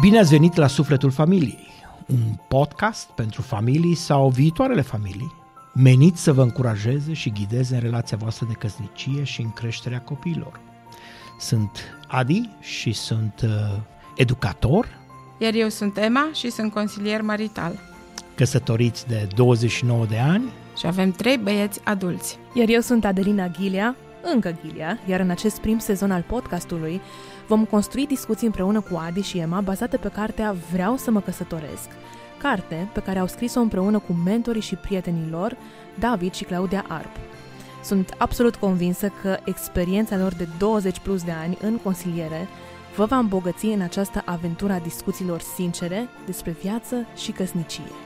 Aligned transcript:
Bine 0.00 0.18
ați 0.18 0.30
venit 0.30 0.54
la 0.56 0.66
Sufletul 0.66 1.10
Familiei, 1.10 1.68
un 2.06 2.38
podcast 2.48 3.08
pentru 3.08 3.42
familii 3.42 3.94
sau 3.94 4.28
viitoarele 4.28 4.80
familii, 4.80 5.34
menit 5.74 6.16
să 6.16 6.32
vă 6.32 6.42
încurajeze 6.42 7.12
și 7.12 7.30
ghideze 7.30 7.74
în 7.74 7.80
relația 7.80 8.16
voastră 8.16 8.46
de 8.48 8.52
căsnicie 8.52 9.24
și 9.24 9.40
în 9.40 9.52
creșterea 9.52 10.00
copiilor. 10.00 10.60
Sunt 11.38 11.70
Adi 12.08 12.48
și 12.60 12.92
sunt 12.92 13.40
uh, 13.44 13.50
educator, 14.16 14.88
Iar 15.38 15.54
eu 15.54 15.68
sunt 15.68 15.98
Emma 15.98 16.28
și 16.34 16.50
sunt 16.50 16.72
consilier 16.72 17.22
marital. 17.22 17.78
căsătoriți 18.34 19.06
de 19.06 19.28
29 19.34 20.06
de 20.06 20.18
ani, 20.18 20.44
Și 20.78 20.86
avem 20.86 21.10
trei 21.10 21.36
băieți 21.38 21.80
adulți. 21.84 22.38
Iar 22.54 22.68
eu 22.68 22.80
sunt 22.80 23.04
Adelina 23.04 23.46
Ghilia, 23.48 23.96
încă 24.34 24.56
Ghilia, 24.62 24.98
iar 25.08 25.20
în 25.20 25.30
acest 25.30 25.58
prim 25.58 25.78
sezon 25.78 26.10
al 26.10 26.22
podcastului 26.28 27.00
vom 27.46 27.64
construi 27.64 28.06
discuții 28.06 28.46
împreună 28.46 28.80
cu 28.80 28.96
Adi 28.96 29.20
și 29.20 29.38
Emma 29.38 29.60
bazate 29.60 29.96
pe 29.96 30.08
cartea 30.08 30.56
Vreau 30.72 30.96
să 30.96 31.10
mă 31.10 31.20
căsătoresc, 31.20 31.88
carte 32.38 32.88
pe 32.92 33.00
care 33.00 33.18
au 33.18 33.26
scris-o 33.26 33.60
împreună 33.60 33.98
cu 33.98 34.12
mentorii 34.12 34.60
și 34.60 34.74
prietenii 34.74 35.30
lor, 35.30 35.56
David 35.98 36.32
și 36.34 36.44
Claudia 36.44 36.84
Arp. 36.88 37.16
Sunt 37.82 38.14
absolut 38.18 38.56
convinsă 38.56 39.12
că 39.22 39.38
experiența 39.44 40.16
lor 40.16 40.34
de 40.34 40.48
20 40.58 40.98
plus 40.98 41.22
de 41.22 41.30
ani 41.30 41.58
în 41.60 41.76
consiliere 41.76 42.48
vă 42.96 43.04
va 43.04 43.16
îmbogăți 43.16 43.66
în 43.66 43.80
această 43.80 44.22
aventură 44.24 44.72
a 44.72 44.78
discuțiilor 44.78 45.40
sincere 45.40 46.08
despre 46.26 46.56
viață 46.62 46.96
și 47.16 47.32
căsnicie. 47.32 48.05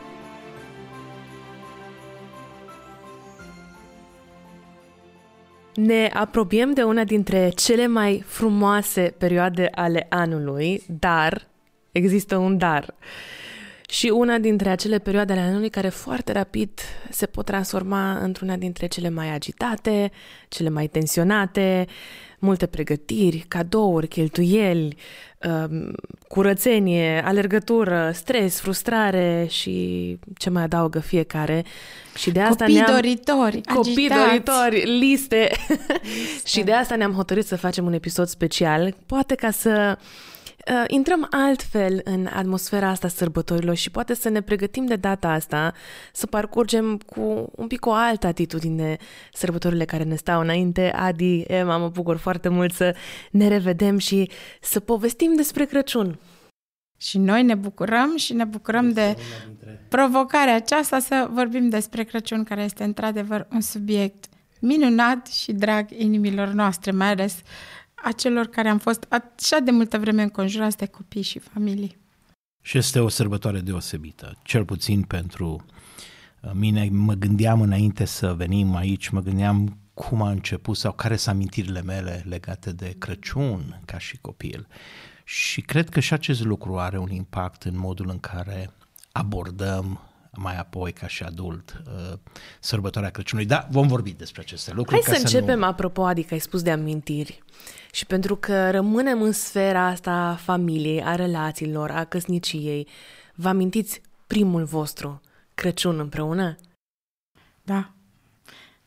Ne 5.83 6.11
apropiem 6.13 6.73
de 6.73 6.83
una 6.83 7.05
dintre 7.05 7.49
cele 7.49 7.87
mai 7.87 8.23
frumoase 8.27 9.15
perioade 9.19 9.69
ale 9.75 10.07
anului, 10.09 10.83
dar 11.01 11.47
există 11.93 12.37
un 12.37 12.59
dar. 12.59 12.95
Și 13.89 14.09
una 14.09 14.39
dintre 14.39 14.69
acele 14.69 14.99
perioade 14.99 15.33
ale 15.33 15.41
anului 15.41 15.69
care 15.69 15.89
foarte 15.89 16.33
rapid 16.33 16.71
se 17.11 17.27
pot 17.27 17.45
transforma 17.45 18.19
într-una 18.19 18.57
dintre 18.57 18.87
cele 18.87 19.09
mai 19.09 19.35
agitate, 19.35 20.11
cele 20.49 20.69
mai 20.69 20.87
tensionate, 20.87 21.87
multe 22.41 22.67
pregătiri, 22.67 23.45
cadouri, 23.49 24.09
cheltuieli, 24.09 24.97
um, 25.49 25.93
curățenie, 26.29 27.23
alergătură, 27.25 28.11
stres, 28.15 28.61
frustrare 28.61 29.47
și 29.49 30.19
ce 30.37 30.51
mai 30.51 30.63
adaugă 30.63 30.99
fiecare. 30.99 31.65
Și 32.15 32.31
de 32.31 32.41
asta 32.41 32.65
Copii 32.65 32.75
ne-am... 32.75 32.95
doritori, 32.95 33.61
Copii 33.75 33.93
agitați. 34.11 34.27
doritori, 34.27 34.99
liste. 34.99 35.51
și 36.53 36.63
de 36.63 36.73
asta 36.73 36.97
ne-am 36.97 37.13
hotărât 37.13 37.47
să 37.47 37.57
facem 37.57 37.87
un 37.87 37.93
episod 37.93 38.29
special, 38.29 38.95
poate 39.07 39.35
ca 39.35 39.51
să 39.51 39.99
uh, 40.69 40.85
intrăm 40.87 41.27
altfel 41.31 42.01
în 42.05 42.27
atmosfera 42.27 42.89
asta 42.89 43.07
a 43.07 43.11
sărbătorilor 43.11 43.75
și 43.75 43.91
poate 43.91 44.15
să 44.15 44.29
ne 44.29 44.43
pregătim 44.43 44.87
de 44.87 44.97
data 44.97 45.29
asta 45.29 45.75
să 46.13 46.27
parcurgem 46.27 46.97
cu 46.97 47.51
un 47.57 47.67
pic 47.67 47.87
o 47.87 47.93
altă 47.93 48.27
atitudine 48.27 48.97
sărbătorile 49.33 49.85
care 49.85 50.03
ne 50.03 50.17
stau 50.17 50.41
înainte. 50.41 50.93
Adi, 50.95 51.41
Emma, 51.41 51.77
mă 51.77 51.89
bucur 51.89 52.17
foarte 52.17 52.49
mult 52.49 52.73
să 52.73 52.97
ne 53.31 53.49
revedem 53.49 53.99
și 53.99 54.31
să 54.61 54.81
povestim 54.81 55.35
despre 55.37 55.65
Crăciun. 55.65 56.19
Și 56.99 57.19
noi 57.19 57.43
ne 57.43 57.55
bucurăm 57.55 58.17
și 58.17 58.33
ne 58.33 58.45
bucurăm 58.45 58.93
de 58.93 59.17
provocarea 59.89 60.55
aceasta 60.55 60.99
să 60.99 61.29
vorbim 61.31 61.69
despre 61.69 62.05
Crăciun, 62.05 62.45
care 62.45 62.63
este 62.63 62.85
într-adevăr 62.85 63.47
un 63.53 63.61
subiect 63.61 64.25
minunat 64.61 65.27
și 65.27 65.53
drag 65.53 65.91
inimilor 65.91 66.49
noastre, 66.49 66.91
mai 66.91 67.09
ales 67.09 67.43
a 68.03 68.13
celor 68.13 68.47
care 68.47 68.69
am 68.69 68.79
fost 68.79 69.07
așa 69.09 69.59
de 69.59 69.71
multă 69.71 69.99
vreme 69.99 70.23
înconjurați 70.23 70.77
de 70.77 70.87
copii 70.87 71.23
și 71.23 71.39
familii. 71.39 71.99
Și 72.63 72.79
este 72.79 73.01
o 73.01 73.09
sărbătoare 73.09 73.61
deosebită, 73.61 74.39
cel 74.43 74.65
puțin 74.65 75.03
pentru 75.03 75.65
uh, 76.41 76.51
mine. 76.55 76.89
Mă 76.93 77.15
gândeam 77.15 77.61
înainte 77.61 78.05
să 78.05 78.35
venim 78.35 78.75
aici, 78.75 79.09
mă 79.09 79.21
gândeam 79.21 79.79
cum 79.95 80.23
a 80.23 80.31
început 80.31 80.77
sau 80.77 80.93
care 80.93 81.17
sunt 81.17 81.35
amintirile 81.35 81.83
mele 81.83 82.25
legate 82.29 82.73
de 82.73 82.95
Crăciun 82.99 83.81
ca 83.85 83.99
și 83.99 84.19
copil. 84.21 84.67
Și 85.25 85.61
cred 85.61 85.89
că 85.89 86.01
și 86.01 86.13
acest 86.13 86.45
lucru 86.45 86.79
are 86.79 86.99
un 86.99 87.11
impact 87.11 87.63
în 87.63 87.79
modul 87.79 88.09
în 88.11 88.19
care 88.19 88.71
abordăm 89.13 90.01
mai 90.33 90.57
apoi 90.57 90.93
ca 90.93 91.07
și 91.07 91.23
adult 91.23 91.83
uh, 91.87 92.19
sărbătoarea 92.61 93.11
Crăciunului. 93.11 93.49
Da, 93.49 93.67
vom 93.71 93.87
vorbi 93.87 94.13
despre 94.13 94.41
aceste 94.41 94.73
lucruri. 94.73 95.03
Hai 95.03 95.13
ca 95.13 95.19
să 95.19 95.27
începem, 95.27 95.63
apropo, 95.63 96.05
adică 96.05 96.35
ai 96.35 96.41
spus 96.41 96.63
de 96.63 96.71
amintiri. 96.71 97.43
Și 97.93 98.07
pentru 98.07 98.37
că 98.37 98.71
rămânem 98.71 99.23
în 99.23 99.33
sfera 99.33 99.87
asta 99.87 100.11
a 100.13 100.35
familiei, 100.35 101.03
a 101.03 101.15
relațiilor, 101.15 101.91
a 101.91 102.05
căsniciei, 102.05 102.89
vă 103.35 103.49
amintiți 103.49 104.01
primul 104.27 104.65
vostru 104.65 105.21
Crăciun 105.55 105.99
împreună? 105.99 106.57
Da. 107.63 107.91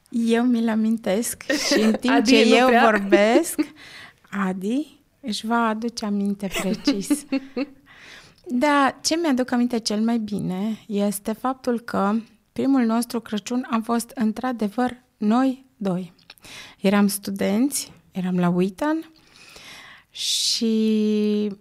Eu 0.09 0.43
mi-l 0.43 0.69
amintesc 0.69 1.43
și 1.51 1.79
în 1.79 1.91
timp 2.01 2.13
Adi 2.13 2.31
ce 2.31 2.49
nu 2.49 2.55
eu 2.55 2.67
prea. 2.67 2.83
vorbesc, 2.83 3.59
Adi 4.29 4.99
își 5.19 5.45
va 5.45 5.67
aduce 5.67 6.05
aminte 6.05 6.49
precis. 6.61 7.25
Da, 8.45 8.99
ce 9.01 9.15
mi-aduc 9.15 9.51
aminte 9.51 9.79
cel 9.79 10.01
mai 10.01 10.17
bine 10.17 10.79
este 10.87 11.33
faptul 11.33 11.79
că 11.79 12.15
primul 12.53 12.81
nostru 12.81 13.19
Crăciun 13.19 13.67
am 13.69 13.81
fost 13.81 14.11
într-adevăr 14.15 15.03
noi 15.17 15.65
doi. 15.77 16.13
Eram 16.79 17.07
studenți, 17.07 17.91
eram 18.13 18.39
la 18.39 18.49
Wheaton 18.49 19.11
și 20.09 21.51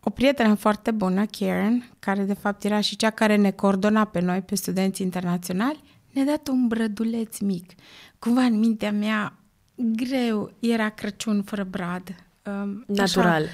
o 0.00 0.10
prietenă 0.10 0.54
foarte 0.54 0.90
bună, 0.90 1.26
Karen, 1.26 1.90
care 1.98 2.22
de 2.22 2.34
fapt 2.34 2.64
era 2.64 2.80
și 2.80 2.96
cea 2.96 3.10
care 3.10 3.36
ne 3.36 3.50
coordona 3.50 4.04
pe 4.04 4.20
noi, 4.20 4.42
pe 4.42 4.54
studenți 4.54 5.02
internaționali, 5.02 5.82
ne-a 6.12 6.24
dat 6.24 6.48
un 6.48 6.66
brăduleț 6.66 7.38
mic. 7.38 7.72
Cumva 8.18 8.42
în 8.42 8.58
mintea 8.58 8.92
mea 8.92 9.32
greu 9.74 10.52
era 10.58 10.88
Crăciun 10.88 11.42
fără 11.42 11.64
brad. 11.64 12.14
Um, 12.44 12.84
Natural. 12.86 13.42
Așa, 13.42 13.50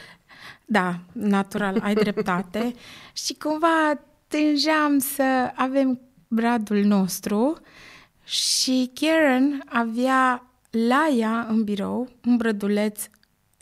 da, 0.64 0.98
natural, 1.12 1.78
ai 1.82 1.94
dreptate. 1.94 2.72
și 3.24 3.34
cumva 3.34 4.00
tângeam 4.28 4.98
să 4.98 5.52
avem 5.54 6.00
bradul 6.28 6.84
nostru 6.84 7.60
și 8.24 8.90
Karen 8.94 9.62
avea 9.68 10.46
la 10.72 11.08
ea 11.16 11.46
în 11.48 11.64
birou 11.64 12.08
un 12.26 12.36
brăduleț, 12.36 13.08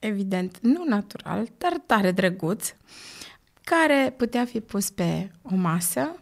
evident, 0.00 0.58
nu 0.60 0.84
natural, 0.84 1.48
dar 1.58 1.82
tare 1.86 2.10
drăguț, 2.10 2.74
care 3.64 4.14
putea 4.16 4.44
fi 4.44 4.60
pus 4.60 4.90
pe 4.90 5.30
o 5.42 5.54
masă 5.54 6.16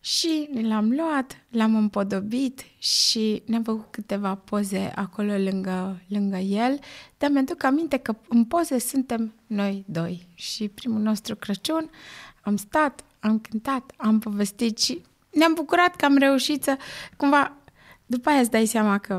și 0.00 0.48
l-am 0.62 0.90
luat, 0.90 1.44
l-am 1.48 1.74
împodobit 1.74 2.64
și 2.78 3.42
ne-am 3.46 3.62
făcut 3.62 3.86
câteva 3.90 4.34
poze 4.34 4.92
acolo 4.94 5.36
lângă, 5.36 6.00
lângă 6.08 6.36
el, 6.36 6.78
dar 7.18 7.30
mi-aduc 7.30 7.62
aminte 7.62 7.96
că 7.96 8.16
în 8.28 8.44
poze 8.44 8.78
suntem 8.78 9.32
noi 9.46 9.84
doi 9.86 10.26
și 10.34 10.68
primul 10.68 11.00
nostru 11.00 11.36
Crăciun 11.36 11.90
am 12.42 12.56
stat, 12.56 13.04
am 13.20 13.38
cântat, 13.38 13.92
am 13.96 14.18
povestit 14.18 14.78
și 14.78 15.02
ne-am 15.30 15.54
bucurat 15.54 15.96
că 15.96 16.04
am 16.04 16.16
reușit 16.16 16.62
să, 16.62 16.76
cumva, 17.16 17.56
după 18.06 18.28
aia 18.28 18.40
îți 18.40 18.50
dai 18.50 18.66
seama 18.66 18.98
că 18.98 19.18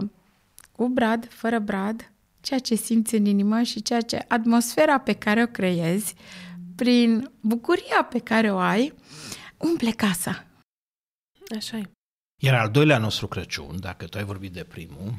cu 0.78 0.88
brad, 0.88 1.28
fără 1.30 1.60
brad, 1.60 2.12
ceea 2.42 2.60
ce 2.60 2.76
simți 2.76 3.16
în 3.16 3.26
inimă 3.26 3.62
și 3.62 3.82
ceea 3.82 4.02
ce 4.02 4.26
atmosfera 4.28 4.98
pe 5.00 5.14
care 5.14 5.44
o 5.44 5.48
creezi, 5.48 6.14
prin 6.76 7.32
bucuria 7.40 8.08
pe 8.10 8.20
care 8.20 8.52
o 8.52 8.58
ai, 8.58 8.94
umple 9.58 9.92
casa. 9.92 10.46
Așa 11.58 11.78
e. 11.78 11.90
Iar 12.44 12.56
al 12.56 12.70
doilea 12.72 12.98
nostru 12.98 13.28
Crăciun, 13.28 13.80
dacă 13.80 14.06
tu 14.06 14.18
ai 14.18 14.24
vorbit 14.24 14.54
de 14.54 14.64
primul, 14.64 15.14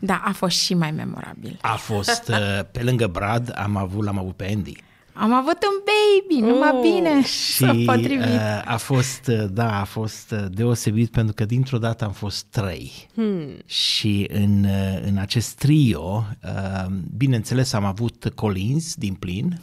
Da, 0.00 0.22
a 0.24 0.32
fost 0.32 0.56
și 0.58 0.74
mai 0.74 0.90
memorabil. 0.90 1.58
a 1.62 1.76
fost, 1.76 2.28
uh, 2.28 2.60
pe 2.72 2.82
lângă 2.82 3.06
Brad, 3.06 3.52
am 3.58 3.76
avut, 3.76 4.04
l-am 4.04 4.18
avut 4.18 4.36
pe 4.36 4.50
Andy. 4.54 4.76
Am 5.16 5.32
avut 5.32 5.58
un 5.62 5.82
baby, 5.84 6.50
numai 6.50 6.70
Oh, 6.74 6.80
bine 6.82 7.22
Și 7.42 7.52
s-a 7.52 7.76
potrivit. 7.86 8.24
uh, 8.24 8.62
a 8.64 8.76
fost, 8.76 9.26
uh, 9.26 9.44
da, 9.50 9.80
a 9.80 9.84
fost 9.84 10.30
uh, 10.30 10.44
deosebit 10.50 11.10
pentru 11.10 11.34
că 11.34 11.44
dintr-o 11.44 11.78
dată 11.78 12.04
am 12.04 12.12
fost 12.12 12.44
trei. 12.50 12.92
Hmm. 13.14 13.56
Și 13.66 14.28
în, 14.32 14.64
uh, 14.64 15.00
în 15.06 15.16
acest 15.16 15.52
trio, 15.58 16.26
uh, 16.44 16.86
bineînțeles, 17.16 17.72
am 17.72 17.84
avut 17.84 18.32
Collins 18.34 18.94
din 18.94 19.14
plin, 19.14 19.60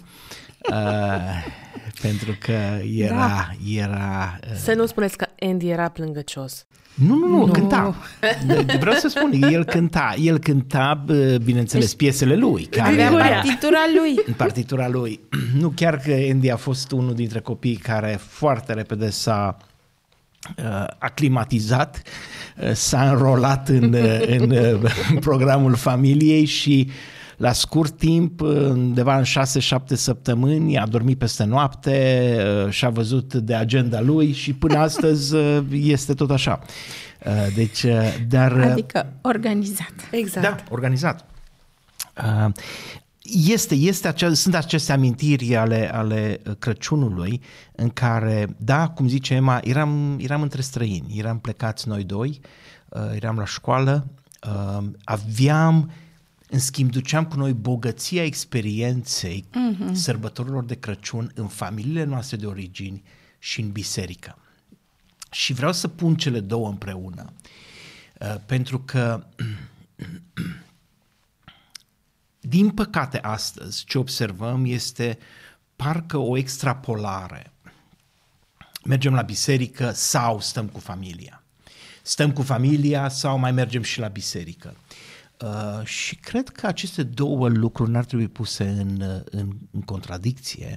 uh, 0.69 0.75
pentru 2.01 2.35
că 2.39 2.51
era... 2.97 3.15
Da. 3.15 3.49
era 3.75 4.39
uh, 4.51 4.55
Să 4.57 4.73
nu 4.73 4.85
spuneți 4.85 5.17
că 5.17 5.27
Andy 5.39 5.69
era 5.69 5.89
plângăcios. 5.89 6.65
Nu, 6.93 7.15
nu, 7.15 7.27
nu, 7.27 7.37
Nu. 7.37 7.45
nu. 7.45 7.51
cânta. 7.51 7.95
De- 8.45 8.77
Vreau 8.79 8.95
să 8.95 9.07
spun, 9.07 9.31
el 9.51 9.63
cânta, 9.65 10.13
el 10.21 10.39
cânta, 10.39 11.03
bă, 11.05 11.37
bineînțeles, 11.43 11.93
piesele 11.95 12.35
lui. 12.35 12.65
Care 12.65 12.89
Avea 12.91 13.09
Guria. 13.09 13.25
partitura 13.27 13.79
lui. 13.99 14.23
în 14.27 14.33
partitura 14.33 14.87
lui. 14.87 15.19
Nu 15.57 15.69
chiar 15.75 15.97
că 15.97 16.11
Andy 16.31 16.49
a 16.49 16.55
fost 16.55 16.91
unul 16.91 17.13
dintre 17.13 17.39
copiii 17.39 17.75
care 17.75 18.19
foarte 18.21 18.73
repede 18.73 19.09
s-a 19.09 19.57
uh, 20.57 20.85
aclimatizat, 20.99 22.01
uh, 22.63 22.71
s-a 22.73 23.09
înrolat 23.11 23.69
în, 23.69 23.93
uh, 23.93 24.21
în, 24.27 24.49
uh, 24.49 24.91
în 25.11 25.17
programul 25.19 25.75
familiei 25.75 26.45
și 26.45 26.89
la 27.41 27.51
scurt 27.51 27.97
timp, 27.97 28.41
undeva 28.41 29.17
în 29.17 29.23
6-7 29.23 29.27
săptămâni, 29.93 30.77
a 30.77 30.87
dormit 30.87 31.17
peste 31.17 31.43
noapte 31.43 32.67
și 32.69 32.85
a 32.85 32.89
văzut 32.89 33.33
de 33.33 33.55
agenda 33.55 34.01
lui 34.01 34.31
și 34.31 34.53
până 34.53 34.77
astăzi 34.87 35.35
este 35.71 36.13
tot 36.13 36.31
așa. 36.31 36.59
Deci, 37.55 37.85
dar... 38.27 38.51
Adică 38.51 39.13
organizat. 39.21 39.93
Exact. 40.11 40.45
Da, 40.45 40.55
organizat. 40.69 41.25
Este, 43.47 43.75
este 43.75 44.07
acea, 44.07 44.33
sunt 44.33 44.55
aceste 44.55 44.91
amintiri 44.91 45.55
ale, 45.55 45.93
ale 45.93 46.41
Crăciunului 46.59 47.41
în 47.75 47.89
care, 47.89 48.55
da, 48.57 48.87
cum 48.87 49.07
zice 49.07 49.33
Emma, 49.33 49.59
eram, 49.63 50.17
eram 50.19 50.41
între 50.41 50.61
străini, 50.61 51.15
eram 51.17 51.39
plecați 51.39 51.87
noi 51.87 52.03
doi, 52.03 52.39
eram 53.13 53.37
la 53.37 53.45
școală, 53.45 54.07
aveam, 55.03 55.91
în 56.51 56.59
schimb, 56.59 56.91
duceam 56.91 57.25
cu 57.25 57.37
noi 57.37 57.53
bogăția 57.53 58.23
experienței 58.23 59.45
mm-hmm. 59.49 59.91
sărbătorilor 59.91 60.63
de 60.63 60.75
Crăciun 60.75 61.31
în 61.35 61.47
familiile 61.47 62.03
noastre 62.03 62.37
de 62.37 62.45
origini 62.45 63.03
și 63.39 63.61
în 63.61 63.71
biserică. 63.71 64.37
Și 65.31 65.53
vreau 65.53 65.73
să 65.73 65.87
pun 65.87 66.15
cele 66.15 66.39
două 66.39 66.69
împreună, 66.69 67.33
pentru 68.45 68.79
că 68.79 69.25
din 72.39 72.69
păcate, 72.69 73.19
astăzi, 73.19 73.85
ce 73.85 73.97
observăm 73.97 74.65
este 74.65 75.17
parcă 75.75 76.17
o 76.17 76.37
extrapolare. 76.37 77.51
Mergem 78.83 79.13
la 79.13 79.21
biserică 79.21 79.91
sau 79.91 80.39
stăm 80.39 80.67
cu 80.67 80.79
familia. 80.79 81.43
Stăm 82.01 82.31
cu 82.31 82.41
familia 82.41 83.09
sau 83.09 83.37
mai 83.37 83.51
mergem 83.51 83.81
și 83.81 83.99
la 83.99 84.07
biserică. 84.07 84.75
Uh, 85.43 85.85
și 85.85 86.15
cred 86.15 86.49
că 86.49 86.67
aceste 86.67 87.03
două 87.03 87.49
lucruri 87.49 87.91
n-ar 87.91 88.05
trebui 88.05 88.27
puse 88.27 88.63
în, 88.63 89.01
în, 89.25 89.49
în 89.71 89.81
contradicție. 89.81 90.73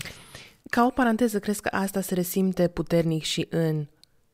Ca 0.71 0.85
o 0.85 0.91
paranteză, 0.91 1.39
crezi 1.39 1.61
că 1.61 1.69
asta 1.73 2.01
se 2.01 2.15
resimte 2.15 2.69
puternic 2.69 3.23
și 3.23 3.47
în 3.51 3.87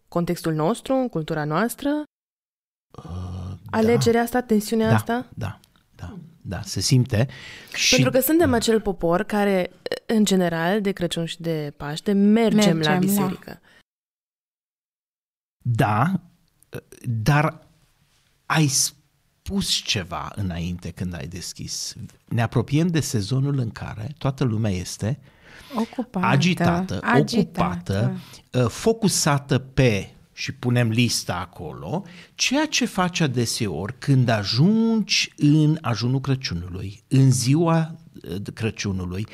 contextul 0.09 0.53
nostru, 0.53 0.94
în 0.94 1.09
cultura 1.09 1.44
noastră? 1.44 2.03
Uh, 2.91 3.53
Alegerea 3.71 4.21
da. 4.21 4.25
asta, 4.25 4.43
tensiunea 4.43 4.88
da, 4.88 4.94
asta? 4.94 5.27
Da, 5.35 5.61
da 5.97 6.19
da, 6.43 6.62
se 6.62 6.81
simte. 6.81 7.29
Și... 7.75 7.94
Pentru 7.94 8.12
că 8.12 8.21
suntem 8.21 8.53
acel 8.55 8.81
popor 8.81 9.23
care, 9.23 9.71
în 10.06 10.25
general, 10.25 10.81
de 10.81 10.93
Crăciun 10.93 11.25
și 11.25 11.41
de 11.41 11.73
Paște, 11.77 12.12
mergem, 12.12 12.77
mergem 12.77 12.93
la 12.93 12.99
biserică. 12.99 13.50
La... 13.50 13.61
Da, 15.62 16.21
dar 17.03 17.67
ai 18.47 18.67
spus 19.50 19.70
ceva 19.70 20.32
înainte 20.35 20.91
când 20.91 21.14
ai 21.14 21.26
deschis. 21.26 21.94
Ne 22.29 22.43
apropiem 22.43 22.87
de 22.87 23.00
sezonul 23.00 23.58
în 23.58 23.70
care 23.70 24.14
toată 24.19 24.44
lumea 24.44 24.70
este 24.70 25.19
ocupată, 25.75 26.26
agitată, 26.26 27.00
agitată. 27.02 27.38
ocupată, 27.38 28.20
uh, 28.52 28.69
focusată 28.69 29.58
pe 29.58 30.11
și 30.32 30.52
punem 30.52 30.88
lista 30.88 31.35
acolo, 31.35 32.05
ceea 32.35 32.67
ce 32.67 32.85
faci 32.85 33.20
adeseori 33.20 33.99
când 33.99 34.29
ajungi 34.29 35.32
în 35.37 35.79
ajunul 35.81 36.20
Crăciunului, 36.20 37.03
în 37.08 37.31
ziua 37.31 37.94
uh, 38.23 38.37
Crăciunului, 38.55 39.26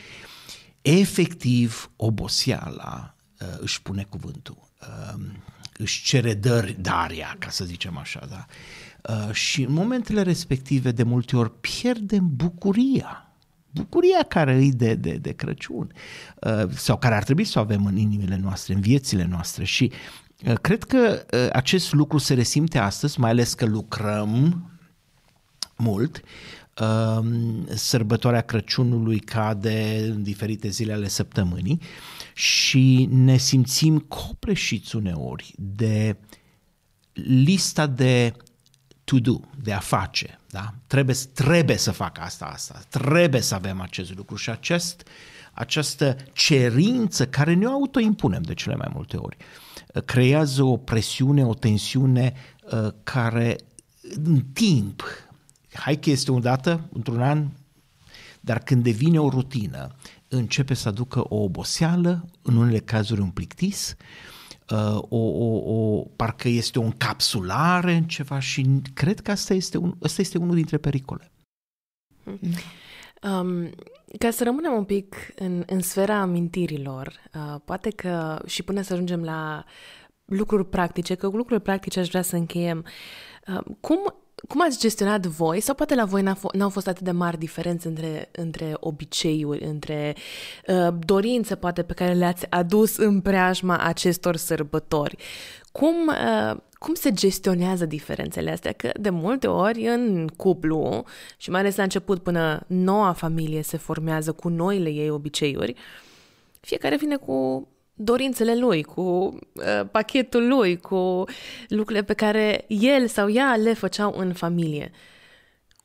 efectiv 0.83 1.91
oboseala 1.97 3.15
uh, 3.41 3.47
își 3.59 3.83
pune 3.83 4.07
cuvântul, 4.09 4.59
uh, 4.81 5.21
își 5.79 6.05
cere 6.05 6.35
dări, 6.35 6.77
daria, 6.81 7.37
ca 7.39 7.51
să 7.51 7.65
zicem 7.65 7.97
așa, 7.97 8.27
da? 8.31 8.47
Și 9.33 9.63
în 9.63 9.73
momentele 9.73 10.23
respective, 10.23 10.91
de 10.91 11.03
multe 11.03 11.37
ori, 11.37 11.61
pierdem 11.61 12.31
bucuria. 12.37 13.31
Bucuria 13.71 14.23
care 14.29 14.55
îi 14.55 14.73
de, 14.73 14.95
de, 14.95 15.13
de 15.13 15.33
Crăciun. 15.33 15.93
Sau 16.71 16.99
care 16.99 17.15
ar 17.15 17.23
trebui 17.23 17.45
să 17.45 17.59
o 17.59 17.63
avem 17.63 17.87
în 17.87 17.97
inimile 17.97 18.39
noastre, 18.43 18.75
în 18.75 18.81
viețile 18.81 19.27
noastre. 19.31 19.65
Și 19.65 19.93
Uh, 20.45 20.55
cred 20.61 20.85
că 20.85 21.27
uh, 21.33 21.49
acest 21.53 21.93
lucru 21.93 22.19
se 22.19 22.35
resimte 22.35 22.79
astăzi, 22.79 23.21
mai 23.21 23.31
ales 23.31 23.55
că 23.55 23.65
lucrăm 23.67 24.65
mult. 25.77 26.21
Um, 26.81 27.67
sărbătoarea 27.75 28.41
Crăciunului 28.41 29.19
cade 29.19 30.07
în 30.09 30.23
diferite 30.23 30.69
zile 30.69 30.93
ale 30.93 31.09
săptămânii 31.09 31.81
și 32.35 33.09
ne 33.11 33.37
simțim 33.37 33.99
copleșiți 33.99 34.97
uneori 34.97 35.55
de 35.57 36.17
lista 37.13 37.87
de 37.87 38.33
to-do, 39.07 39.41
de 39.63 39.73
a 39.73 39.79
face. 39.79 40.39
Da? 40.51 40.75
Trebuie, 40.87 41.15
trebuie 41.35 41.77
să 41.77 41.91
fac 41.91 42.19
asta, 42.21 42.45
asta, 42.45 42.83
trebuie 42.89 43.41
să 43.41 43.55
avem 43.55 43.81
acest 43.81 44.15
lucru 44.17 44.37
și 44.37 44.51
acest, 44.51 45.09
această 45.53 46.17
cerință 46.33 47.27
care 47.27 47.55
ne-o 47.55 47.71
autoimpunem 47.71 48.43
de 48.43 48.55
cele 48.55 48.75
mai 48.75 48.91
multe 48.93 49.17
ori. 49.17 49.37
Uh, 49.95 50.03
creează 50.03 50.63
o 50.63 50.77
presiune, 50.77 51.47
o 51.47 51.55
tensiune 51.55 52.35
uh, 52.73 52.89
care 53.03 53.57
în 54.25 54.41
timp, 54.53 55.03
hai 55.73 55.97
că 55.97 56.11
este 56.11 56.33
o 56.33 56.39
dată, 56.39 56.89
într-un 56.93 57.23
an, 57.23 57.49
dar 58.41 58.59
când 58.59 58.83
devine 58.83 59.21
o 59.21 59.29
rutină, 59.29 59.95
începe 60.29 60.75
să 60.75 60.89
aducă 60.89 61.25
o 61.29 61.37
oboseală, 61.37 62.29
în 62.43 62.57
unele 62.57 62.79
cazuri 62.79 63.21
un 63.21 63.31
plictis, 63.31 63.97
uh, 63.99 64.36
o, 65.09 65.17
o, 65.17 65.75
o, 65.75 66.03
parcă 66.17 66.49
este 66.49 66.79
o 66.79 66.83
încapsulare 66.83 67.93
în 67.93 68.05
ceva 68.05 68.39
și 68.39 68.83
cred 68.95 69.21
că 69.21 69.31
asta 69.31 69.55
este, 69.55 69.79
un, 69.79 69.95
asta 70.03 70.21
este 70.21 70.39
unul 70.39 70.55
dintre 70.55 70.79
pericole. 70.79 71.31
Um, 73.23 73.71
ca 74.19 74.31
să 74.31 74.45
rămânem 74.45 74.73
un 74.73 74.85
pic 74.85 75.17
în, 75.37 75.63
în 75.67 75.81
sfera 75.81 76.21
amintirilor, 76.21 77.13
uh, 77.35 77.61
poate 77.65 77.91
că 77.91 78.43
și 78.47 78.63
până 78.63 78.83
să 78.83 78.93
ajungem 78.93 79.23
la 79.23 79.65
lucruri 80.25 80.69
practice, 80.69 81.15
că 81.15 81.31
cu 81.31 81.37
lucruri 81.37 81.63
practice 81.63 82.01
aș 82.01 82.09
vrea 82.09 82.23
să 82.23 82.37
încheiem. 82.37 82.85
Uh, 83.47 83.61
cum, 83.81 84.15
cum 84.49 84.63
ați 84.63 84.79
gestionat 84.79 85.27
voi, 85.27 85.61
sau 85.61 85.75
poate 85.75 85.95
la 85.95 86.05
voi 86.05 86.23
n 86.23 86.37
n-au 86.53 86.69
fost 86.69 86.89
atât 86.89 87.03
de 87.05 87.11
mari 87.11 87.39
diferențe 87.39 87.89
între, 87.89 88.29
între 88.33 88.73
obiceiuri, 88.81 89.65
între 89.65 90.17
uh, 90.67 90.89
dorințe 90.99 91.55
poate 91.55 91.83
pe 91.83 91.93
care 91.93 92.13
le-ați 92.13 92.47
adus 92.51 92.97
în 92.97 93.21
preajma 93.21 93.79
acestor 93.79 94.37
sărbători? 94.37 95.17
Cum, 95.73 96.07
uh, 96.07 96.57
cum 96.79 96.95
se 96.95 97.13
gestionează 97.13 97.87
diferențele 97.87 98.51
astea? 98.51 98.73
Că 98.73 98.91
de 99.01 99.11
multe 99.11 99.47
ori 99.47 99.87
în 99.87 100.29
cuplu, 100.37 101.05
și 101.37 101.51
mai 101.51 101.61
ales 101.61 101.77
la 101.77 101.83
început 101.83 102.23
până 102.23 102.65
noua 102.67 103.13
familie 103.13 103.63
se 103.63 103.77
formează 103.77 104.33
cu 104.33 104.49
noile 104.49 104.89
ei 104.89 105.11
obiceiuri, 105.11 105.75
fiecare 106.61 106.97
vine 106.97 107.17
cu 107.17 107.69
dorințele 107.97 108.57
lui, 108.57 108.83
cu 108.83 109.01
uh, 109.01 109.89
pachetul 109.91 110.49
lui, 110.49 110.77
cu 110.77 111.25
lucrurile 111.69 112.05
pe 112.05 112.13
care 112.13 112.65
el 112.69 113.07
sau 113.07 113.31
ea 113.31 113.57
le 113.57 113.73
făceau 113.73 114.15
în 114.17 114.33
familie. 114.33 114.91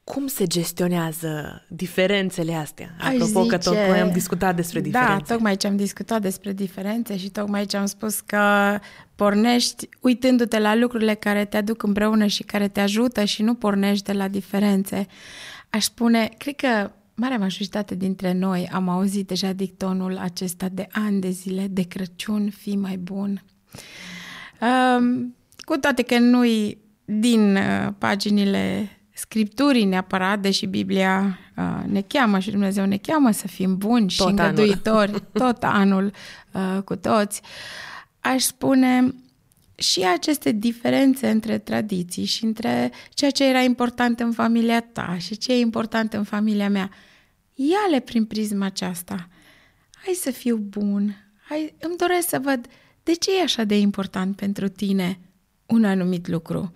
Cum 0.04 0.28
se 0.28 0.48
gestionează 0.48 1.66
diferențele 1.70 2.54
astea? 2.54 2.96
Apropo 3.00 3.42
zice... 3.42 3.48
că 3.48 3.58
tocmai 3.58 4.00
am 4.00 4.12
discutat 4.12 4.56
despre 4.56 4.80
da, 4.80 4.86
diferențe. 4.86 5.24
Da, 5.28 5.34
tocmai 5.34 5.58
ce 5.58 5.68
am 5.68 5.76
discutat 5.76 6.22
despre 6.22 6.52
diferențe 6.52 7.18
și 7.18 7.30
tocmai 7.30 7.66
ce 7.66 7.78
am 7.78 7.86
spus 7.86 8.20
că 8.20 8.78
pornești 9.16 9.90
uitându-te 10.00 10.60
la 10.60 10.76
lucrurile 10.76 11.14
care 11.14 11.46
te 11.46 11.58
aduc 11.58 11.84
împreună 11.84 12.26
și 12.26 12.44
care 12.44 12.68
te 12.68 12.80
ajută 12.80 13.24
și 13.24 13.42
nu 13.42 13.54
pornești 13.54 14.06
de 14.06 14.14
la 14.14 14.28
diferențe. 14.28 15.08
Aș 15.70 15.84
spune, 15.84 16.30
cred 16.38 16.56
că 16.56 16.92
marea 17.16 17.38
majoritate 17.38 17.96
dintre 17.96 18.34
noi 18.34 18.70
am 18.72 18.90
auzit 18.90 19.28
deja 19.28 19.54
dictonul 19.54 20.18
acesta 20.18 20.70
de 20.70 20.88
ani 20.92 21.22
de 21.22 21.30
zile, 21.30 21.68
de 21.68 21.82
Crăciun, 21.82 22.50
fi 22.50 22.76
mai 22.76 22.98
bun. 22.98 23.44
Um, 24.62 25.36
cu 25.58 25.78
toate 25.78 26.02
că 26.02 26.20
nu-i 26.20 26.78
din 27.06 27.56
uh, 27.56 27.88
paginile 27.98 28.90
Scripturii 29.14 29.86
neapărat, 29.86 30.40
deși 30.40 30.66
Biblia 30.66 31.40
uh, 31.58 31.84
ne 31.86 32.02
cheamă 32.02 32.40
și 32.40 32.52
Dumnezeu 32.52 32.86
ne 32.86 32.98
cheamă 32.98 33.32
să 33.32 33.48
fim 33.48 33.78
buni 33.78 34.02
tot 34.02 34.12
și 34.12 34.22
îngăduitori 34.22 35.10
anul. 35.10 35.28
tot 35.44 35.64
anul 35.64 36.12
uh, 36.52 36.82
cu 36.84 36.96
toți, 36.96 37.42
aș 38.20 38.44
spune 38.44 39.14
și 39.82 40.04
aceste 40.04 40.52
diferențe 40.52 41.30
între 41.30 41.58
tradiții 41.58 42.26
și 42.26 42.44
între 42.44 42.92
ceea 43.10 43.32
ce 43.32 43.46
era 43.46 43.62
important 43.62 44.20
în 44.20 44.32
familia 44.32 44.82
ta 44.82 45.18
și 45.20 45.38
ce 45.38 45.54
e 45.54 45.60
important 45.60 46.14
în 46.14 46.24
familia 46.24 46.70
mea, 46.70 46.90
ia-le 47.54 48.00
prin 48.00 48.26
prisma 48.26 48.66
aceasta. 48.66 49.30
Hai 50.06 50.14
să 50.14 50.32
fiu 50.32 50.58
bun, 50.58 51.32
hai, 51.48 51.76
îmi 51.80 51.98
doresc 51.98 52.28
să 52.30 52.40
văd 52.40 52.66
de 53.04 53.14
ce 53.14 53.38
e 53.38 53.42
așa 53.42 53.64
de 53.64 53.78
important 53.78 54.36
pentru 54.36 54.68
tine 54.68 55.20
un 55.66 55.86
anumit 55.86 56.28
lucru. 56.28 56.74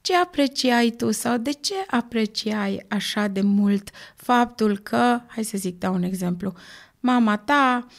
Ce 0.00 0.16
apreciai 0.16 0.90
tu 0.90 1.10
sau 1.10 1.36
de 1.36 1.52
ce 1.52 1.74
apreciai 1.86 2.84
așa 2.88 3.26
de 3.26 3.40
mult 3.40 3.90
faptul 4.16 4.78
că, 4.78 5.20
hai 5.26 5.44
să 5.44 5.58
zic, 5.58 5.78
dau 5.78 5.94
un 5.94 6.02
exemplu, 6.02 6.52
mama 7.00 7.36
ta 7.36 7.86
uh, 7.86 7.94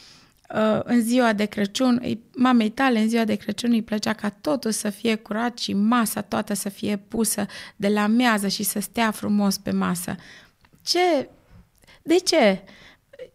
în 0.84 1.00
ziua 1.00 1.32
de 1.32 1.44
Crăciun, 1.44 2.02
mamei 2.36 2.70
tale 2.70 3.00
în 3.00 3.08
ziua 3.08 3.24
de 3.24 3.34
Crăciun 3.34 3.70
îi 3.70 3.82
plăcea 3.82 4.12
ca 4.12 4.28
totul 4.30 4.70
să 4.70 4.90
fie 4.90 5.14
curat 5.14 5.58
și 5.58 5.72
masa 5.72 6.20
toată 6.20 6.54
să 6.54 6.68
fie 6.68 6.96
pusă 6.96 7.46
de 7.76 7.88
la 7.88 8.06
mează 8.06 8.48
și 8.48 8.62
să 8.62 8.80
stea 8.80 9.10
frumos 9.10 9.58
pe 9.58 9.70
masă. 9.70 10.14
Ce 10.82 11.28
De 12.02 12.14
ce? 12.14 12.62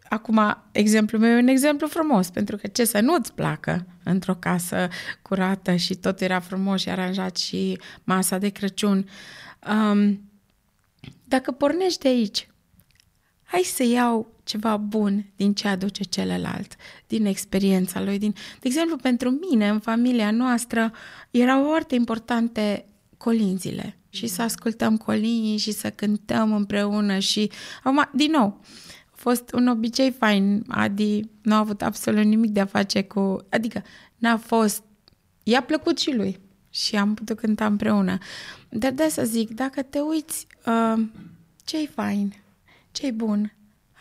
Acum, 0.10 0.64
exemplul 0.72 1.22
meu 1.22 1.36
e 1.36 1.42
un 1.42 1.48
exemplu 1.48 1.88
frumos, 1.88 2.30
pentru 2.30 2.58
că 2.58 2.68
ce 2.68 2.86
să 2.86 3.00
nu-ți 3.00 3.34
placă 3.34 3.86
într-o 4.04 4.36
casă 4.36 4.88
curată 5.22 5.76
și 5.76 5.96
tot 5.96 6.22
era 6.22 6.40
frumos 6.40 6.82
și 6.82 6.90
aranjat 6.90 7.38
și 7.38 7.80
masa 8.04 8.38
de 8.38 8.50
Crăciun. 8.50 9.10
Um, 9.70 10.32
dacă 11.24 11.52
pornești 11.52 12.00
de 12.00 12.08
aici, 12.08 12.50
hai 13.44 13.62
să 13.62 13.84
iau 13.84 14.33
ceva 14.44 14.78
bun 14.78 15.26
din 15.36 15.54
ce 15.54 15.68
aduce 15.68 16.04
celălalt, 16.04 16.76
din 17.08 17.26
experiența 17.26 18.02
lui. 18.04 18.18
Din... 18.18 18.32
De 18.32 18.68
exemplu, 18.68 18.96
pentru 18.96 19.30
mine, 19.30 19.70
în 19.70 19.80
familia 19.80 20.32
noastră, 20.32 20.92
erau 21.32 21.64
foarte 21.64 21.96
importante 21.96 22.86
colinzile 23.18 23.98
și 24.10 24.28
să 24.28 24.42
ascultăm 24.42 24.98
colini 24.98 25.58
și 25.58 25.72
să 25.72 25.90
cântăm 25.90 26.54
împreună 26.54 27.20
și, 27.20 27.52
acum, 27.84 28.10
din 28.14 28.32
nou, 28.32 28.62
a 29.12 29.16
fost 29.16 29.54
un 29.54 29.68
obicei 29.68 30.12
fain. 30.12 30.64
Adi 30.68 31.22
nu 31.42 31.54
a 31.54 31.58
avut 31.58 31.82
absolut 31.82 32.24
nimic 32.24 32.52
de 32.52 32.60
a 32.60 32.66
face 32.66 33.04
cu... 33.04 33.46
Adică 33.50 33.84
n-a 34.18 34.38
fost... 34.38 34.84
I-a 35.44 35.62
plăcut 35.62 36.00
și 36.00 36.16
lui 36.16 36.40
și 36.70 36.96
am 36.96 37.14
putut 37.14 37.38
cânta 37.38 37.66
împreună. 37.66 38.18
Dar 38.70 38.92
de 38.92 39.08
să 39.10 39.24
zic, 39.26 39.50
dacă 39.50 39.82
te 39.82 40.00
uiți, 40.00 40.48
uh, 40.66 41.06
ce-i 41.66 41.88
fain, 41.88 42.34
ce-i 42.92 43.12
bun, 43.12 43.54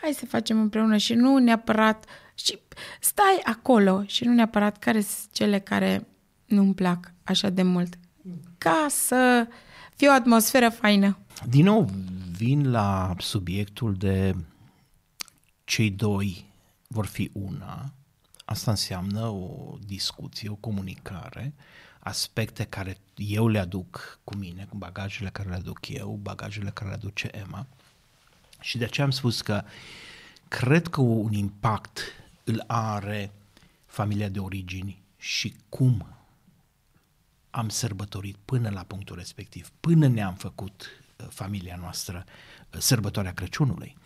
hai 0.03 0.13
să 0.13 0.27
facem 0.27 0.61
împreună 0.61 0.97
și 0.97 1.15
nu 1.15 1.39
neapărat... 1.39 2.05
Și 2.35 2.59
stai 3.01 3.41
acolo 3.45 4.05
și 4.07 4.25
nu 4.25 4.33
neapărat 4.33 4.79
care 4.79 5.01
sunt 5.01 5.33
cele 5.33 5.59
care 5.59 6.07
nu-mi 6.47 6.75
plac 6.75 7.13
așa 7.25 7.49
de 7.49 7.63
mult. 7.63 7.99
Ca 8.59 8.87
să 8.91 9.47
fie 9.97 10.09
o 10.09 10.13
atmosferă 10.13 10.69
faină. 10.69 11.19
Din 11.49 11.65
nou, 11.65 11.91
vin 12.37 12.71
la 12.71 13.15
subiectul 13.19 13.95
de 13.95 14.35
cei 15.65 15.91
doi 15.91 16.51
vor 16.87 17.07
fi 17.07 17.31
una. 17.33 17.93
Asta 18.45 18.71
înseamnă 18.71 19.27
o 19.27 19.77
discuție, 19.87 20.49
o 20.49 20.55
comunicare, 20.55 21.55
aspecte 21.99 22.65
care 22.65 22.97
eu 23.17 23.49
le 23.49 23.59
aduc 23.59 24.19
cu 24.25 24.37
mine, 24.37 24.67
cu 24.69 24.77
bagajele 24.77 25.29
care 25.29 25.49
le 25.49 25.55
aduc 25.55 25.89
eu, 25.89 26.19
bagajele 26.23 26.71
care 26.71 26.89
le 26.89 26.97
aduce 26.97 27.31
Emma. 27.33 27.67
Și 28.63 28.79
de 28.79 28.85
aceea 28.85 29.07
am 29.07 29.13
spus 29.13 29.41
că 29.41 29.65
cred 30.49 30.89
că 30.89 31.01
un 31.01 31.33
impact 31.33 32.01
îl 32.45 32.65
are 32.67 33.33
familia 33.87 34.29
de 34.29 34.39
origini 34.39 35.03
și 35.19 35.55
cum 35.69 36.07
am 37.51 37.69
sărbătorit 37.69 38.37
până 38.45 38.71
la 38.71 38.83
punctul 38.83 39.17
respectiv, 39.17 39.71
până 39.81 40.09
ne-am 40.09 40.35
făcut 40.35 40.87
uh, 41.17 41.27
familia 41.31 41.77
noastră 41.81 42.25
uh, 42.27 42.81
sărbătoarea 42.81 43.35
Crăciunului. 43.35 43.97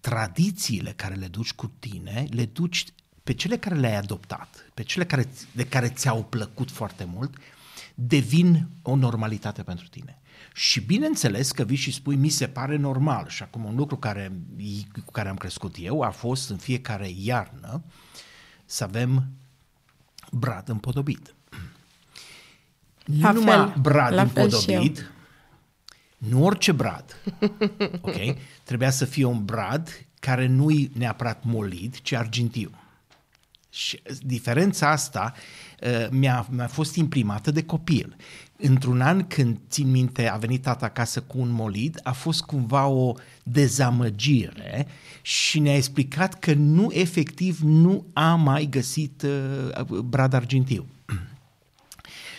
Tradițiile 0.00 0.92
care 0.92 1.14
le 1.14 1.26
duci 1.26 1.52
cu 1.52 1.72
tine, 1.78 2.26
le 2.30 2.44
duci 2.44 2.84
pe 3.24 3.34
cele 3.34 3.58
care 3.58 3.74
le-ai 3.74 3.96
adoptat, 3.96 4.70
pe 4.74 4.82
cele 4.82 5.04
care, 5.04 5.28
de 5.52 5.66
care 5.66 5.88
ți-au 5.88 6.24
plăcut 6.24 6.70
foarte 6.70 7.04
mult, 7.04 7.34
devin 7.94 8.68
o 8.82 8.96
normalitate 8.96 9.62
pentru 9.62 9.86
tine. 9.86 10.18
Și 10.52 10.80
bineînțeles 10.80 11.52
că 11.52 11.62
vii 11.62 11.76
și 11.76 11.92
spui, 11.92 12.16
mi 12.16 12.28
se 12.28 12.46
pare 12.46 12.76
normal. 12.76 13.28
Și 13.28 13.42
acum 13.42 13.64
un 13.64 13.74
lucru 13.74 13.96
care, 13.96 14.32
cu 15.04 15.12
care 15.12 15.28
am 15.28 15.36
crescut 15.36 15.74
eu 15.78 16.00
a 16.00 16.10
fost 16.10 16.50
în 16.50 16.56
fiecare 16.56 17.08
iarnă 17.16 17.82
să 18.64 18.84
avem 18.84 19.26
brad 20.30 20.68
împodobit. 20.68 21.34
La 23.20 23.32
nu 23.32 23.38
numai 23.38 23.56
fel, 23.56 23.80
brad 23.80 24.12
la 24.12 24.26
fel 24.26 24.50
și 24.50 24.70
împodobit, 24.70 25.12
nu 26.18 26.44
orice 26.44 26.72
brad, 26.72 27.16
ok? 28.00 28.16
Trebuia 28.64 28.90
să 28.90 29.04
fie 29.04 29.24
un 29.24 29.44
brad 29.44 30.06
care 30.20 30.46
nu-i 30.46 30.90
neapărat 30.94 31.44
molid, 31.44 32.00
ci 32.00 32.12
argintiu. 32.12 32.70
Și 33.70 34.02
diferența 34.20 34.90
asta 34.90 35.34
uh, 35.80 36.06
mi-a, 36.10 36.46
mi-a 36.50 36.66
fost 36.66 36.96
imprimată 36.96 37.50
de 37.50 37.64
copil. 37.64 38.16
Într-un 38.56 39.00
an 39.00 39.26
când, 39.26 39.58
țin 39.68 39.90
minte, 39.90 40.28
a 40.28 40.36
venit 40.36 40.62
tata 40.62 40.86
acasă 40.86 41.20
cu 41.20 41.38
un 41.38 41.50
molid, 41.50 42.00
a 42.02 42.12
fost 42.12 42.42
cumva 42.42 42.86
o 42.86 43.14
dezamăgire 43.42 44.86
și 45.22 45.58
ne-a 45.58 45.76
explicat 45.76 46.38
că 46.38 46.52
nu, 46.52 46.90
efectiv, 46.92 47.58
nu 47.60 48.06
a 48.12 48.34
mai 48.34 48.66
găsit 48.70 49.22
uh, 49.22 49.84
brad 49.84 50.32
argintiu. 50.32 50.86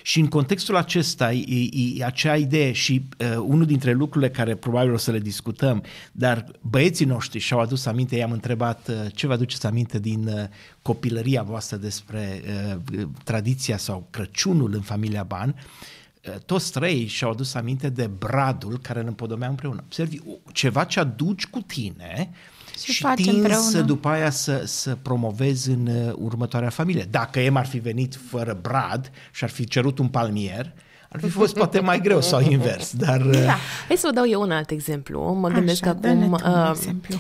Și 0.04 0.20
în 0.20 0.28
contextul 0.28 0.76
acesta, 0.76 1.34
e, 1.34 1.70
e 1.98 2.06
acea 2.06 2.36
idee 2.36 2.72
și 2.72 3.06
uh, 3.20 3.38
unul 3.38 3.66
dintre 3.66 3.94
lucrurile 3.94 4.32
care 4.32 4.56
probabil 4.56 4.94
o 4.94 4.98
să 4.98 5.12
le 5.12 5.20
discutăm, 5.20 5.84
dar 6.12 6.52
băieții 6.62 7.06
noștri 7.06 7.40
și-au 7.40 7.60
adus 7.60 7.86
aminte, 7.86 8.16
i-am 8.16 8.32
întrebat 8.32 8.88
uh, 8.88 8.96
ce 9.14 9.28
vă 9.28 9.34
aduceți 9.34 9.66
aminte 9.66 10.00
din 10.00 10.28
uh, 10.28 10.44
copilăria 10.82 11.44
voastră 11.44 11.78
despre 11.78 12.42
uh, 12.94 13.08
tradiția 13.24 13.78
sau 13.78 14.08
Crăciunul 14.10 14.74
în 14.74 14.82
familia 14.82 15.24
Ban, 15.24 15.56
uh, 15.58 15.94
toți 16.46 16.72
trei 16.72 17.06
și-au 17.08 17.32
adus 17.32 17.54
aminte 17.54 17.90
de 17.90 18.08
bradul 18.08 18.80
care 18.82 19.00
îl 19.00 19.08
împodomeau 19.08 19.50
împreună. 19.50 19.82
Observi, 19.86 20.18
ceva 20.52 20.84
ce 20.84 21.00
aduci 21.00 21.46
cu 21.46 21.60
tine 21.62 22.32
Și 22.80 22.92
și 22.92 23.02
faci 23.02 23.16
tinzi 23.16 23.30
împreună. 23.30 23.62
să 23.70 23.82
după 23.82 24.08
aia 24.08 24.30
să, 24.30 24.62
să 24.66 24.98
promovezi 25.02 25.70
în 25.70 25.88
uh, 25.88 26.14
următoarea 26.16 26.70
familie. 26.70 27.08
Dacă 27.10 27.40
Em 27.40 27.56
ar 27.56 27.66
fi 27.66 27.78
venit 27.78 28.16
fără 28.30 28.58
brad 28.62 29.12
și 29.32 29.44
ar 29.44 29.50
fi 29.50 29.66
cerut 29.66 30.00
un 30.00 30.08
palmier, 30.08 30.74
ar 31.10 31.20
fi 31.20 31.30
fost 31.30 31.54
poate 31.56 31.80
mai 31.80 32.00
greu 32.02 32.22
sau 32.22 32.42
invers, 32.42 32.94
dar... 33.06 33.22
uh, 33.22 33.32
Da. 33.46 33.56
Hai 33.88 33.98
să 33.98 34.08
vă 34.08 34.14
dau 34.14 34.28
eu 34.30 34.42
un 34.42 34.52
alt 34.52 34.70
exemplu. 34.70 35.34
Mă 35.34 35.50
gândesc 35.50 35.86
Așa, 35.86 35.94
dă-ne 35.94 36.26
acum, 36.26 36.38
tu 36.38 36.48
un 36.50 36.60
uh, 36.62 36.70
exemplu. 36.76 37.16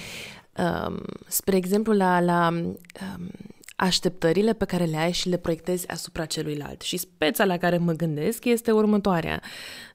um, 0.88 1.02
spre 1.28 1.56
exemplu, 1.56 1.94
la, 1.94 2.20
la 2.20 2.48
um, 2.52 2.78
așteptările 3.75 4.53
pe 4.53 4.65
care 4.65 4.84
le 4.84 4.98
ai 4.98 5.12
și 5.12 5.29
le 5.29 5.38
proiectezi 5.38 5.88
asupra 5.88 6.25
celuilalt. 6.25 6.82
Și 6.82 6.98
speța 6.98 7.46
la 7.46 7.58
care 7.58 7.77
mă 7.77 7.91
gândesc 7.91 8.46
este 8.46 8.72
următoarea. 8.72 9.41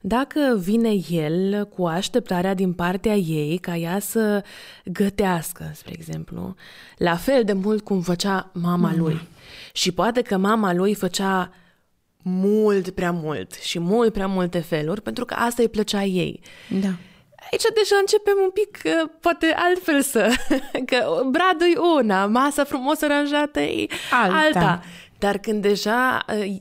Dacă 0.01 0.39
vine 0.59 0.91
el 1.09 1.65
cu 1.65 1.85
așteptarea 1.85 2.53
din 2.53 2.73
partea 2.73 3.15
ei 3.15 3.57
ca 3.57 3.75
ea 3.75 3.99
să 3.99 4.43
gătească, 4.85 5.71
spre 5.73 5.93
exemplu, 5.93 6.55
la 6.97 7.15
fel 7.15 7.43
de 7.43 7.53
mult 7.53 7.83
cum 7.83 8.01
făcea 8.01 8.51
mama 8.53 8.95
lui, 8.95 9.27
și 9.73 9.91
poate 9.91 10.21
că 10.21 10.37
mama 10.37 10.73
lui 10.73 10.93
făcea 10.93 11.53
mult 12.23 12.89
prea 12.89 13.11
mult 13.11 13.53
și 13.53 13.79
mult 13.79 14.13
prea 14.13 14.27
multe 14.27 14.59
feluri, 14.59 15.01
pentru 15.01 15.25
că 15.25 15.33
asta 15.33 15.61
îi 15.61 15.69
plăcea 15.69 16.03
ei. 16.03 16.41
Da. 16.81 16.95
Aici 17.51 17.63
deja 17.73 17.95
începem 17.99 18.37
un 18.43 18.49
pic, 18.49 18.79
uh, 18.85 19.09
poate 19.19 19.53
altfel 19.55 20.01
să... 20.01 20.29
Că 20.89 21.21
bradul 21.25 21.67
e 21.75 21.79
una, 21.99 22.25
masa 22.25 22.63
frumos 22.63 23.01
aranjată 23.01 23.59
e 23.59 23.87
Alta. 24.11 24.35
alta. 24.35 24.83
Dar 25.19 25.37
când 25.37 25.61
deja 25.61 26.25
uh, 26.27 26.55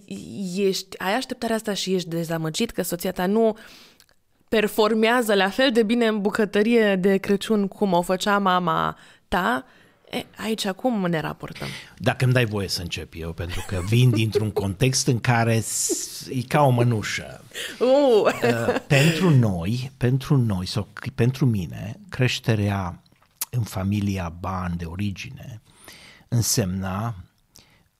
ești, 0.56 0.98
ai 0.98 1.14
așteptarea 1.14 1.56
asta 1.56 1.74
și 1.74 1.94
ești 1.94 2.08
dezamăgit 2.08 2.70
că 2.70 2.82
soția 2.82 3.12
ta 3.12 3.26
nu 3.26 3.56
performează 4.48 5.34
la 5.34 5.48
fel 5.48 5.70
de 5.72 5.82
bine 5.82 6.06
în 6.06 6.20
bucătărie 6.20 6.96
de 6.96 7.16
Crăciun 7.16 7.68
cum 7.68 7.92
o 7.92 8.02
făcea 8.02 8.38
mama 8.38 8.96
ta, 9.28 9.64
e, 10.10 10.24
aici 10.36 10.68
cum 10.68 11.06
ne 11.06 11.20
raportăm? 11.20 11.68
Dacă 11.98 12.24
îmi 12.24 12.32
dai 12.32 12.44
voie 12.44 12.68
să 12.68 12.80
încep 12.82 13.12
eu, 13.16 13.32
pentru 13.32 13.64
că 13.66 13.80
vin 13.88 14.10
dintr-un 14.10 14.50
context 14.50 15.06
în 15.06 15.20
care 15.20 15.60
s- 15.60 16.26
e 16.30 16.42
ca 16.42 16.62
o 16.62 16.68
mănușă. 16.70 17.44
Uh! 17.78 18.32
Uh, 18.42 18.80
pentru 18.86 19.30
noi, 19.30 19.90
pentru 19.96 20.36
noi 20.36 20.66
sau 20.66 20.88
c- 20.92 21.14
pentru 21.14 21.46
mine, 21.46 22.00
creșterea 22.08 23.02
în 23.50 23.62
familia 23.62 24.28
Ban 24.40 24.74
de 24.76 24.84
origine 24.84 25.60
însemna 26.28 27.14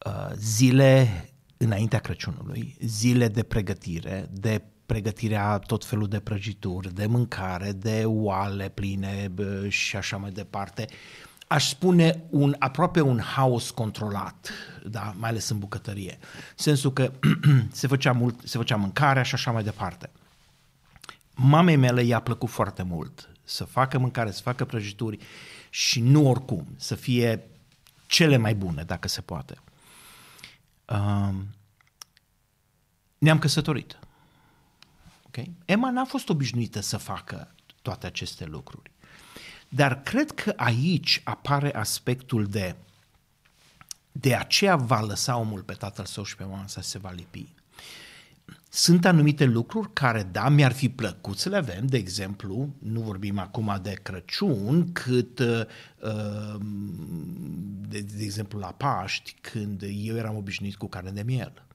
uh, 0.07 0.31
zile 0.37 1.25
înaintea 1.57 1.99
Crăciunului, 1.99 2.77
zile 2.81 3.29
de 3.29 3.43
pregătire, 3.43 4.29
de 4.33 4.63
pregătirea 4.87 5.59
tot 5.59 5.85
felul 5.85 6.09
de 6.09 6.21
prăjituri, 6.21 6.95
de 6.95 7.07
mâncare, 7.07 7.73
de 7.73 8.03
oale 8.07 8.69
pline 8.69 9.29
bă, 9.35 9.69
și 9.69 9.97
așa 9.97 10.17
mai 10.17 10.31
departe. 10.31 10.87
Aș 11.51 11.69
spune 11.69 12.25
un, 12.31 12.57
aproape 12.59 13.01
un 13.01 13.21
haos 13.21 13.71
controlat, 13.71 14.51
da, 14.87 15.15
mai 15.19 15.31
ales 15.31 15.49
în 15.49 15.59
bucătărie. 15.59 16.19
În 16.21 16.55
sensul 16.55 16.93
că 16.93 17.13
se 17.73 17.87
făcea, 17.87 18.13
mult, 18.13 18.41
se 18.45 18.59
făcea 18.59 18.77
mâncarea 18.77 19.23
și 19.23 19.35
așa 19.35 19.51
mai 19.51 19.63
departe 19.63 20.11
mamei 21.41 21.77
mele 21.77 22.03
i-a 22.03 22.21
plăcut 22.21 22.49
foarte 22.49 22.83
mult 22.83 23.29
să 23.45 23.65
facă 23.65 23.99
mâncare, 23.99 24.31
să 24.31 24.43
facă 24.43 24.65
prăjituri 24.65 25.19
și 25.71 26.01
nu 26.01 26.29
oricum, 26.29 26.67
să 26.77 26.95
fie 26.95 27.45
cele 28.07 28.37
mai 28.37 28.55
bune, 28.55 28.83
dacă 28.83 29.09
se 29.09 29.21
poate. 29.21 29.59
Um, 30.85 31.47
ne-am 33.19 33.39
căsătorit. 33.39 33.99
Okay? 35.27 35.53
Emma 35.65 35.91
n-a 35.91 36.05
fost 36.05 36.29
obișnuită 36.29 36.81
să 36.81 36.97
facă 36.97 37.55
toate 37.83 38.07
aceste 38.07 38.45
lucruri. 38.45 38.91
Dar 39.73 40.03
cred 40.03 40.31
că 40.31 40.53
aici 40.57 41.21
apare 41.25 41.75
aspectul 41.75 42.47
de 42.47 42.77
de 44.13 44.35
aceea 44.35 44.77
va 44.77 45.01
lăsa 45.01 45.37
omul 45.37 45.63
pe 45.63 45.73
tatăl 45.73 46.05
său 46.05 46.25
și 46.25 46.37
pe 46.37 46.45
mama 46.45 46.67
sa 46.67 46.81
se 46.81 46.99
va 46.99 47.11
lipi 47.11 47.55
sunt 48.73 49.05
anumite 49.05 49.45
lucruri 49.45 49.93
care, 49.93 50.23
da, 50.23 50.49
mi-ar 50.49 50.73
fi 50.73 50.89
plăcut 50.89 51.39
să 51.39 51.49
le 51.49 51.57
avem, 51.57 51.87
de 51.87 51.97
exemplu, 51.97 52.75
nu 52.79 53.01
vorbim 53.01 53.39
acum 53.39 53.79
de 53.83 53.99
Crăciun, 54.03 54.93
cât, 54.93 55.39
uh, 55.39 55.65
de, 57.89 58.01
de 58.01 58.23
exemplu, 58.23 58.59
la 58.59 58.73
Paști, 58.73 59.37
când 59.41 59.83
eu 59.83 60.17
eram 60.17 60.37
obișnuit 60.37 60.75
cu 60.75 60.87
carne 60.87 61.11
de 61.11 61.23
miel. 61.23 61.67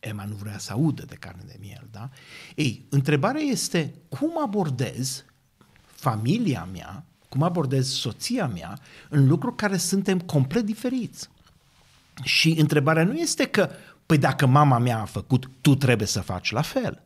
Emma 0.00 0.24
nu 0.24 0.34
vrea 0.34 0.58
să 0.58 0.72
audă 0.72 1.04
de 1.04 1.14
carne 1.14 1.42
de 1.46 1.56
miel, 1.60 1.88
da? 1.90 2.10
Ei, 2.54 2.86
întrebarea 2.88 3.40
este 3.40 3.94
cum 4.08 4.42
abordez 4.42 5.24
familia 6.02 6.68
mea, 6.72 7.04
cum 7.28 7.42
abordez 7.42 7.88
soția 7.88 8.46
mea 8.46 8.78
în 9.08 9.26
lucruri 9.26 9.56
care 9.56 9.76
suntem 9.76 10.18
complet 10.18 10.64
diferiți. 10.64 11.28
Și 12.22 12.54
întrebarea 12.58 13.04
nu 13.04 13.14
este 13.14 13.44
că 13.46 13.70
Păi 14.06 14.20
dacă 14.20 14.46
mama 14.46 14.78
mea 14.78 15.00
a 15.00 15.04
făcut, 15.04 15.50
tu 15.60 15.74
trebuie 15.74 16.06
să 16.06 16.20
faci 16.20 16.50
la 16.50 16.62
fel. 16.62 17.02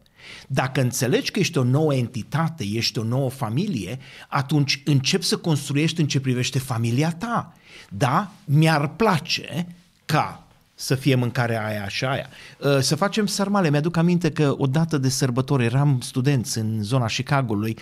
Dacă 0.48 0.80
înțelegi 0.80 1.30
că 1.30 1.38
ești 1.38 1.58
o 1.58 1.62
nouă 1.62 1.94
entitate, 1.94 2.64
ești 2.64 2.98
o 2.98 3.02
nouă 3.02 3.30
familie, 3.30 3.98
atunci 4.28 4.82
încep 4.84 5.22
să 5.22 5.36
construiești 5.36 6.00
în 6.00 6.06
ce 6.06 6.20
privește 6.20 6.58
familia 6.58 7.10
ta. 7.10 7.54
Da, 7.90 8.30
mi-ar 8.44 8.88
place 8.88 9.66
ca 10.04 10.45
să 10.78 10.94
fie 10.94 11.14
mâncarea 11.14 11.66
aia 11.66 11.88
și 11.88 12.04
aia. 12.04 12.26
Uh, 12.58 12.78
să 12.80 12.96
facem 12.96 13.26
sarmale. 13.26 13.70
Mi-aduc 13.70 13.96
aminte 13.96 14.30
că 14.30 14.54
odată 14.58 14.98
de 14.98 15.08
sărbători 15.08 15.64
eram 15.64 16.00
studenți 16.00 16.58
în 16.58 16.82
zona 16.82 17.06
Chicago-ului 17.06 17.78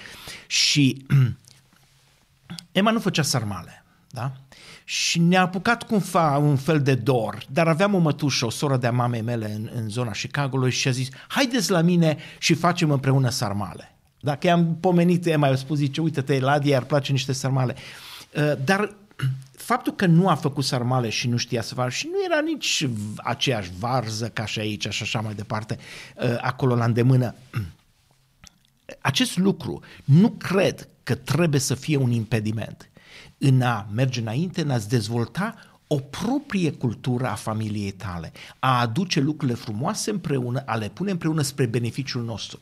și 0.46 1.06
Emma 2.72 2.90
nu 2.90 2.98
făcea 2.98 3.22
sarmale. 3.22 3.84
Da? 4.10 4.32
și 4.84 5.18
ne-a 5.18 5.40
apucat 5.40 5.82
cumva 5.82 6.36
un 6.36 6.56
fel 6.56 6.82
de 6.82 6.94
dor, 6.94 7.44
dar 7.48 7.68
aveam 7.68 7.94
o 7.94 7.98
mătușă, 7.98 8.46
o 8.46 8.50
soră 8.50 8.76
de-a 8.76 8.92
mamei 8.92 9.20
mele 9.20 9.52
în, 9.52 9.70
în 9.74 9.88
zona 9.88 10.10
Chicago 10.10 10.68
și 10.68 10.88
a 10.88 10.90
zis, 10.90 11.08
haideți 11.28 11.70
la 11.70 11.80
mine 11.80 12.16
și 12.38 12.54
facem 12.54 12.90
împreună 12.90 13.28
sarmale. 13.28 13.94
Dacă 14.20 14.46
i-am 14.46 14.76
pomenit, 14.80 15.26
Emma 15.26 15.48
i-a 15.48 15.56
spus, 15.56 15.78
zice, 15.78 16.00
uite-te, 16.00 16.40
Ladia 16.40 16.76
ar 16.76 16.84
place 16.84 17.12
niște 17.12 17.32
sarmale. 17.32 17.74
Uh, 18.36 18.52
dar 18.64 18.94
faptul 19.52 19.94
că 19.94 20.06
nu 20.06 20.28
a 20.28 20.34
făcut 20.34 20.64
sarmale 20.64 21.08
și 21.08 21.28
nu 21.28 21.36
știa 21.36 21.62
să 21.62 21.74
facă 21.74 21.90
și 21.90 22.06
nu 22.06 22.24
era 22.24 22.40
nici 22.40 22.88
aceeași 23.16 23.70
varză 23.78 24.28
ca 24.28 24.46
și 24.46 24.58
aici 24.58 24.88
și 24.88 25.02
așa 25.02 25.20
mai 25.20 25.34
departe, 25.34 25.78
uh, 26.16 26.36
acolo 26.40 26.74
la 26.74 26.84
îndemână, 26.84 27.34
acest 29.00 29.36
lucru 29.36 29.80
nu 30.04 30.30
cred 30.30 30.88
că 31.02 31.14
trebuie 31.14 31.60
să 31.60 31.74
fie 31.74 31.96
un 31.96 32.10
impediment 32.10 32.88
în 33.38 33.62
a 33.62 33.88
merge 33.92 34.20
înainte, 34.20 34.60
în 34.60 34.70
a-ți 34.70 34.88
dezvolta 34.88 35.54
o 35.86 35.96
proprie 35.96 36.70
cultură 36.72 37.26
a 37.26 37.34
familiei 37.34 37.90
tale, 37.90 38.32
a 38.58 38.80
aduce 38.80 39.20
lucrurile 39.20 39.56
frumoase 39.56 40.10
împreună, 40.10 40.62
a 40.66 40.74
le 40.74 40.88
pune 40.88 41.10
împreună 41.10 41.42
spre 41.42 41.66
beneficiul 41.66 42.24
nostru. 42.24 42.60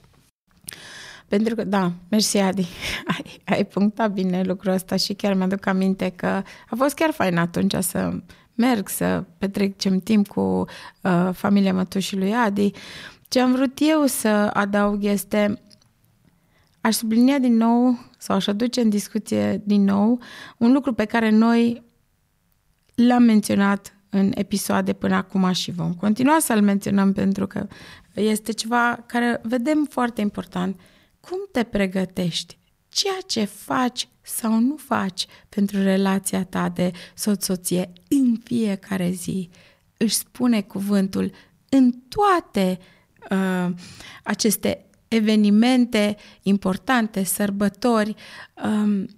Pentru 1.32 1.54
că, 1.54 1.64
da, 1.64 1.92
mersi 2.08 2.38
Adi, 2.38 2.66
ai, 3.14 3.40
ai 3.44 3.64
punctat 3.64 4.12
bine 4.12 4.42
lucrul 4.42 4.72
ăsta 4.72 4.96
și 4.96 5.12
chiar 5.12 5.34
mi-aduc 5.34 5.66
aminte 5.66 6.12
că 6.16 6.26
a 6.70 6.74
fost 6.76 6.94
chiar 6.94 7.10
fain 7.10 7.36
atunci 7.36 7.74
să 7.80 8.12
merg, 8.54 8.88
să 8.88 9.24
petrecem 9.38 9.98
timp 9.98 10.28
cu 10.28 10.64
uh, 11.00 11.30
familia 11.32 11.74
mătușii 11.74 12.18
lui 12.18 12.34
Adi. 12.34 12.70
Ce 13.28 13.40
am 13.40 13.52
vrut 13.52 13.78
eu 13.80 14.06
să 14.06 14.28
adaug 14.52 15.04
este 15.04 15.62
aș 16.80 16.94
sublinia 16.94 17.38
din 17.38 17.56
nou 17.56 17.98
sau 18.18 18.36
aș 18.36 18.46
aduce 18.46 18.80
în 18.80 18.88
discuție 18.88 19.62
din 19.64 19.84
nou 19.84 20.20
un 20.56 20.72
lucru 20.72 20.92
pe 20.92 21.04
care 21.04 21.30
noi 21.30 21.82
l-am 22.94 23.22
menționat 23.22 23.96
în 24.10 24.30
episoade 24.34 24.92
până 24.92 25.14
acum 25.14 25.52
și 25.52 25.70
vom 25.70 25.94
continua 25.94 26.36
să-l 26.40 26.62
menționăm 26.62 27.12
pentru 27.12 27.46
că 27.46 27.66
este 28.14 28.52
ceva 28.52 29.04
care 29.06 29.40
vedem 29.42 29.86
foarte 29.90 30.20
important. 30.20 30.80
Cum 31.28 31.38
te 31.52 31.62
pregătești? 31.62 32.58
Ceea 32.88 33.18
ce 33.26 33.44
faci 33.44 34.08
sau 34.22 34.58
nu 34.58 34.76
faci 34.76 35.26
pentru 35.48 35.82
relația 35.82 36.44
ta 36.44 36.68
de 36.68 36.90
soț-soție 37.14 37.92
în 38.08 38.36
fiecare 38.44 39.10
zi 39.10 39.50
își 39.96 40.14
spune 40.14 40.60
cuvântul 40.60 41.30
în 41.68 41.92
toate 42.08 42.78
uh, 43.30 43.74
aceste 44.22 44.84
evenimente 45.08 46.16
importante, 46.42 47.24
sărbători, 47.24 48.14
um, 48.64 49.08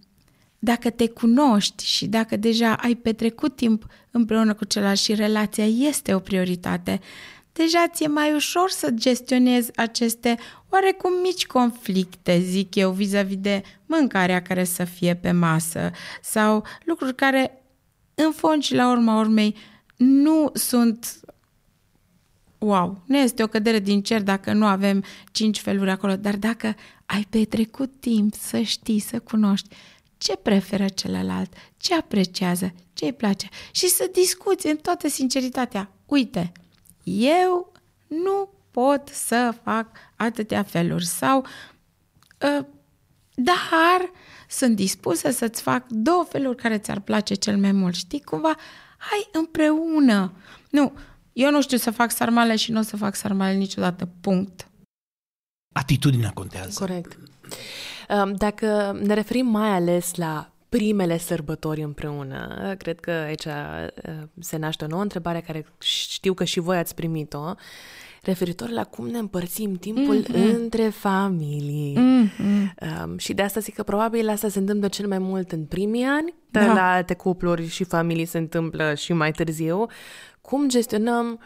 dacă 0.58 0.90
te 0.90 1.08
cunoști 1.08 1.84
și 1.84 2.06
dacă 2.06 2.36
deja 2.36 2.74
ai 2.74 2.94
petrecut 2.94 3.56
timp 3.56 3.86
împreună 4.10 4.54
cu 4.54 4.64
celălalt 4.64 4.98
și 4.98 5.14
relația 5.14 5.66
este 5.66 6.14
o 6.14 6.18
prioritate, 6.18 7.00
deja 7.54 7.88
ți-e 7.88 8.06
mai 8.06 8.34
ușor 8.34 8.70
să 8.70 8.90
gestionezi 8.90 9.76
aceste 9.76 10.38
oarecum 10.68 11.12
mici 11.22 11.46
conflicte, 11.46 12.40
zic 12.40 12.74
eu, 12.74 12.90
vis-a-vis 12.90 13.36
de 13.36 13.62
mâncarea 13.86 14.42
care 14.42 14.64
să 14.64 14.84
fie 14.84 15.16
pe 15.16 15.30
masă 15.30 15.90
sau 16.22 16.64
lucruri 16.84 17.14
care, 17.14 17.62
în 18.14 18.32
fond 18.32 18.62
și 18.62 18.74
la 18.74 18.90
urma 18.90 19.18
urmei, 19.18 19.56
nu 19.96 20.50
sunt 20.52 21.20
wow, 22.58 23.02
nu 23.06 23.18
este 23.18 23.42
o 23.42 23.46
cădere 23.46 23.78
din 23.78 24.02
cer 24.02 24.22
dacă 24.22 24.52
nu 24.52 24.66
avem 24.66 25.04
cinci 25.32 25.60
feluri 25.60 25.90
acolo, 25.90 26.16
dar 26.16 26.36
dacă 26.36 26.74
ai 27.06 27.26
petrecut 27.30 27.92
timp 28.00 28.34
să 28.34 28.60
știi, 28.60 28.98
să 28.98 29.18
cunoști 29.18 29.76
ce 30.18 30.36
preferă 30.36 30.88
celălalt, 30.88 31.52
ce 31.76 31.94
apreciază, 31.94 32.74
ce 32.92 33.04
îi 33.04 33.12
place 33.12 33.48
și 33.70 33.88
să 33.88 34.10
discuți 34.12 34.66
în 34.66 34.76
toată 34.76 35.08
sinceritatea. 35.08 35.90
Uite, 36.06 36.52
eu 37.04 37.72
nu 38.06 38.48
pot 38.70 39.08
să 39.08 39.54
fac 39.62 39.86
atâtea 40.16 40.62
feluri 40.62 41.06
sau 41.06 41.46
uh, 42.58 42.64
dar 43.34 44.10
sunt 44.48 44.76
dispusă 44.76 45.30
să-ți 45.30 45.62
fac 45.62 45.86
două 45.88 46.24
feluri 46.28 46.56
care 46.56 46.78
ți-ar 46.78 47.00
place 47.00 47.34
cel 47.34 47.56
mai 47.56 47.72
mult. 47.72 47.94
Știi, 47.94 48.20
cumva, 48.20 48.54
hai 48.96 49.28
împreună. 49.32 50.32
Nu, 50.70 50.92
eu 51.32 51.50
nu 51.50 51.62
știu 51.62 51.76
să 51.76 51.90
fac 51.90 52.10
sarmale 52.10 52.56
și 52.56 52.72
nu 52.72 52.78
o 52.78 52.82
să 52.82 52.96
fac 52.96 53.14
sarmale 53.14 53.54
niciodată. 53.54 54.08
Punct. 54.20 54.68
Atitudinea 55.74 56.30
contează. 56.30 56.78
Corect. 56.78 57.18
Um, 58.08 58.34
dacă 58.34 58.98
ne 59.02 59.14
referim 59.14 59.46
mai 59.46 59.68
ales 59.68 60.14
la 60.14 60.53
primele 60.76 61.18
sărbători 61.18 61.82
împreună, 61.82 62.74
cred 62.78 63.00
că 63.00 63.10
aici 63.10 63.44
uh, 63.44 63.86
se 64.40 64.56
naște 64.56 64.84
o 64.84 64.86
nouă 64.86 65.02
întrebare 65.02 65.40
care 65.40 65.66
știu 65.78 66.34
că 66.34 66.44
și 66.44 66.60
voi 66.60 66.76
ați 66.76 66.94
primit-o, 66.94 67.54
referitor 68.22 68.70
la 68.70 68.84
cum 68.84 69.06
ne 69.06 69.18
împărțim 69.18 69.74
timpul 69.74 70.22
mm-hmm. 70.22 70.54
între 70.54 70.88
familii. 70.88 71.96
Mm-hmm. 71.96 73.04
Um, 73.04 73.18
și 73.18 73.34
de 73.34 73.42
asta 73.42 73.60
zic 73.60 73.74
că 73.74 73.82
probabil 73.82 74.28
asta 74.28 74.48
se 74.48 74.58
întâmplă 74.58 74.88
cel 74.88 75.08
mai 75.08 75.18
mult 75.18 75.52
în 75.52 75.64
primii 75.64 76.04
ani, 76.04 76.34
dar 76.50 76.66
da. 76.66 76.72
la 76.72 76.92
alte 76.92 77.14
cupluri 77.14 77.68
și 77.68 77.84
familii 77.84 78.24
se 78.24 78.38
întâmplă 78.38 78.94
și 78.94 79.12
mai 79.12 79.32
târziu 79.32 79.86
cum 80.40 80.68
gestionăm 80.68 81.40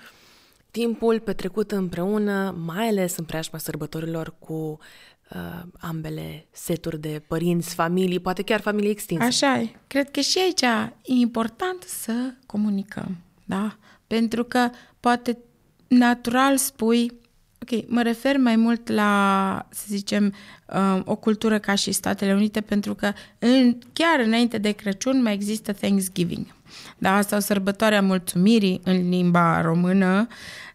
timpul 0.71 1.21
petrecut 1.21 1.73
împreună, 1.73 2.57
mai 2.65 2.89
ales 2.89 3.17
în 3.17 3.25
preajma 3.25 3.59
sărbătorilor 3.59 4.35
cu 4.39 4.79
uh, 5.35 5.63
ambele 5.79 6.47
seturi 6.51 7.01
de 7.01 7.23
părinți, 7.27 7.75
familii, 7.75 8.21
poate 8.21 8.43
chiar 8.43 8.61
familii 8.61 8.91
extinse. 8.91 9.25
Așa 9.25 9.59
e. 9.59 9.69
Cred 9.87 10.11
că 10.11 10.21
și 10.21 10.39
aici 10.39 10.63
e 10.63 10.93
important 11.03 11.83
să 11.83 12.13
comunicăm, 12.47 13.17
da? 13.45 13.77
Pentru 14.07 14.45
că 14.45 14.71
poate 15.01 15.39
natural 15.89 16.57
spui, 16.57 17.13
ok, 17.63 17.89
mă 17.89 18.03
refer 18.03 18.37
mai 18.37 18.57
mult 18.57 18.89
la, 18.89 19.67
să 19.71 19.85
zicem, 19.87 20.35
uh, 20.67 21.01
o 21.05 21.17
cultură 21.17 21.59
ca 21.59 21.75
și 21.75 21.93
Statele 21.93 22.35
Unite, 22.35 22.61
pentru 22.61 22.95
că 22.95 23.13
în, 23.39 23.79
chiar 23.93 24.21
înainte 24.25 24.59
de 24.59 24.71
Crăciun 24.71 25.23
mai 25.23 25.33
există 25.33 25.73
Thanksgiving. 25.73 26.47
Da, 26.99 27.21
sau 27.21 27.41
sărbătoarea 27.41 28.03
mulțumirii 28.03 28.81
în 28.85 29.09
limba 29.09 29.61
română, 29.61 30.27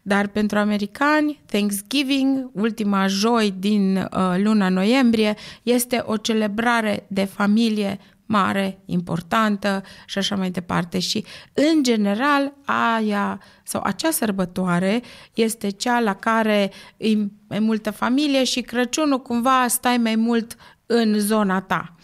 dar 0.06 0.28
pentru 0.28 0.58
americani, 0.58 1.42
Thanksgiving, 1.46 2.50
ultima 2.54 3.08
joi 3.08 3.54
din 3.60 3.98
uh, 3.98 4.34
luna 4.38 4.70
noiembrie, 4.70 5.36
este 5.64 6.04
o 6.06 6.18
celebrare 6.18 7.06
de 7.08 7.24
familie 7.24 8.00
mare, 8.26 8.80
importantă 8.86 9.84
și 10.06 10.18
așa 10.18 10.36
mai 10.36 10.52
departe. 10.52 11.00
Și, 11.00 11.26
în 11.54 11.84
general, 11.84 12.54
aia 12.66 13.42
sau 13.64 13.82
acea 13.84 14.12
sărbătoare 14.12 15.02
este 15.34 15.70
cea 15.70 16.00
la 16.00 16.16
care 16.16 16.72
e 16.98 17.08
mai 17.48 17.60
multă 17.60 17.92
familie 17.92 18.44
și 18.44 18.62
Crăciunul 18.62 19.22
cumva 19.22 19.68
stai 19.68 19.98
mai 19.98 20.16
mult 20.16 20.56
în 20.86 21.20
zona 21.20 21.62
ta. 21.62 21.96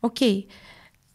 Ok, 0.00 0.18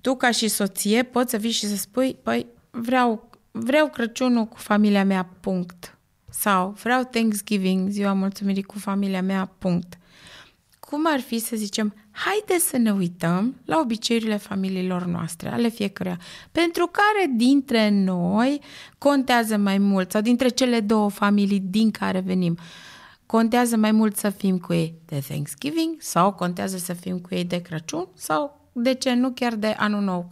tu 0.02 0.16
ca 0.16 0.32
și 0.32 0.48
soție 0.48 1.04
poți 1.04 1.32
să 1.32 1.38
vii 1.38 1.52
și 1.52 1.66
să 1.66 1.76
spui, 1.76 2.18
păi 2.24 2.46
vreau, 2.72 3.30
vreau 3.52 3.90
Crăciunul 3.90 4.46
cu 4.46 4.58
familia 4.58 5.04
mea, 5.04 5.30
punct. 5.40 5.99
Sau 6.30 6.70
vreau 6.70 7.04
Thanksgiving, 7.04 7.90
ziua 7.90 8.14
mulțumirii 8.14 8.64
cu 8.64 8.80
familia 8.80 9.22
mea, 9.22 9.52
punct. 9.58 9.98
Cum 10.80 11.02
ar 11.08 11.20
fi 11.20 11.40
să 11.40 11.56
zicem, 11.56 11.94
haide 12.12 12.58
să 12.60 12.78
ne 12.78 12.92
uităm 12.92 13.56
la 13.66 13.80
obiceiurile 13.80 14.38
familiilor 14.38 15.06
noastre, 15.06 15.50
ale 15.50 15.70
fiecăruia, 15.70 16.20
pentru 16.52 16.92
care 16.92 17.32
dintre 17.36 17.90
noi 17.90 18.62
contează 18.98 19.58
mai 19.58 19.78
mult 19.78 20.12
sau 20.12 20.22
dintre 20.22 20.48
cele 20.48 20.80
două 20.80 21.10
familii 21.10 21.60
din 21.60 21.92
care 21.92 22.20
venim. 22.20 22.58
contează 23.26 23.78
mai 23.78 23.92
mult 23.92 24.16
să 24.16 24.30
fim 24.30 24.58
cu 24.58 24.74
ei 24.74 24.94
de 25.06 25.24
Thanksgiving 25.28 25.96
sau 26.00 26.34
contează 26.34 26.78
să 26.78 26.94
fim 26.94 27.20
cu 27.20 27.36
ei 27.36 27.44
de 27.44 27.62
Crăciun 27.62 28.08
sau 28.14 28.70
de 28.72 28.94
ce 28.94 29.14
nu 29.14 29.32
chiar 29.32 29.56
de 29.56 29.68
anul 29.68 30.02
nou, 30.02 30.28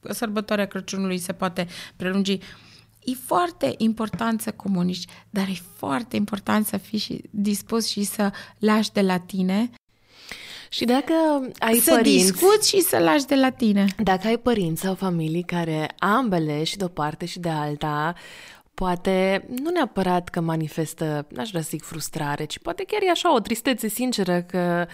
că 0.00 0.12
sărbătoarea 0.12 0.66
Crăciunului 0.66 1.18
se 1.18 1.32
poate 1.32 1.66
prelungi. 1.96 2.38
E 3.06 3.14
foarte 3.24 3.74
important 3.76 4.40
să 4.40 4.50
comunici, 4.52 5.04
dar 5.30 5.46
e 5.48 5.56
foarte 5.76 6.16
important 6.16 6.66
să 6.66 6.76
fii 6.76 6.98
și 6.98 7.22
dispus 7.30 7.88
și 7.88 8.02
să 8.02 8.32
lași 8.58 8.92
de 8.92 9.00
la 9.00 9.18
tine 9.18 9.70
și 10.68 10.84
dacă 10.84 11.12
ai 11.58 11.74
să 11.74 11.94
părinți... 11.94 12.32
discuți 12.32 12.68
și 12.68 12.80
să 12.80 12.98
lași 12.98 13.24
de 13.24 13.34
la 13.34 13.50
tine. 13.50 13.86
Dacă 14.02 14.26
ai 14.26 14.38
părinți 14.38 14.82
sau 14.82 14.94
familii 14.94 15.42
care 15.42 15.94
ambele 15.98 16.64
și 16.64 16.76
de 16.76 16.84
o 16.84 16.88
parte 16.88 17.26
și 17.26 17.38
de 17.38 17.48
alta 17.48 18.14
poate 18.74 19.46
nu 19.62 19.70
neapărat 19.70 20.28
că 20.28 20.40
manifestă, 20.40 21.26
n-aș 21.28 21.48
vrea 21.48 21.62
să 21.62 21.68
zic 21.70 21.82
frustrare, 21.82 22.44
ci 22.44 22.58
poate 22.58 22.84
chiar 22.84 23.02
e 23.02 23.10
așa 23.10 23.34
o 23.34 23.40
tristețe 23.40 23.88
sinceră 23.88 24.42
că 24.42 24.86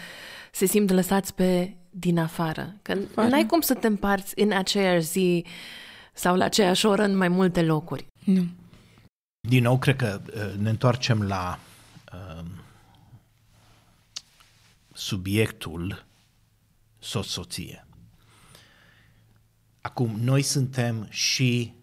se 0.51 0.65
simt 0.65 0.91
lăsați 0.91 1.35
pe 1.35 1.73
din 1.89 2.19
afară. 2.19 2.75
Că 2.81 2.91
afară. 2.91 3.27
n-ai 3.27 3.45
cum 3.45 3.61
să 3.61 3.73
te 3.73 3.87
împarți 3.87 4.33
în 4.41 4.51
aceeași 4.51 5.05
zi 5.05 5.45
sau 6.13 6.35
la 6.35 6.45
aceeași 6.45 6.85
oră 6.85 7.03
în 7.03 7.17
mai 7.17 7.27
multe 7.27 7.61
locuri. 7.61 8.07
Nu. 8.25 8.47
Din 9.47 9.63
nou, 9.63 9.79
cred 9.79 9.95
că 9.95 10.21
uh, 10.25 10.59
ne 10.59 10.69
întoarcem 10.69 11.21
la 11.21 11.59
uh, 12.13 12.45
subiectul 14.93 16.05
soț-soție. 16.99 17.87
Acum, 19.81 20.19
noi 20.19 20.41
suntem 20.41 21.07
și 21.09 21.73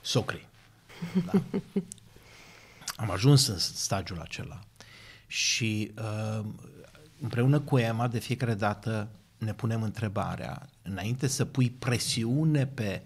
socri. 0.00 0.48
Da? 1.24 1.32
Am 3.02 3.10
ajuns 3.10 3.46
în 3.46 3.58
stadiul 3.58 4.20
acela 4.20 4.60
și 5.26 5.92
uh, 5.98 6.44
împreună 7.20 7.60
cu 7.60 7.78
Emma 7.78 8.08
de 8.08 8.18
fiecare 8.18 8.54
dată 8.54 9.08
ne 9.38 9.52
punem 9.52 9.82
întrebarea, 9.82 10.68
înainte 10.82 11.26
să 11.26 11.44
pui 11.44 11.70
presiune 11.70 12.66
pe 12.66 13.02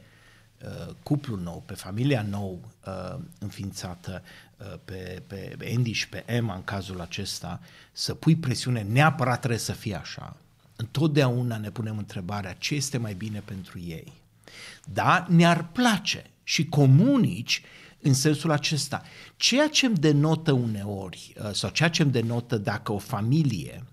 uh, 0.64 0.94
cuplul 1.02 1.40
nou, 1.40 1.62
pe 1.66 1.74
familia 1.74 2.22
nou 2.22 2.60
uh, 2.86 3.18
înființată, 3.38 4.22
uh, 4.56 4.78
pe, 4.84 5.22
pe 5.26 5.56
Andy 5.76 5.92
și 5.92 6.08
pe 6.08 6.22
Emma 6.26 6.54
în 6.54 6.64
cazul 6.64 7.00
acesta, 7.00 7.60
să 7.92 8.14
pui 8.14 8.36
presiune, 8.36 8.82
neapărat 8.82 9.38
trebuie 9.38 9.58
să 9.60 9.72
fie 9.72 9.94
așa. 9.94 10.36
Întotdeauna 10.76 11.56
ne 11.56 11.70
punem 11.70 11.98
întrebarea 11.98 12.52
ce 12.52 12.74
este 12.74 12.98
mai 12.98 13.14
bine 13.14 13.42
pentru 13.44 13.78
ei. 13.78 14.12
Da, 14.92 15.26
ne-ar 15.28 15.68
place 15.68 16.24
și 16.42 16.66
comunici 16.66 17.62
în 18.00 18.14
sensul 18.14 18.50
acesta. 18.50 19.02
Ceea 19.36 19.68
ce 19.68 19.86
îmi 19.86 19.96
denotă 19.96 20.52
uneori, 20.52 21.34
uh, 21.44 21.52
sau 21.52 21.70
ceea 21.70 21.90
ce 21.90 22.02
îmi 22.02 22.12
denotă 22.12 22.58
dacă 22.58 22.92
o 22.92 22.98
familie, 22.98 23.84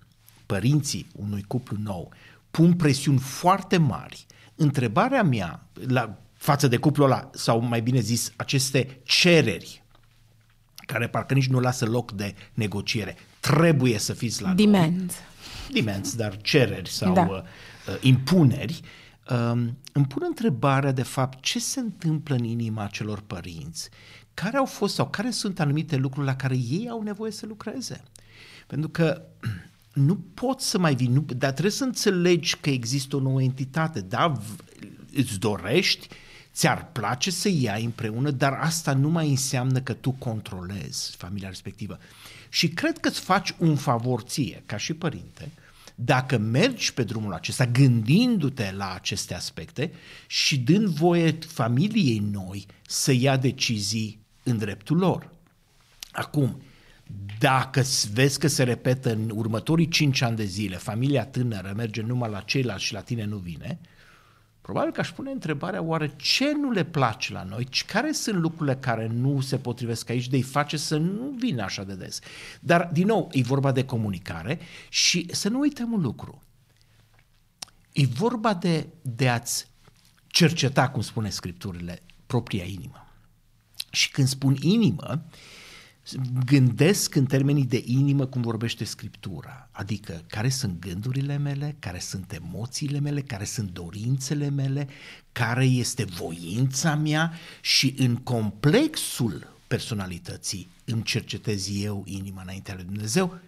părinții 0.50 1.08
unui 1.16 1.44
cuplu 1.48 1.78
nou, 1.84 2.12
pun 2.52 2.74
presiuni 2.74 3.20
foarte 3.20 3.78
mari, 3.78 4.26
întrebarea 4.56 5.24
mea 5.24 5.68
la, 5.88 6.18
față 6.34 6.68
de 6.68 6.78
cuplul 6.78 7.06
ăla, 7.06 7.30
sau 7.34 7.60
mai 7.60 7.82
bine 7.82 8.00
zis, 8.00 8.32
aceste 8.36 9.00
cereri, 9.04 9.84
care 10.76 11.08
parcă 11.08 11.34
nici 11.34 11.48
nu 11.48 11.60
lasă 11.60 11.86
loc 11.86 12.12
de 12.12 12.36
negociere, 12.54 13.18
trebuie 13.40 13.98
să 13.98 14.14
fiți 14.14 14.42
la 14.42 14.54
Demand. 14.54 15.14
Demand, 15.72 16.12
dar 16.12 16.42
cereri 16.42 16.90
sau 16.90 17.14
da. 17.14 17.28
uh, 17.30 17.44
impuneri, 18.02 18.80
um, 19.30 19.78
îmi 19.94 20.06
pun 20.08 20.24
întrebarea, 20.28 20.92
de 20.92 21.04
fapt, 21.04 21.42
ce 21.42 21.60
se 21.60 21.80
întâmplă 21.80 22.36
în 22.36 22.44
inima 22.44 22.88
celor 22.88 23.22
părinți? 23.22 23.90
Care 24.34 24.58
au 24.58 24.66
fost 24.66 24.94
sau 24.96 25.10
care 25.10 25.30
sunt 25.30 25.60
anumite 25.60 25.96
lucruri 25.96 26.26
la 26.26 26.36
care 26.36 26.56
ei 26.56 26.88
au 26.90 27.02
nevoie 27.02 27.32
să 27.32 27.46
lucreze? 27.46 28.04
Pentru 28.68 28.90
că 28.90 29.22
nu 29.94 30.16
poți 30.16 30.70
să 30.70 30.78
mai 30.78 30.96
vii, 30.96 31.08
nu, 31.08 31.22
dar 31.22 31.52
trebuie 31.52 31.72
să 31.72 31.84
înțelegi 31.84 32.58
că 32.58 32.70
există 32.70 33.16
o 33.16 33.20
nouă 33.20 33.42
entitate, 33.42 34.02
da, 34.02 34.34
îți 35.14 35.40
dorești, 35.40 36.08
ți-ar 36.54 36.92
place 36.92 37.32
să 37.32 37.50
iei 37.50 37.84
împreună, 37.84 38.32
dar 38.32 38.54
asta 38.54 38.94
nu 38.94 39.10
mai 39.10 39.30
înseamnă 39.30 39.80
că 39.82 39.94
tu 39.94 40.12
controlezi 40.12 41.16
familia 41.16 41.48
respectivă. 41.48 41.98
Și 42.50 42.68
cred 42.68 42.98
că 42.98 43.08
îți 43.08 43.20
faci 43.20 43.54
un 43.58 43.76
favor 43.76 44.22
ție, 44.22 44.64
ca 44.66 44.78
și 44.78 44.94
părinte, 44.94 45.52
dacă 45.96 46.38
mergi 46.38 46.94
pe 46.94 47.04
drumul 47.04 47.34
acesta 47.34 47.66
gândindu-te 47.66 48.72
la 48.72 48.94
aceste 48.94 49.34
aspecte 49.34 49.92
și 50.28 50.60
dând 50.60 50.88
voie 50.88 51.38
familiei 51.48 52.20
noi 52.20 52.66
să 52.88 53.12
ia 53.12 53.38
decizii 53.38 54.20
în 54.44 54.58
dreptul 54.58 54.98
lor. 54.98 55.32
Acum, 56.12 56.62
dacă 57.40 57.84
vezi 58.14 58.40
că 58.40 58.48
se 58.48 58.64
repetă 58.64 59.12
în 59.12 59.32
următorii 59.34 59.88
5 59.88 60.22
ani 60.22 60.36
de 60.36 60.44
zile, 60.44 60.78
familia 60.78 61.26
tânără 61.26 61.74
merge 61.76 62.02
numai 62.02 62.30
la 62.30 62.40
ceilalți 62.40 62.84
și 62.84 62.94
la 62.94 63.02
tine 63.02 63.26
nu 63.26 63.38
vine, 63.38 63.80
probabil 64.62 64.92
că 64.92 65.00
aș 65.00 65.12
pune 65.12 65.32
întrebarea 65.32 65.82
oare 65.82 66.14
ce 66.16 66.52
nu 66.52 66.72
le 66.72 66.84
place 66.84 67.34
la 67.34 67.44
noi, 67.44 67.68
care 67.86 68.12
sunt 68.12 68.36
lucrurile 68.36 68.76
care 68.76 69.08
nu 69.08 69.42
se 69.42 69.58
potrivesc 69.58 70.10
aici 70.10 70.28
de 70.28 70.36
îi 70.36 70.42
face 70.42 70.78
să 70.78 70.98
nu 70.98 71.36
vină 71.38 71.64
așa 71.64 71.84
de 71.84 71.96
des. 71.96 72.20
Dar, 72.60 72.90
din 72.94 73.06
nou, 73.06 73.30
e 73.32 73.42
vorba 73.42 73.72
de 73.72 73.86
comunicare 73.86 74.60
și 74.90 75.28
să 75.32 75.50
nu 75.50 75.60
uităm 75.60 75.92
un 75.92 76.02
lucru. 76.02 76.42
E 77.92 78.06
vorba 78.06 78.54
de, 78.54 78.88
de 79.02 79.30
a-ți 79.30 79.68
cerceta, 80.28 80.90
cum 80.90 81.02
spune 81.02 81.30
Scripturile, 81.30 82.02
propria 82.26 82.64
inimă. 82.64 83.08
Și 83.92 84.12
când 84.12 84.28
spun 84.28 84.56
inimă, 84.62 85.26
gândesc 86.46 87.16
în 87.16 87.26
termenii 87.26 87.66
de 87.66 87.84
inimă 87.86 88.26
cum 88.26 88.42
vorbește 88.42 88.84
Scriptura, 88.84 89.70
adică 89.72 90.24
care 90.28 90.50
sunt 90.50 90.80
gândurile 90.80 91.38
mele, 91.38 91.76
care 91.80 92.00
sunt 92.00 92.34
emoțiile 92.34 93.00
mele, 93.00 93.22
care 93.22 93.44
sunt 93.44 93.72
dorințele 93.72 94.50
mele, 94.50 94.88
care 95.32 95.66
este 95.66 96.04
voința 96.04 96.96
mea 96.96 97.34
și 97.62 97.96
în 97.98 98.16
complexul 98.16 99.48
personalității 99.68 100.72
îmi 100.86 101.04
cercetez 101.04 101.70
eu 101.82 102.04
inima 102.06 102.42
înaintea 102.42 102.76
lui 102.76 102.84
Dumnezeu 102.84 103.40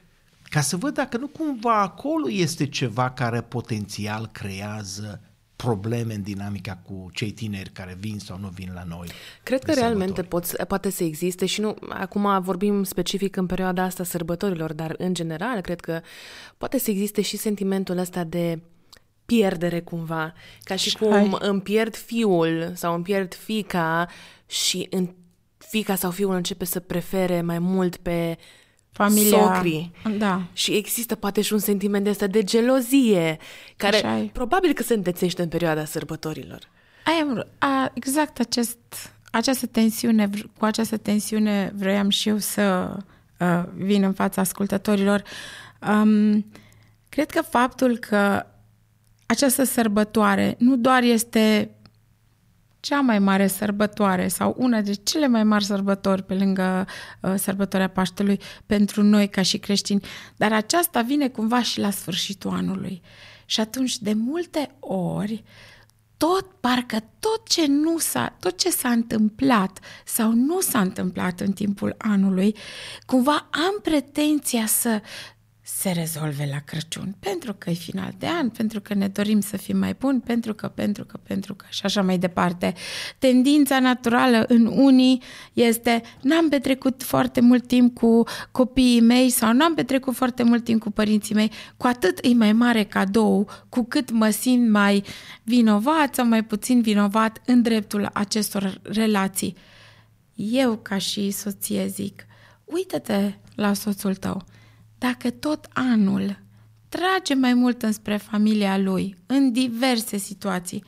ca 0.44 0.62
să 0.62 0.78
văd 0.78 0.94
dacă 0.94 1.18
nu 1.18 1.28
cumva 1.28 1.82
acolo 1.82 2.30
este 2.30 2.68
ceva 2.68 3.12
care 3.12 3.42
potențial 3.42 4.28
creează 4.32 5.22
probleme 5.62 6.14
în 6.14 6.22
dinamica 6.22 6.82
cu 6.86 7.10
cei 7.14 7.32
tineri 7.32 7.70
care 7.70 7.98
vin 8.00 8.20
sau 8.20 8.38
nu 8.38 8.48
vin 8.48 8.72
la 8.74 8.84
noi. 8.84 9.08
Cred 9.44 9.64
că 9.64 9.72
realmente 9.72 10.22
poți, 10.24 10.66
poate 10.66 10.90
să 10.90 11.04
existe 11.04 11.46
și 11.46 11.62
nu, 11.62 11.76
acum 11.90 12.42
vorbim 12.42 12.84
specific 12.84 13.36
în 13.36 13.46
perioada 13.46 13.84
asta 13.84 14.04
sărbătorilor, 14.04 14.74
dar 14.74 14.96
în 14.98 15.14
general 15.14 15.62
cred 15.62 15.80
că 15.80 16.02
poate 16.58 16.80
să 16.80 16.90
existe 16.92 17.22
și 17.22 17.38
sentimentul 17.38 17.98
ăsta 17.98 18.24
de 18.24 18.60
pierdere 19.26 19.82
cumva, 19.82 20.34
ca 20.64 20.76
și 20.76 20.98
cum 20.98 21.12
Hai. 21.12 21.38
îmi 21.40 21.62
pierd 21.62 21.96
fiul 21.96 22.72
sau 22.76 22.94
îmi 22.94 23.04
pierd 23.04 23.34
fica 23.34 24.08
și 24.46 24.88
în 24.90 25.10
fica 25.58 25.96
sau 25.96 26.12
fiul 26.12 26.36
începe 26.36 26.66
să 26.66 26.80
prefere 26.80 27.42
mai 27.42 27.60
mult 27.60 27.98
pe 27.98 28.38
familia. 28.92 29.38
Socrii. 29.38 29.92
Da. 30.18 30.42
Și 30.54 30.72
există 30.72 31.16
poate 31.16 31.42
și 31.42 31.54
un 31.54 31.60
sentiment 31.60 32.04
de 32.04 32.10
asta 32.10 32.28
de 32.28 32.44
gelozie, 32.44 33.38
care 33.78 34.30
probabil 34.34 34.74
că 34.74 34.84
se 34.84 34.94
întețește 34.94 35.42
în 35.42 35.48
perioada 35.48 35.86
sărbătorilor. 35.86 36.60
Ai, 37.06 37.44
a, 37.58 37.92
exact 37.94 38.40
acest, 38.40 38.78
această 39.32 39.66
tensiune, 39.66 40.30
cu 40.58 40.66
această 40.66 40.98
tensiune 40.98 41.74
vroiam 41.76 42.10
și 42.10 42.30
eu 42.30 42.38
să 42.38 42.98
uh, 43.40 43.64
vin 43.76 44.04
în 44.04 44.14
fața 44.14 44.42
ascultătorilor. 44.42 45.24
Um, 45.88 46.46
cred 47.10 47.30
că 47.30 47.42
faptul 47.42 47.98
că 47.98 48.46
această 49.26 49.64
sărbătoare 49.64 50.56
nu 50.58 50.76
doar 50.76 51.04
este 51.04 51.72
cea 52.82 53.00
mai 53.00 53.20
mare 53.20 53.48
sărbătoare 53.48 54.28
sau 54.28 54.56
una 54.58 54.82
de 54.82 54.94
cele 54.94 55.28
mai 55.28 55.44
mari 55.44 55.64
sărbători 55.64 56.24
pe 56.24 56.34
lângă 56.34 56.88
uh, 57.20 57.34
sărbătoarea 57.38 57.90
Paștelui 57.90 58.40
pentru 58.66 59.04
noi 59.04 59.30
ca 59.30 59.42
și 59.42 59.58
creștini, 59.58 60.02
dar 60.36 60.54
aceasta 60.54 61.02
vine 61.02 61.28
cumva 61.28 61.62
și 61.62 61.80
la 61.80 61.90
sfârșitul 61.90 62.52
anului. 62.52 63.02
Și 63.46 63.60
atunci, 63.60 63.98
de 63.98 64.14
multe 64.14 64.76
ori, 64.80 65.44
tot, 66.18 66.52
parcă 66.60 67.00
tot 67.20 67.48
ce 67.48 67.66
nu 67.68 67.98
s-a, 67.98 68.36
tot 68.40 68.58
ce 68.58 68.70
s-a 68.70 68.90
întâmplat 68.90 69.80
sau 70.06 70.32
nu 70.32 70.60
s-a 70.60 70.80
întâmplat 70.80 71.40
în 71.40 71.52
timpul 71.52 71.96
anului, 71.98 72.56
cumva 73.06 73.48
am 73.52 73.80
pretenția 73.82 74.66
să 74.66 75.02
se 75.78 75.92
rezolve 75.92 76.48
la 76.52 76.60
Crăciun, 76.60 77.16
pentru 77.20 77.54
că 77.54 77.70
e 77.70 77.74
final 77.74 78.14
de 78.18 78.28
an, 78.28 78.50
pentru 78.50 78.82
că 78.82 78.94
ne 78.94 79.08
dorim 79.08 79.40
să 79.40 79.58
fim 79.58 79.78
mai 79.78 79.94
buni, 79.94 80.20
pentru 80.20 80.54
că, 80.54 80.68
pentru 80.68 81.06
că, 81.06 81.20
pentru 81.24 81.56
că 81.56 81.66
și 81.70 81.82
așa 81.84 82.02
mai 82.02 82.18
departe. 82.18 82.74
Tendința 83.18 83.80
naturală 83.80 84.46
în 84.48 84.66
unii 84.66 85.22
este 85.54 86.02
n-am 86.22 86.50
petrecut 86.50 87.04
foarte 87.04 87.42
mult 87.42 87.68
timp 87.68 87.98
cu 87.98 88.24
copiii 88.52 89.02
mei 89.02 89.30
sau 89.30 89.54
n-am 89.54 89.74
petrecut 89.74 90.16
foarte 90.16 90.44
mult 90.44 90.64
timp 90.64 90.82
cu 90.82 90.92
părinții 90.92 91.36
mei, 91.36 91.52
cu 91.78 91.88
atât 91.88 92.20
e 92.22 92.34
mai 92.34 92.54
mare 92.54 92.84
cadou, 92.84 93.50
cu 93.70 93.84
cât 93.84 94.12
mă 94.12 94.30
simt 94.30 94.70
mai 94.70 95.04
vinovat 95.44 96.16
sau 96.16 96.26
mai 96.26 96.44
puțin 96.44 96.82
vinovat 96.82 97.42
în 97.46 97.62
dreptul 97.62 98.10
acestor 98.14 98.80
relații. 98.84 99.56
Eu, 100.36 100.78
ca 100.78 100.98
și 100.98 101.32
soție, 101.32 101.88
zic, 101.88 102.26
uită-te 102.66 103.34
la 103.56 103.74
soțul 103.74 104.16
tău. 104.16 104.46
Dacă 105.08 105.30
tot 105.30 105.68
anul 105.74 106.40
trage 106.90 107.34
mai 107.34 107.54
mult 107.54 107.82
înspre 107.82 108.18
familia 108.18 108.78
lui, 108.78 109.16
în 109.26 109.52
diverse 109.52 110.18
situații, 110.18 110.84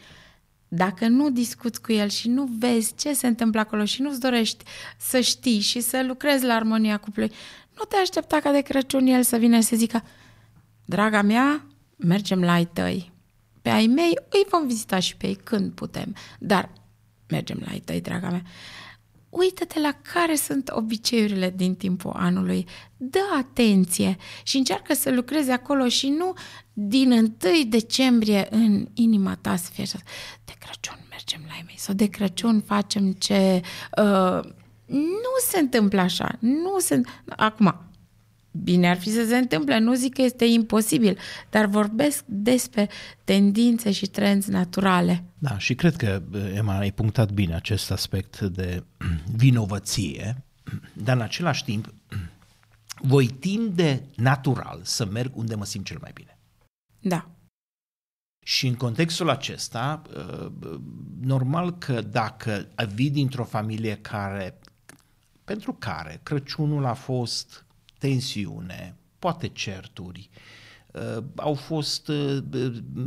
dacă 0.67 1.07
nu 1.07 1.29
discuți 1.29 1.81
cu 1.81 1.91
el 1.91 2.09
și 2.09 2.27
nu 2.29 2.49
vezi 2.59 2.95
ce 2.95 3.13
se 3.13 3.27
întâmplă 3.27 3.59
acolo 3.59 3.85
și 3.85 4.01
nu-ți 4.01 4.19
dorești 4.19 4.63
să 4.97 5.19
știi 5.19 5.59
și 5.59 5.79
să 5.79 6.03
lucrezi 6.07 6.45
la 6.45 6.53
armonia 6.53 6.97
cuplului, 6.97 7.35
nu 7.77 7.83
te 7.83 7.95
aștepta 7.95 8.39
ca 8.39 8.51
de 8.51 8.61
Crăciun 8.61 9.07
el 9.07 9.23
să 9.23 9.37
vină 9.37 9.55
și 9.55 9.63
să 9.63 9.75
zică 9.75 10.03
Draga 10.85 11.21
mea, 11.21 11.65
mergem 11.95 12.41
la 12.41 12.51
ai 12.51 12.65
tăi. 12.65 13.11
Pe 13.61 13.69
ai 13.69 13.87
mei 13.87 14.17
îi 14.29 14.45
vom 14.49 14.67
vizita 14.67 14.99
și 14.99 15.17
pe 15.17 15.27
ei 15.27 15.35
când 15.35 15.71
putem, 15.71 16.15
dar 16.39 16.69
mergem 17.27 17.61
la 17.65 17.71
ai 17.71 17.79
tăi, 17.79 18.01
draga 18.01 18.29
mea. 18.29 18.43
Uită-te 19.35 19.79
la 19.79 19.97
care 20.13 20.35
sunt 20.35 20.69
obiceiurile 20.73 21.53
din 21.55 21.75
timpul 21.75 22.11
anului, 22.15 22.67
dă 22.97 23.19
atenție 23.37 24.17
și 24.43 24.57
încearcă 24.57 24.93
să 24.93 25.11
lucrezi 25.11 25.51
acolo 25.51 25.87
și 25.87 26.09
nu 26.09 26.33
din 26.73 27.11
1 27.11 27.31
decembrie 27.67 28.47
în 28.49 28.87
inima 28.93 29.35
ta 29.35 29.55
să 29.55 29.69
fie 29.73 29.83
așa, 29.83 29.99
de 30.45 30.53
Crăciun 30.59 31.05
mergem 31.09 31.41
la 31.47 31.53
ei 31.55 31.63
mei 31.65 31.77
sau 31.77 31.93
de 31.93 32.07
Crăciun 32.07 32.61
facem 32.61 33.11
ce... 33.11 33.61
Uh, 33.97 34.39
nu 34.85 35.33
se 35.47 35.59
întâmplă 35.59 36.01
așa, 36.01 36.37
nu 36.39 36.79
se... 36.79 37.01
Acum, 37.27 37.92
bine 38.61 38.89
ar 38.89 38.97
fi 38.97 39.09
să 39.09 39.25
se 39.25 39.37
întâmple, 39.37 39.79
nu 39.79 39.93
zic 39.93 40.13
că 40.13 40.21
este 40.21 40.45
imposibil, 40.45 41.17
dar 41.49 41.65
vorbesc 41.65 42.23
despre 42.27 42.89
tendințe 43.23 43.91
și 43.91 44.05
trenzi 44.05 44.49
naturale. 44.49 45.23
Da, 45.37 45.57
și 45.57 45.75
cred 45.75 45.95
că, 45.95 46.21
Emma, 46.55 46.77
ai 46.77 46.91
punctat 46.91 47.31
bine 47.31 47.55
acest 47.55 47.91
aspect 47.91 48.39
de 48.39 48.83
vinovăție, 49.35 50.43
dar 50.93 51.15
în 51.15 51.21
același 51.21 51.63
timp 51.63 51.93
voi 53.13 53.27
tinde 53.27 54.03
natural 54.15 54.79
să 54.83 55.05
merg 55.05 55.37
unde 55.37 55.55
mă 55.55 55.65
simt 55.65 55.85
cel 55.85 55.97
mai 56.01 56.11
bine. 56.13 56.37
Da. 56.99 57.29
Și 58.45 58.67
în 58.67 58.75
contextul 58.75 59.29
acesta, 59.29 60.01
normal 61.21 61.77
că 61.77 62.01
dacă 62.01 62.67
vii 62.93 63.09
dintr-o 63.09 63.43
familie 63.43 63.95
care, 63.95 64.59
pentru 65.43 65.73
care 65.79 66.19
Crăciunul 66.23 66.85
a 66.85 66.93
fost 66.93 67.62
tensiune, 68.07 68.95
poate 69.19 69.47
certuri, 69.47 70.29
uh, 70.91 71.23
au 71.35 71.53
fost 71.53 72.07
uh, 72.07 72.37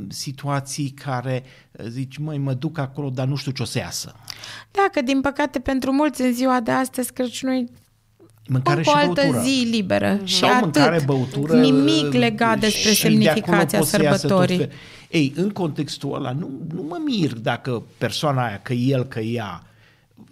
situații 0.08 0.90
care 0.90 1.42
uh, 1.72 1.86
zici, 1.88 2.16
măi, 2.16 2.38
mă 2.38 2.54
duc 2.54 2.78
acolo, 2.78 3.10
dar 3.10 3.26
nu 3.26 3.36
știu 3.36 3.52
ce 3.52 3.62
o 3.62 3.64
să 3.64 3.78
iasă. 3.78 4.14
Da, 4.70 4.88
că 4.92 5.00
din 5.02 5.20
păcate 5.20 5.58
pentru 5.58 5.92
mulți 5.92 6.22
în 6.22 6.32
ziua 6.32 6.60
de 6.60 6.70
astăzi 6.70 7.12
Crăciunul 7.12 7.64
mâncare 8.48 8.82
și 8.82 8.88
o 8.88 8.96
altă 8.96 9.20
băutură. 9.20 9.42
zi 9.42 9.66
liberă 9.70 10.20
și 10.24 10.36
Sau 10.36 10.48
atât. 10.48 10.62
mâncare, 10.62 11.02
băutură, 11.04 11.60
Nimic 11.60 12.12
legat 12.12 12.58
despre 12.58 12.90
și 12.92 13.00
semnificația 13.00 13.64
de 13.64 13.76
acolo 13.76 13.78
poți 13.78 13.90
să 13.90 14.02
iasă 14.02 14.26
tot 14.26 14.38
sărbătorii. 14.38 14.56
fel. 14.56 14.72
Ei, 15.10 15.32
în 15.36 15.50
contextul 15.50 16.14
ăla, 16.14 16.32
nu, 16.32 16.50
nu 16.74 16.82
mă 16.82 16.96
mir 17.04 17.32
dacă 17.32 17.82
persoana 17.98 18.46
aia, 18.46 18.60
că 18.62 18.72
el, 18.72 19.04
că 19.04 19.20
ea, 19.20 19.62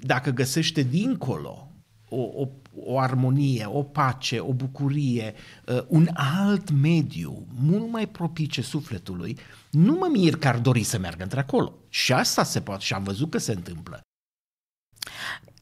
dacă 0.01 0.31
găsește 0.31 0.83
dincolo 0.83 1.69
o, 2.09 2.21
o, 2.21 2.49
o 2.77 2.99
armonie, 2.99 3.67
o 3.67 3.83
pace, 3.83 4.39
o 4.39 4.53
bucurie, 4.53 5.35
uh, 5.67 5.85
un 5.87 6.09
alt 6.15 6.71
mediu 6.71 7.47
mult 7.61 7.91
mai 7.91 8.07
propice 8.09 8.63
sufletului, 8.63 9.39
nu 9.71 9.93
mă 9.93 10.09
mir 10.13 10.37
că 10.37 10.49
ar 10.49 10.59
dori 10.59 10.83
să 10.83 10.99
meargă 10.99 11.23
într-acolo. 11.23 11.75
Și 11.89 12.13
asta 12.13 12.45
se 12.45 12.61
poate 12.61 12.83
și 12.85 12.95
am 12.95 13.03
văzut 13.03 13.31
că 13.31 13.39
se 13.39 13.53
întâmplă. 13.53 14.01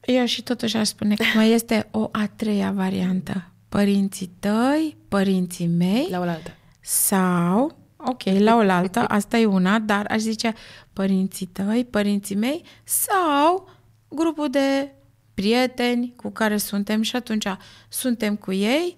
Eu 0.05 0.25
și 0.25 0.43
totuși 0.43 0.77
aș 0.77 0.87
spune 0.87 1.15
că 1.15 1.23
mai 1.35 1.51
este 1.51 1.87
o 1.91 2.09
a 2.11 2.27
treia 2.35 2.71
variantă. 2.71 3.51
Părinții 3.69 4.31
tăi, 4.39 4.97
părinții 5.07 5.67
mei 5.67 6.07
La 6.09 6.19
oaltă. 6.19 6.51
sau, 6.81 7.77
ok, 7.97 8.23
la 8.23 8.55
oaltă, 8.55 8.99
asta 8.99 9.37
e 9.37 9.45
una, 9.45 9.79
dar 9.79 10.05
aș 10.09 10.19
zice 10.19 10.53
părinții 10.93 11.45
tăi, 11.45 11.85
părinții 11.89 12.35
mei 12.35 12.63
sau 12.83 13.69
grupul 14.07 14.49
de 14.49 14.93
prieteni 15.33 16.13
cu 16.15 16.29
care 16.29 16.57
suntem 16.57 17.01
și 17.01 17.15
atunci 17.15 17.47
suntem 17.89 18.35
cu 18.35 18.51
ei, 18.51 18.95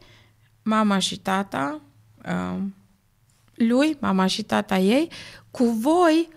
mama 0.64 0.98
și 0.98 1.20
tata, 1.20 1.82
um, 2.30 2.76
lui, 3.54 3.98
mama 4.00 4.26
și 4.26 4.44
tata 4.44 4.78
ei, 4.78 5.12
cu 5.52 5.64
voi, 5.64 6.30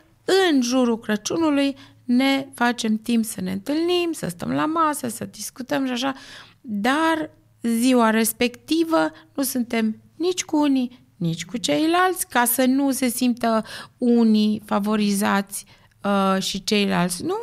în 0.50 0.62
jurul 0.62 0.98
Crăciunului, 0.98 1.76
ne 2.04 2.48
facem 2.54 2.96
timp 2.96 3.24
să 3.24 3.40
ne 3.40 3.52
întâlnim, 3.52 4.12
să 4.12 4.28
stăm 4.28 4.50
la 4.50 4.66
masă, 4.66 5.08
să 5.08 5.24
discutăm 5.24 5.86
și 5.86 5.92
așa, 5.92 6.14
dar 6.60 7.30
ziua 7.62 8.10
respectivă 8.10 9.10
nu 9.34 9.42
suntem 9.42 10.02
nici 10.16 10.44
cu 10.44 10.56
unii, 10.56 11.06
nici 11.16 11.44
cu 11.44 11.56
ceilalți, 11.56 12.28
ca 12.28 12.44
să 12.44 12.64
nu 12.64 12.90
se 12.90 13.08
simtă 13.08 13.64
unii 13.98 14.62
favorizați 14.64 15.64
uh, 16.02 16.42
și 16.42 16.64
ceilalți 16.64 17.24
nu. 17.24 17.38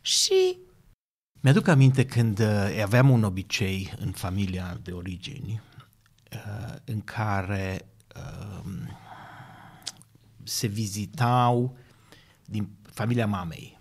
Și 0.00 0.58
Mi-aduc 1.42 1.68
aminte 1.68 2.06
când 2.06 2.38
uh, 2.38 2.80
aveam 2.82 3.10
un 3.10 3.24
obicei 3.24 3.92
în 3.98 4.10
familia 4.10 4.78
de 4.82 4.92
origini 4.92 5.60
uh, 6.32 6.74
în 6.84 7.00
care 7.00 7.88
uh, 8.16 8.72
se 10.42 10.66
vizitau 10.66 11.76
din 12.44 12.68
familia 12.82 13.26
mamei. 13.26 13.78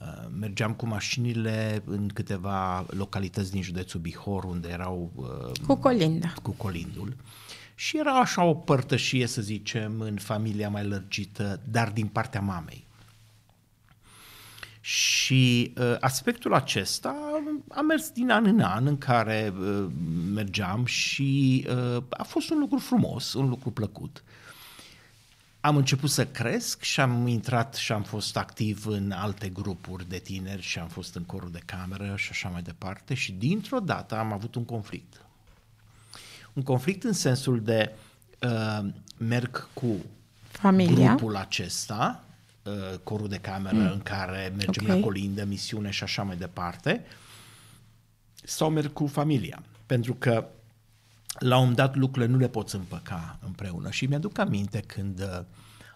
Uh, 0.00 0.28
mergeam 0.38 0.74
cu 0.74 0.86
mașinile 0.86 1.82
în 1.84 2.08
câteva 2.08 2.86
localități 2.88 3.50
din 3.50 3.62
județul 3.62 4.00
Bihor 4.00 4.44
unde 4.44 4.68
erau 4.68 5.12
uh, 5.14 5.66
cu 5.66 5.74
colinda. 5.74 6.32
cu 6.42 6.50
colindul 6.50 7.16
și 7.74 7.98
era 7.98 8.20
așa 8.20 8.44
o 8.44 8.54
părtășie, 8.54 9.26
să 9.26 9.42
zicem, 9.42 10.00
în 10.00 10.16
familia 10.16 10.68
mai 10.68 10.84
lărgită, 10.86 11.60
dar 11.70 11.90
din 11.90 12.06
partea 12.06 12.40
mamei. 12.40 12.86
Și 14.88 15.72
uh, 15.76 15.96
aspectul 16.00 16.54
acesta 16.54 17.42
a 17.68 17.80
mers 17.80 18.10
din 18.10 18.30
an 18.30 18.46
în 18.46 18.60
an 18.60 18.86
în 18.86 18.98
care 18.98 19.52
uh, 19.60 19.86
mergeam 20.34 20.84
și 20.84 21.66
uh, 21.68 22.02
a 22.08 22.22
fost 22.22 22.50
un 22.50 22.58
lucru 22.58 22.78
frumos, 22.78 23.32
un 23.32 23.48
lucru 23.48 23.70
plăcut. 23.70 24.22
Am 25.60 25.76
început 25.76 26.10
să 26.10 26.26
cresc 26.26 26.82
și 26.82 27.00
am 27.00 27.26
intrat 27.26 27.74
și 27.74 27.92
am 27.92 28.02
fost 28.02 28.36
activ 28.36 28.86
în 28.86 29.10
alte 29.10 29.48
grupuri 29.48 30.08
de 30.08 30.18
tineri 30.18 30.62
și 30.62 30.78
am 30.78 30.88
fost 30.88 31.14
în 31.14 31.22
corul 31.22 31.50
de 31.50 31.62
cameră 31.64 32.14
și 32.16 32.28
așa 32.30 32.48
mai 32.48 32.62
departe 32.62 33.14
și 33.14 33.32
dintr-o 33.32 33.80
dată 33.80 34.16
am 34.16 34.32
avut 34.32 34.54
un 34.54 34.64
conflict. 34.64 35.20
Un 36.52 36.62
conflict 36.62 37.04
în 37.04 37.12
sensul 37.12 37.60
de 37.62 37.92
uh, 38.42 38.88
merg 39.16 39.68
cu 39.72 39.96
Familia. 40.48 41.06
grupul 41.06 41.36
acesta, 41.36 42.22
uh, 42.68 42.98
corul 43.02 43.28
de 43.28 43.38
cameră 43.38 43.76
mm. 43.76 43.90
în 43.90 44.00
care 44.02 44.52
mergem 44.56 44.84
Ok. 44.84 44.94
la 44.94 45.00
colindă, 45.00 45.44
misiune 45.44 45.90
și 45.90 46.02
așa 46.02 46.22
mai 46.22 46.36
departe, 46.36 47.04
sau 48.44 48.70
merg 48.70 48.92
cu 48.92 49.06
familia. 49.06 49.62
Pentru 49.86 50.14
că 50.14 50.46
la 51.38 51.54
un 51.54 51.60
moment 51.60 51.76
dat 51.76 51.96
lucrurile 51.96 52.32
nu 52.32 52.38
le 52.38 52.48
poți 52.48 52.74
împăca 52.74 53.38
împreună. 53.44 53.90
Și 53.90 54.06
mi-aduc 54.06 54.38
aminte 54.38 54.80
când 54.80 55.20
uh, 55.20 55.40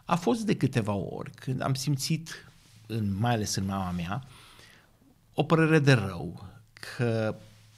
a 0.05 0.17
fost 0.17 0.41
de 0.41 0.57
câteva 0.57 0.93
ori, 0.93 1.31
când 1.31 1.63
am 1.63 1.75
simțit, 1.75 2.53
în, 2.87 3.17
mai 3.19 3.33
ales 3.33 3.55
în 3.55 3.65
mama 3.65 3.91
mea, 3.91 4.23
o 5.35 5.43
părere 5.43 5.79
de 5.79 5.93
rău 5.93 6.49
că 6.73 7.35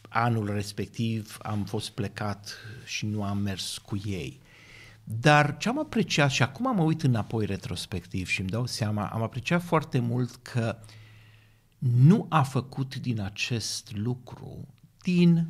anul 0.09 0.53
respectiv 0.53 1.39
am 1.43 1.65
fost 1.65 1.91
plecat 1.91 2.57
și 2.85 3.07
nu 3.07 3.23
am 3.23 3.39
mers 3.39 3.79
cu 3.79 4.01
ei. 4.05 4.41
Dar 5.05 5.57
ce 5.57 5.69
am 5.69 5.79
apreciat 5.79 6.31
și 6.31 6.43
acum 6.43 6.75
mă 6.75 6.83
uit 6.83 7.03
înapoi 7.03 7.47
retrospectiv 7.47 8.29
și 8.29 8.41
îmi 8.41 8.49
dau 8.49 8.67
seama, 8.67 9.07
am 9.07 9.23
apreciat 9.23 9.63
foarte 9.63 9.99
mult 9.99 10.35
că 10.35 10.77
nu 11.79 12.27
a 12.29 12.43
făcut 12.43 12.97
din 12.97 13.21
acest 13.21 13.97
lucru, 13.97 14.67
din, 15.03 15.47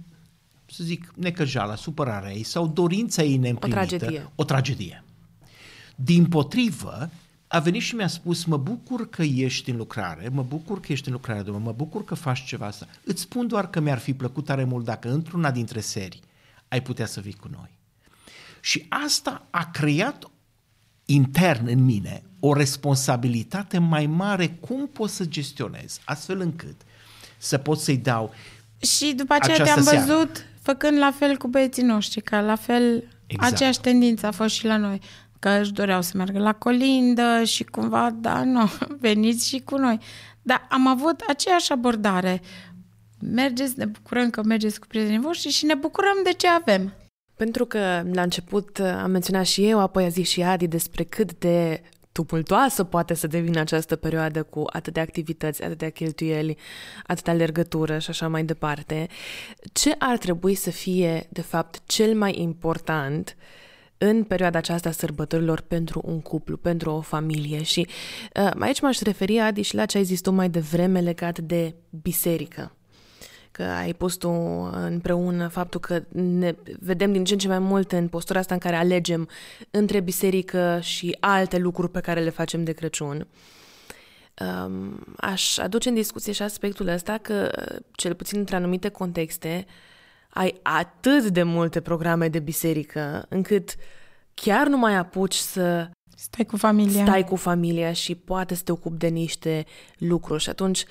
să 0.67 0.85
zic, 0.85 1.13
necăjala, 1.17 1.75
supărarea 1.75 2.33
ei 2.33 2.43
sau 2.43 2.67
dorința 2.67 3.23
ei 3.23 3.37
neîmplinită, 3.37 3.87
tragedie. 3.87 4.31
o 4.35 4.45
tragedie. 4.45 5.05
Din 5.97 6.27
potrivă, 6.27 7.11
a 7.47 7.59
venit 7.59 7.83
și 7.83 7.95
mi-a 7.95 8.07
spus, 8.07 8.45
mă 8.45 8.57
bucur 8.57 9.09
că 9.09 9.23
ești 9.23 9.71
în 9.71 9.77
lucrare, 9.77 10.29
mă 10.29 10.43
bucur 10.43 10.81
că 10.81 10.93
ești 10.93 11.09
în 11.09 11.15
lucrare, 11.15 11.43
domnule, 11.43 11.65
mă 11.65 11.73
bucur 11.73 12.05
că 12.05 12.15
faci 12.15 12.45
ceva 12.45 12.67
asta. 12.67 12.87
Îți 13.05 13.21
spun 13.21 13.47
doar 13.47 13.71
că 13.71 13.81
mi-ar 13.81 13.99
fi 13.99 14.15
plăcut 14.15 14.45
tare 14.45 14.65
mult 14.65 14.85
dacă 14.85 15.13
într-una 15.13 15.51
dintre 15.51 15.81
serii 15.81 16.23
ai 16.69 16.83
putea 16.83 17.07
să 17.07 17.21
vii 17.21 17.35
cu 17.35 17.49
noi. 17.51 17.71
Și 18.65 18.87
asta 18.89 19.47
a 19.51 19.71
creat 19.73 20.31
intern 21.05 21.67
în 21.69 21.85
mine 21.85 22.23
o 22.41 22.53
responsabilitate 22.55 23.79
mai 23.79 24.07
mare 24.07 24.49
cum 24.49 24.89
pot 24.89 25.11
să 25.11 25.25
gestionez, 25.25 26.01
astfel 26.05 26.41
încât 26.41 26.75
să 27.39 27.59
pot 27.59 27.79
să-i 27.79 27.97
dau 27.97 28.33
Și 28.79 29.13
după 29.17 29.35
aceea 29.35 29.55
Această 29.55 29.73
te-am 29.75 29.85
seară. 29.85 30.07
văzut 30.13 30.45
făcând 30.63 30.99
la 30.99 31.13
fel 31.19 31.37
cu 31.37 31.49
băieții 31.49 31.83
noștri, 31.83 32.21
că 32.21 32.41
la 32.41 32.57
fel 32.57 33.09
Exact. 33.27 33.53
aceeași 33.53 33.81
tendință 33.81 34.27
a 34.27 34.31
fost 34.31 34.55
și 34.55 34.65
la 34.67 34.77
noi. 34.77 35.01
Că 35.39 35.49
își 35.49 35.73
doreau 35.73 36.03
să 36.03 36.13
meargă 36.17 36.39
la 36.39 36.53
colindă 36.53 37.43
și 37.45 37.65
cumva, 37.65 38.11
da, 38.11 38.45
nu, 38.45 38.71
veniți 39.01 39.49
și 39.49 39.59
cu 39.65 39.77
noi. 39.77 39.99
Dar 40.43 40.67
am 40.71 40.87
avut 40.87 41.21
aceeași 41.29 41.73
abordare. 41.73 42.41
mergeți, 43.19 43.79
ne 43.79 43.85
bucurăm 43.85 44.31
că 44.31 44.43
mergeți 44.43 44.81
cu 44.81 44.87
prietenii 44.87 45.19
voștri 45.21 45.51
și 45.51 45.65
ne 45.65 45.75
bucurăm 45.75 46.17
de 46.25 46.33
ce 46.33 46.49
avem. 46.49 46.93
Pentru 47.37 47.65
că 47.65 48.03
la 48.13 48.23
început 48.23 48.79
am 48.79 49.11
menționat 49.11 49.45
și 49.45 49.69
eu, 49.69 49.81
apoi 49.81 50.05
a 50.05 50.09
zis 50.09 50.29
și 50.29 50.43
Adi 50.43 50.67
despre 50.67 51.05
cât 51.05 51.39
de 51.39 51.83
tumultoasă 52.13 52.85
poate 52.85 53.15
să 53.15 53.27
devină 53.27 53.61
această 53.61 53.97
perioadă 53.97 54.43
cu 54.43 54.65
atâtea 54.67 55.03
activități, 55.03 55.63
atâtea 55.63 55.91
cheltuieli, 55.91 56.57
atâta 57.07 57.31
alergătură 57.31 57.99
și 57.99 58.11
așa 58.11 58.29
mai 58.29 58.45
departe. 58.45 59.07
Ce 59.73 59.95
ar 59.99 60.19
trebui 60.19 60.55
să 60.55 60.71
fie, 60.71 61.27
de 61.31 61.41
fapt, 61.41 61.83
cel 61.87 62.15
mai 62.15 62.41
important 62.41 63.37
în 63.99 64.25
perioada 64.25 64.59
aceasta 64.59 64.89
a 64.89 64.93
sărbătorilor 64.93 65.61
pentru 65.61 66.01
un 66.05 66.21
cuplu, 66.21 66.57
pentru 66.57 66.91
o 66.91 67.01
familie 67.01 67.63
și 67.63 67.87
uh, 68.37 68.51
aici 68.59 68.81
m-aș 68.81 69.01
referi, 69.01 69.39
Adi, 69.39 69.63
și 69.63 69.75
la 69.75 69.87
ce 69.87 69.99
ai 69.99 70.05
zis 70.05 70.21
tu 70.21 70.31
mai 70.31 70.49
devreme 70.49 71.01
legat 71.01 71.39
de 71.39 71.75
biserică 72.03 72.73
că 73.55 73.63
ai 73.63 73.93
pus 73.93 74.15
tu 74.15 74.31
împreună 74.73 75.49
faptul 75.49 75.81
că 75.81 76.03
ne 76.13 76.55
vedem 76.81 77.13
din 77.13 77.25
ce 77.25 77.33
în 77.33 77.39
ce 77.39 77.49
mai 77.49 77.59
mult 77.59 77.93
în 77.93 78.09
postura 78.09 78.39
asta 78.39 78.55
în 78.55 78.61
care 78.61 78.77
alegem 78.77 79.29
între 79.71 80.01
biserică 80.01 80.79
și 80.83 81.17
alte 81.21 81.59
lucruri 81.59 81.91
pe 81.91 82.01
care 82.01 82.21
le 82.21 82.31
facem 82.31 82.65
de 82.65 82.73
Crăciun. 82.73 83.27
Um, 84.41 85.05
aș 85.17 85.59
aduce 85.59 85.89
în 85.89 85.95
discuție 85.95 86.33
și 86.33 86.43
aspectul 86.43 86.89
ăsta 86.89 87.19
că, 87.19 87.51
cel 87.93 88.15
puțin 88.15 88.39
într 88.39 88.55
anumite 88.55 88.89
contexte, 88.89 89.67
ai 90.31 90.61
atât 90.63 91.25
de 91.25 91.43
multe 91.43 91.81
programe 91.81 92.29
de 92.29 92.39
biserică 92.39 93.27
încât 93.29 93.75
chiar 94.35 94.67
nu 94.67 94.79
mai 94.79 94.95
apuci 94.95 95.35
să 95.35 95.91
Stai 96.17 96.45
cu 96.45 96.57
familia. 96.57 97.03
Stai 97.03 97.25
cu 97.25 97.37
familia 97.37 97.93
și 97.93 98.15
poate 98.15 98.55
să 98.55 98.63
te 98.63 98.73
ocupi 98.73 98.99
de 98.99 99.07
niște 99.07 99.65
lucruri 99.99 100.43
și 100.43 100.49
atunci 100.49 100.85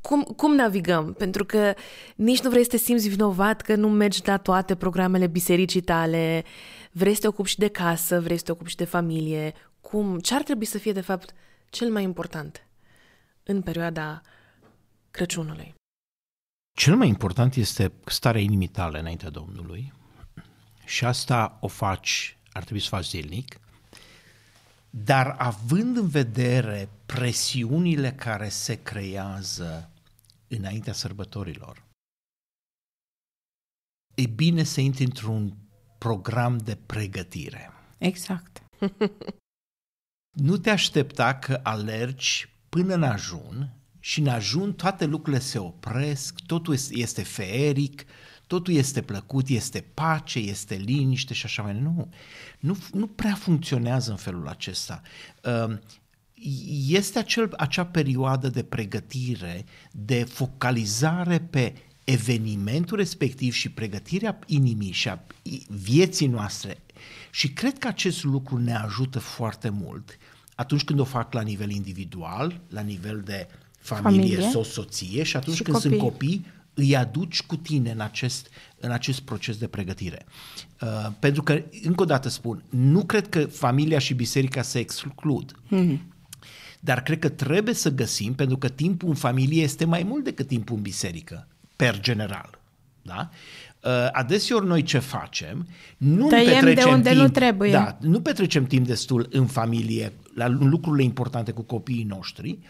cum, 0.00 0.22
cum 0.22 0.54
navigăm? 0.54 1.12
Pentru 1.12 1.44
că 1.44 1.74
nici 2.16 2.40
nu 2.40 2.50
vrei 2.50 2.62
să 2.62 2.68
te 2.68 2.76
simți 2.76 3.08
vinovat 3.08 3.60
că 3.60 3.74
nu 3.74 3.88
mergi 3.88 4.20
la 4.24 4.36
toate 4.36 4.74
programele 4.74 5.26
bisericii 5.26 5.80
tale, 5.80 6.44
vrei 6.92 7.14
să 7.14 7.20
te 7.20 7.26
ocupi 7.26 7.48
și 7.48 7.58
de 7.58 7.68
casă, 7.68 8.20
vrei 8.20 8.36
să 8.36 8.44
te 8.44 8.52
ocupi 8.52 8.70
și 8.70 8.76
de 8.76 8.84
familie. 8.84 9.54
Cum? 9.80 10.18
Ce 10.18 10.34
ar 10.34 10.42
trebui 10.42 10.64
să 10.64 10.78
fie, 10.78 10.92
de 10.92 11.00
fapt, 11.00 11.34
cel 11.70 11.90
mai 11.90 12.02
important 12.02 12.66
în 13.42 13.62
perioada 13.62 14.20
Crăciunului? 15.10 15.74
Cel 16.76 16.96
mai 16.96 17.08
important 17.08 17.54
este 17.54 17.92
starea 18.04 18.40
inimii 18.40 18.68
tale 18.68 18.98
înaintea 18.98 19.30
Domnului 19.30 19.92
și 20.84 21.04
asta 21.04 21.58
o 21.60 21.68
faci, 21.68 22.38
ar 22.52 22.62
trebui 22.62 22.82
să 22.82 22.88
faci 22.88 23.08
zilnic, 23.08 23.58
dar 24.96 25.34
având 25.38 25.96
în 25.96 26.08
vedere 26.08 26.88
presiunile 27.06 28.12
care 28.12 28.48
se 28.48 28.82
creează 28.82 29.90
înaintea 30.48 30.92
sărbătorilor, 30.92 31.84
e 34.14 34.26
bine 34.26 34.62
să 34.62 34.80
intri 34.80 35.04
într-un 35.04 35.56
program 35.98 36.58
de 36.58 36.76
pregătire. 36.76 37.70
Exact. 37.98 38.62
nu 40.46 40.56
te 40.56 40.70
aștepta 40.70 41.38
că 41.38 41.60
alergi 41.62 42.48
până 42.68 42.94
în 42.94 43.02
ajun 43.02 43.74
și 44.00 44.20
în 44.20 44.28
ajun 44.28 44.74
toate 44.74 45.04
lucrurile 45.04 45.42
se 45.42 45.58
opresc, 45.58 46.40
totul 46.46 46.76
este 46.90 47.22
feeric, 47.22 48.04
totul 48.46 48.74
este 48.74 49.02
plăcut, 49.02 49.48
este 49.48 49.84
pace, 49.94 50.38
este 50.38 50.74
liniște 50.74 51.34
și 51.34 51.44
așa 51.44 51.62
mai 51.62 51.80
nu. 51.80 52.08
Nu, 52.58 52.76
nu 52.92 53.06
prea 53.06 53.34
funcționează 53.34 54.10
în 54.10 54.16
felul 54.16 54.48
acesta. 54.48 55.02
Um, 55.66 55.80
este 56.88 57.18
acel, 57.18 57.52
acea 57.56 57.86
perioadă 57.86 58.48
de 58.48 58.62
pregătire, 58.62 59.64
de 59.90 60.24
focalizare 60.24 61.38
pe 61.40 61.74
evenimentul 62.04 62.96
respectiv 62.96 63.52
și 63.52 63.70
pregătirea 63.70 64.38
inimii 64.46 64.92
și 64.92 65.08
a 65.08 65.24
vieții 65.68 66.26
noastre. 66.26 66.78
Și 67.30 67.52
cred 67.52 67.78
că 67.78 67.88
acest 67.88 68.24
lucru 68.24 68.58
ne 68.58 68.74
ajută 68.74 69.18
foarte 69.18 69.68
mult 69.68 70.18
atunci 70.54 70.84
când 70.84 70.98
o 70.98 71.04
fac 71.04 71.32
la 71.32 71.40
nivel 71.40 71.70
individual, 71.70 72.60
la 72.68 72.80
nivel 72.80 73.20
de 73.20 73.48
familie, 73.78 74.20
familie. 74.20 74.50
sau 74.50 74.62
soție 74.62 75.22
și 75.22 75.36
atunci 75.36 75.56
și 75.56 75.62
când 75.62 75.76
copii. 75.76 75.90
sunt 75.90 76.02
copii, 76.02 76.46
îi 76.74 76.96
aduci 76.96 77.42
cu 77.42 77.56
tine 77.56 77.90
în 77.90 78.00
acest, 78.00 78.48
în 78.80 78.90
acest 78.90 79.20
proces 79.20 79.56
de 79.56 79.66
pregătire. 79.66 80.26
Uh, 80.80 81.08
pentru 81.18 81.42
că, 81.42 81.62
încă 81.82 82.02
o 82.02 82.06
dată 82.06 82.28
spun, 82.28 82.62
nu 82.68 83.04
cred 83.04 83.28
că 83.28 83.46
familia 83.46 83.98
și 83.98 84.14
biserica 84.14 84.62
se 84.62 84.78
exclud. 84.78 85.52
Mm-hmm. 85.70 85.98
Dar 86.80 87.02
cred 87.02 87.18
că 87.18 87.28
trebuie 87.28 87.74
să 87.74 87.90
găsim, 87.90 88.34
pentru 88.34 88.56
că 88.56 88.68
timpul 88.68 89.08
în 89.08 89.14
familie 89.14 89.62
este 89.62 89.84
mai 89.84 90.02
mult 90.02 90.24
decât 90.24 90.46
timpul 90.46 90.76
în 90.76 90.82
biserică, 90.82 91.46
per 91.76 92.00
general. 92.00 92.58
Da? 93.02 93.30
Uh, 93.84 94.08
adeseori 94.12 94.66
noi 94.66 94.82
ce 94.82 94.98
facem? 94.98 95.66
Nu 95.96 96.26
Tăiem 96.26 96.44
petrecem 96.44 96.74
de 96.74 96.90
unde 96.90 97.08
timp, 97.08 97.22
nu 97.22 97.28
trebuie. 97.28 97.70
Da, 97.70 97.98
nu 98.00 98.20
petrecem 98.20 98.64
timp 98.64 98.86
destul 98.86 99.28
în 99.30 99.46
familie, 99.46 100.12
la 100.34 100.48
lucrurile 100.48 101.02
importante 101.02 101.52
cu 101.52 101.62
copiii 101.62 102.04
noștri, 102.04 102.58
uh, 102.60 102.68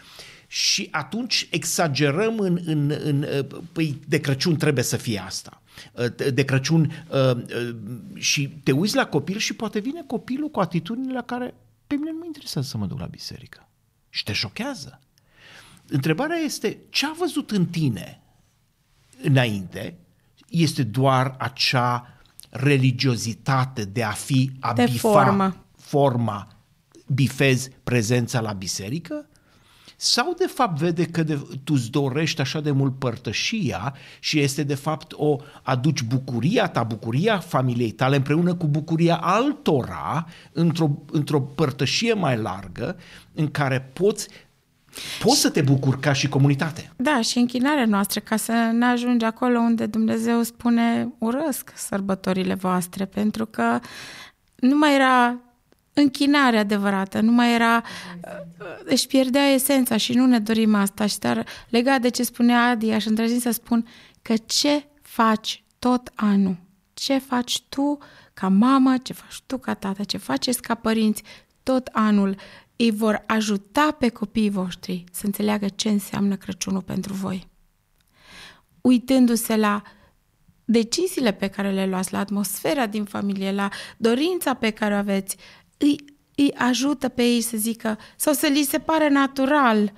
și 0.55 0.87
atunci 0.91 1.47
exagerăm 1.51 2.39
în, 2.39 2.59
în, 2.65 2.95
în 3.03 3.25
păi 3.71 3.99
de 4.07 4.19
Crăciun 4.19 4.55
trebuie 4.55 4.83
să 4.83 4.97
fie 4.97 5.19
asta. 5.19 5.61
De 6.33 6.45
Crăciun 6.45 7.05
și 8.13 8.47
te 8.63 8.71
uiți 8.71 8.95
la 8.95 9.05
copil 9.07 9.37
și 9.37 9.53
poate 9.53 9.79
vine 9.79 10.03
copilul 10.07 10.49
cu 10.49 10.59
atitudinile 10.59 11.13
la 11.13 11.21
care 11.21 11.53
pe 11.87 11.95
mine 11.95 12.11
nu 12.11 12.17
mă 12.17 12.25
interesează 12.25 12.67
să 12.67 12.77
mă 12.77 12.85
duc 12.85 12.99
la 12.99 13.05
biserică. 13.05 13.67
Și 14.09 14.23
te 14.23 14.33
șochează. 14.33 14.99
Întrebarea 15.87 16.37
este 16.37 16.77
ce 16.89 17.05
a 17.05 17.13
văzut 17.17 17.51
în 17.51 17.65
tine 17.65 18.21
înainte 19.21 19.97
este 20.49 20.83
doar 20.83 21.35
acea 21.39 22.19
religiozitate 22.49 23.85
de 23.85 24.03
a 24.03 24.11
fi 24.11 24.51
a 24.59 24.73
de 24.73 24.83
bifa 24.83 25.09
formă. 25.09 25.65
forma, 25.77 26.55
bifezi 27.07 27.69
prezența 27.83 28.41
la 28.41 28.53
biserică 28.53 29.27
sau 29.95 30.33
de 30.37 30.47
fapt 30.47 30.77
vede 30.77 31.05
că 31.05 31.23
de, 31.23 31.39
tu 31.63 31.73
îți 31.73 31.91
dorești 31.91 32.41
așa 32.41 32.61
de 32.61 32.71
mult 32.71 32.99
părtășia 32.99 33.95
și 34.19 34.39
este 34.39 34.63
de 34.63 34.75
fapt 34.75 35.11
o 35.15 35.37
aduci 35.61 36.01
bucuria 36.01 36.67
ta, 36.67 36.83
bucuria 36.83 37.39
familiei 37.39 37.91
tale 37.91 38.15
împreună 38.15 38.55
cu 38.55 38.67
bucuria 38.67 39.15
altora 39.15 40.27
într-o, 40.51 40.89
într-o 41.11 41.41
părtășie 41.41 42.13
mai 42.13 42.37
largă 42.37 42.97
în 43.33 43.51
care 43.51 43.89
poți 43.93 44.27
Poți 45.19 45.39
să 45.39 45.49
te 45.49 45.61
bucuri 45.61 45.99
ca 45.99 46.13
și 46.13 46.29
comunitate. 46.29 46.91
Da, 46.95 47.21
și 47.21 47.37
închinarea 47.37 47.85
noastră, 47.85 48.19
ca 48.19 48.35
să 48.35 48.51
ne 48.51 48.85
ajungi 48.85 49.25
acolo 49.25 49.59
unde 49.59 49.85
Dumnezeu 49.85 50.41
spune 50.41 51.13
urăsc 51.17 51.71
sărbătorile 51.75 52.53
voastre, 52.53 53.05
pentru 53.05 53.45
că 53.45 53.79
nu 54.55 54.77
mai 54.77 54.95
era 54.95 55.39
închinare 55.97 56.57
adevărată, 56.57 57.19
nu 57.19 57.31
mai 57.31 57.53
era, 57.53 57.83
își 58.83 59.07
pierdea 59.07 59.51
esența 59.51 59.97
și 59.97 60.13
nu 60.13 60.25
ne 60.25 60.39
dorim 60.39 60.75
asta. 60.75 61.05
Și 61.05 61.19
dar 61.19 61.45
legat 61.69 62.01
de 62.01 62.09
ce 62.09 62.23
spunea 62.23 62.63
Adi, 62.63 62.91
aș 62.91 63.05
îndrăzni 63.05 63.39
să 63.39 63.51
spun 63.51 63.87
că 64.21 64.33
ce 64.37 64.87
faci 65.01 65.63
tot 65.79 66.11
anul, 66.15 66.57
ce 66.93 67.17
faci 67.17 67.61
tu 67.69 67.97
ca 68.33 68.47
mamă, 68.47 68.97
ce 68.97 69.13
faci 69.13 69.41
tu 69.45 69.57
ca 69.57 69.73
tată, 69.73 70.03
ce 70.03 70.17
faceți 70.17 70.61
ca 70.61 70.75
părinți 70.75 71.23
tot 71.63 71.89
anul, 71.91 72.35
îi 72.75 72.91
vor 72.91 73.23
ajuta 73.27 73.95
pe 73.99 74.09
copiii 74.09 74.49
voștri 74.49 75.03
să 75.11 75.25
înțeleagă 75.25 75.67
ce 75.67 75.89
înseamnă 75.89 76.35
Crăciunul 76.35 76.81
pentru 76.81 77.13
voi. 77.13 77.47
Uitându-se 78.81 79.55
la 79.55 79.81
deciziile 80.65 81.31
pe 81.31 81.47
care 81.47 81.71
le 81.71 81.85
luați, 81.85 82.13
la 82.13 82.19
atmosfera 82.19 82.85
din 82.85 83.03
familie, 83.03 83.51
la 83.51 83.69
dorința 83.97 84.53
pe 84.53 84.69
care 84.69 84.93
o 84.93 84.97
aveți, 84.97 85.37
îi, 85.77 85.95
îi 86.35 86.53
ajută 86.53 87.09
pe 87.09 87.23
ei 87.23 87.41
să 87.41 87.57
zică 87.57 87.97
sau 88.15 88.33
să 88.33 88.47
li 88.47 88.63
se 88.63 88.79
pare 88.79 89.09
natural 89.09 89.93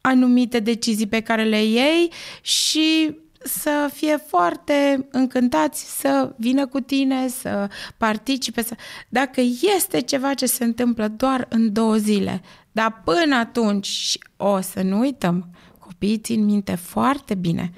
anumite 0.00 0.58
decizii 0.58 1.06
pe 1.06 1.20
care 1.20 1.44
le 1.44 1.64
iei 1.64 2.12
și 2.40 3.16
să 3.44 3.90
fie 3.92 4.16
foarte 4.16 5.08
încântați 5.10 6.00
să 6.00 6.34
vină 6.38 6.66
cu 6.66 6.80
tine, 6.80 7.28
să 7.28 7.68
participe. 7.96 8.62
Să... 8.62 8.74
Dacă 9.08 9.40
este 9.76 10.00
ceva 10.00 10.34
ce 10.34 10.46
se 10.46 10.64
întâmplă 10.64 11.08
doar 11.08 11.46
în 11.48 11.72
două 11.72 11.96
zile, 11.96 12.42
dar 12.72 13.02
până 13.04 13.36
atunci 13.36 14.18
o 14.36 14.60
să 14.60 14.82
nu 14.82 14.98
uităm, 14.98 15.50
copiii 15.78 16.18
țin 16.18 16.44
minte 16.44 16.74
foarte 16.74 17.34
bine 17.34 17.72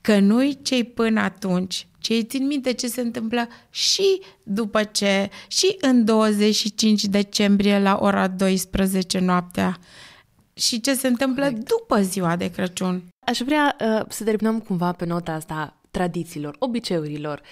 că 0.00 0.18
nu-i 0.18 0.58
cei 0.62 0.84
până 0.84 1.20
atunci 1.20 1.86
ci 2.00 2.08
ei 2.08 2.24
țin 2.24 2.46
minte 2.46 2.72
ce 2.72 2.88
se 2.88 3.00
întâmplă 3.00 3.48
și 3.70 4.20
după 4.42 4.84
ce, 4.84 5.30
și 5.46 5.76
în 5.80 6.04
25 6.04 7.04
decembrie 7.04 7.78
la 7.78 7.98
ora 8.00 8.28
12 8.28 9.18
noaptea 9.18 9.78
și 10.52 10.80
ce 10.80 10.94
se 10.94 11.06
întâmplă 11.06 11.44
Correct. 11.44 11.68
după 11.68 12.00
ziua 12.02 12.36
de 12.36 12.50
Crăciun. 12.50 13.02
Aș 13.26 13.38
vrea 13.38 13.76
uh, 13.80 14.04
să 14.08 14.24
terminăm 14.24 14.60
cumva 14.60 14.92
pe 14.92 15.04
nota 15.04 15.32
asta 15.32 15.76
tradițiilor, 15.90 16.56
obiceiurilor. 16.58 17.42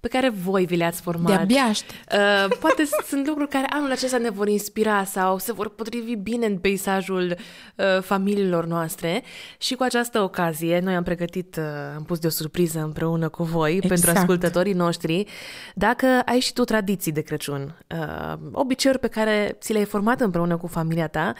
Pe 0.00 0.08
care 0.08 0.28
voi 0.28 0.66
vi 0.66 0.76
le-ați 0.76 1.00
format. 1.00 1.36
De-abia 1.36 1.62
aștept. 1.62 2.12
Uh, 2.12 2.56
poate 2.60 2.84
sunt 3.10 3.26
lucruri 3.26 3.48
care 3.48 3.66
anul 3.70 3.90
acesta 3.90 4.18
ne 4.18 4.30
vor 4.30 4.48
inspira 4.48 5.04
sau 5.04 5.38
se 5.38 5.52
vor 5.52 5.68
potrivi 5.68 6.14
bine 6.14 6.46
în 6.46 6.58
peisajul 6.58 7.36
uh, 7.76 8.02
familiilor 8.02 8.66
noastre 8.66 9.22
și 9.58 9.74
cu 9.74 9.82
această 9.82 10.20
ocazie 10.20 10.80
noi 10.80 10.94
am 10.94 11.02
pregătit, 11.02 11.56
uh, 11.56 11.64
am 11.96 12.02
pus 12.02 12.18
de 12.18 12.26
o 12.26 12.30
surpriză 12.30 12.80
împreună 12.80 13.28
cu 13.28 13.42
voi 13.42 13.74
exact. 13.74 13.88
pentru 13.88 14.10
ascultătorii 14.10 14.72
noștri. 14.72 15.26
Dacă 15.74 16.06
ai 16.06 16.40
și 16.40 16.52
tu 16.52 16.64
tradiții 16.64 17.12
de 17.12 17.20
Crăciun, 17.20 17.76
uh, 17.94 18.38
obiceiuri 18.52 19.00
pe 19.00 19.08
care 19.08 19.56
ți 19.60 19.72
le-ai 19.72 19.84
format 19.84 20.20
împreună 20.20 20.56
cu 20.56 20.66
familia 20.66 21.08
ta, 21.08 21.32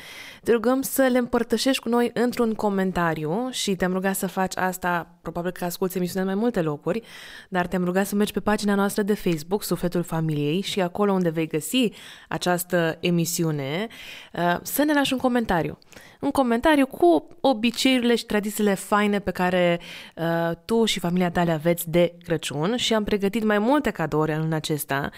te 0.43 0.53
rugăm 0.53 0.83
să 0.83 1.09
le 1.11 1.19
împărtășești 1.19 1.83
cu 1.83 1.89
noi 1.89 2.11
într-un 2.15 2.55
comentariu 2.55 3.49
și 3.51 3.75
te-am 3.75 3.93
rugat 3.93 4.17
să 4.17 4.27
faci 4.27 4.57
asta, 4.57 5.19
probabil 5.23 5.51
că 5.51 5.65
asculti 5.65 5.97
emisiunea 5.97 6.23
în 6.23 6.35
mai 6.35 6.43
multe 6.43 6.63
locuri, 6.63 7.03
dar 7.49 7.67
te-am 7.67 7.85
rugat 7.85 8.07
să 8.07 8.15
mergi 8.15 8.33
pe 8.33 8.41
pagina 8.49 8.75
noastră 8.75 9.03
de 9.03 9.15
Facebook, 9.15 9.63
Sufletul 9.63 10.03
Familiei, 10.03 10.61
și 10.61 10.81
acolo 10.81 11.13
unde 11.13 11.29
vei 11.31 11.47
găsi 11.47 11.91
această 12.29 12.97
emisiune, 13.01 13.87
uh, 14.33 14.59
să 14.63 14.85
ne 14.85 14.93
lași 14.93 15.13
un 15.13 15.19
comentariu. 15.19 15.79
Un 16.21 16.31
comentariu 16.31 16.87
cu 16.87 17.27
obiceiurile 17.41 18.15
și 18.15 18.25
tradițiile 18.25 18.75
faine 18.75 19.19
pe 19.19 19.31
care 19.31 19.81
uh, 20.15 20.57
tu 20.65 20.85
și 20.85 20.99
familia 21.01 21.31
ta 21.31 21.43
le 21.43 21.53
aveți 21.53 21.91
de 21.91 22.15
Crăciun 22.25 22.77
și 22.77 22.95
am 22.95 23.05
pregătit 23.05 23.45
mai 23.45 23.59
multe 23.59 23.91
cadouri 23.91 24.33
anul 24.33 24.53
acesta. 24.53 25.11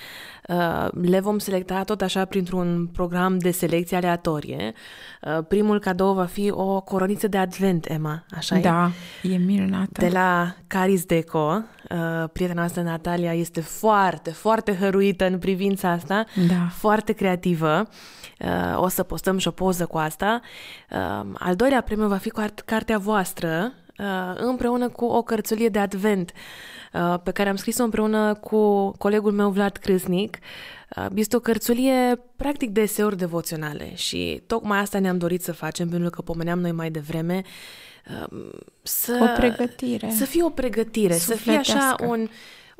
Uh, 0.48 0.88
le 1.03 1.20
vom 1.20 1.38
selecta 1.38 1.84
tot 1.84 2.03
așa 2.03 2.24
printr-un 2.24 2.86
program 2.92 3.38
de 3.38 3.51
selecție 3.51 3.96
aleatorie. 3.96 4.72
Uh, 5.22 5.44
primul 5.48 5.78
cadou 5.78 6.14
va 6.14 6.24
fi 6.24 6.51
o 6.51 6.80
coroniță 6.80 7.28
de 7.28 7.38
advent, 7.38 7.86
Emma, 7.86 8.24
așa 8.36 8.57
Da, 8.57 8.90
e 9.22 9.36
minunată. 9.36 10.01
De 10.01 10.09
la 10.09 10.55
Caris 10.66 11.05
Deco, 11.05 11.62
uh, 11.90 12.28
prietena 12.32 12.61
noastră 12.61 12.82
Natalia 12.82 13.34
este 13.34 13.61
foarte, 13.61 14.30
foarte 14.30 14.76
hăruită 14.80 15.26
în 15.26 15.38
privința 15.38 15.90
asta, 15.90 16.24
Da. 16.48 16.68
foarte 16.72 17.12
creativă. 17.12 17.88
Uh, 18.38 18.82
o 18.82 18.88
să 18.88 19.03
postăm 19.03 19.38
și 19.38 19.48
o 19.48 19.51
poză 19.51 19.86
cu 19.86 19.98
asta. 19.98 20.40
Uh, 20.91 21.26
al 21.38 21.57
doilea 21.57 21.80
premiu 21.80 22.07
va 22.07 22.16
fi 22.16 22.30
cu 22.30 22.41
art- 22.41 22.64
cartea 22.64 22.99
voastră, 22.99 23.72
uh, 23.99 24.07
împreună 24.36 24.88
cu 24.88 25.05
o 25.05 25.22
cărțulie 25.22 25.68
de 25.68 25.78
advent 25.78 26.32
uh, 26.93 27.14
pe 27.22 27.30
care 27.30 27.49
am 27.49 27.57
scris-o 27.57 27.82
împreună 27.82 28.34
cu 28.34 28.91
colegul 28.99 29.32
meu 29.32 29.51
Vlad 29.51 29.76
Crâsnic. 29.76 30.38
Uh, 30.97 31.07
Este 31.14 31.36
o 31.36 31.41
cărțulie 31.41 32.20
practic 32.36 32.70
de 32.70 32.80
eseuri 32.80 33.16
devoționale 33.16 33.95
și 33.95 34.43
tocmai 34.47 34.78
asta 34.78 34.99
ne-am 34.99 35.18
dorit 35.18 35.43
să 35.43 35.53
facem 35.53 35.88
pentru 35.88 36.11
că 36.11 36.22
pomeneam 36.22 36.61
noi 36.61 36.72
mai 36.72 36.91
devreme 36.91 37.43
uh, 38.32 38.38
să, 38.82 39.18
O 39.22 39.38
pregătire. 39.38 40.11
Să 40.11 40.24
fie 40.24 40.43
o 40.45 40.49
pregătire, 40.51 41.12
să 41.14 41.34
fie 41.34 41.53
așa 41.57 41.72
Sufletească. 41.72 42.05
un, 42.07 42.28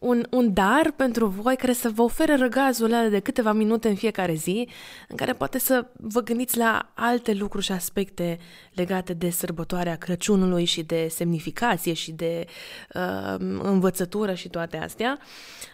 un, 0.01 0.26
un 0.30 0.53
dar 0.53 0.92
pentru 0.96 1.26
voi 1.26 1.57
care 1.57 1.72
să 1.72 1.88
vă 1.88 2.03
ofere 2.03 2.34
răgazul 2.34 2.92
ăla 2.92 3.09
de 3.09 3.18
câteva 3.18 3.53
minute 3.53 3.88
în 3.88 3.94
fiecare 3.94 4.34
zi, 4.34 4.68
în 5.09 5.16
care 5.16 5.32
poate 5.32 5.59
să 5.59 5.86
vă 5.92 6.20
gândiți 6.20 6.59
la 6.59 6.92
alte 6.94 7.32
lucruri 7.32 7.64
și 7.64 7.72
aspecte 7.72 8.38
legate 8.81 9.12
de 9.12 9.31
sărbătoarea 9.31 9.97
Crăciunului 9.97 10.64
și 10.64 10.83
de 10.83 11.07
semnificație 11.11 11.93
și 11.93 12.12
de 12.12 12.47
uh, 12.95 13.35
învățătură 13.62 14.35
și 14.35 14.49
toate 14.49 14.76
astea. 14.76 15.18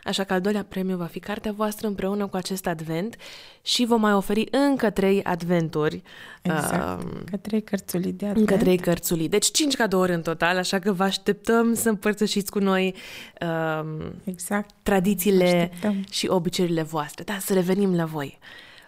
Așa 0.04 0.24
că 0.24 0.32
al 0.32 0.40
doilea 0.40 0.64
premiu 0.68 0.96
va 0.96 1.04
fi 1.04 1.18
cartea 1.18 1.52
voastră 1.52 1.86
împreună 1.86 2.26
cu 2.26 2.36
acest 2.36 2.66
advent 2.66 3.16
și 3.62 3.84
vom 3.84 4.00
mai 4.00 4.12
oferi 4.12 4.46
încă 4.50 4.90
trei 4.90 5.22
adventuri. 5.24 6.02
Exact. 6.42 7.02
uh, 7.02 7.09
Că 7.30 7.36
trei 7.36 7.62
cărțulii 7.62 8.12
de 8.12 8.26
advent. 8.26 8.48
încă 8.50 8.62
trei 8.64 8.76
cărțulii. 8.78 9.28
Deci 9.28 9.50
cinci 9.50 9.76
cadouri 9.76 10.12
în 10.12 10.22
total, 10.22 10.57
așa 10.57 10.78
că 10.78 10.92
vă 10.92 11.02
așteptăm 11.02 11.74
să 11.74 11.88
împărtășiți 11.88 12.50
cu 12.50 12.59
noi 12.59 12.94
um, 13.40 14.12
Exact. 14.24 14.70
tradițiile 14.82 15.44
Așteptăm. 15.44 16.04
și 16.11 16.26
obiceiurile 16.28 16.82
voastre. 16.82 17.24
Da, 17.24 17.36
să 17.40 17.52
revenim 17.52 17.94
la 17.94 18.04
voi. 18.04 18.38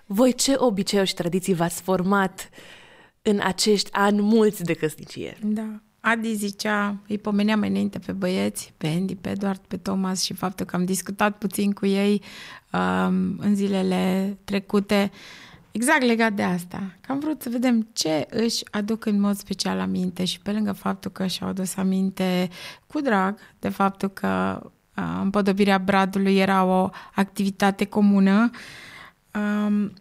Voi 0.07 0.33
ce 0.35 0.55
obiceiuri 0.57 1.09
și 1.09 1.15
tradiții 1.15 1.55
v-ați 1.55 1.83
format 1.83 2.49
în 3.23 3.41
acești 3.43 3.93
ani 3.93 4.21
mulți 4.21 4.63
de 4.63 4.73
căsnicie? 4.73 5.39
Da. 5.43 5.81
Adi 6.01 6.35
zicea, 6.35 6.97
îi 7.09 7.19
pomenea 7.19 7.57
mai 7.57 7.69
înainte 7.69 7.99
pe 7.99 8.13
băieți, 8.13 8.73
pe 8.77 8.87
Andy, 8.87 9.15
pe 9.15 9.29
Eduard, 9.29 9.61
pe 9.69 9.77
Thomas 9.77 10.23
și 10.23 10.35
faptul 10.35 10.67
că 10.67 10.77
am 10.77 10.85
discutat 10.85 11.39
puțin 11.39 11.73
cu 11.73 11.87
ei 11.87 12.23
um, 12.73 13.39
în 13.39 13.55
zilele 13.55 14.37
trecute, 14.45 15.11
exact 15.71 16.03
legat 16.03 16.33
de 16.33 16.43
asta. 16.43 16.95
Că 17.01 17.13
am 17.13 17.19
vrut 17.19 17.43
să 17.43 17.49
vedem 17.49 17.89
ce 17.93 18.27
își 18.31 18.65
aduc 18.71 19.05
în 19.05 19.21
mod 19.21 19.37
special 19.37 19.79
aminte 19.79 20.25
și 20.25 20.41
pe 20.41 20.53
lângă 20.53 20.73
faptul 20.73 21.11
că 21.11 21.27
și-au 21.27 21.49
adus 21.49 21.77
aminte 21.77 22.49
cu 22.87 23.01
drag 23.01 23.39
de 23.59 23.69
faptul 23.69 24.09
că 24.09 24.61
uh, 24.97 25.19
împodobirea 25.23 25.79
bradului 25.79 26.37
era 26.37 26.65
o 26.65 26.89
activitate 27.15 27.85
comună, 27.85 28.51
um, 29.35 29.93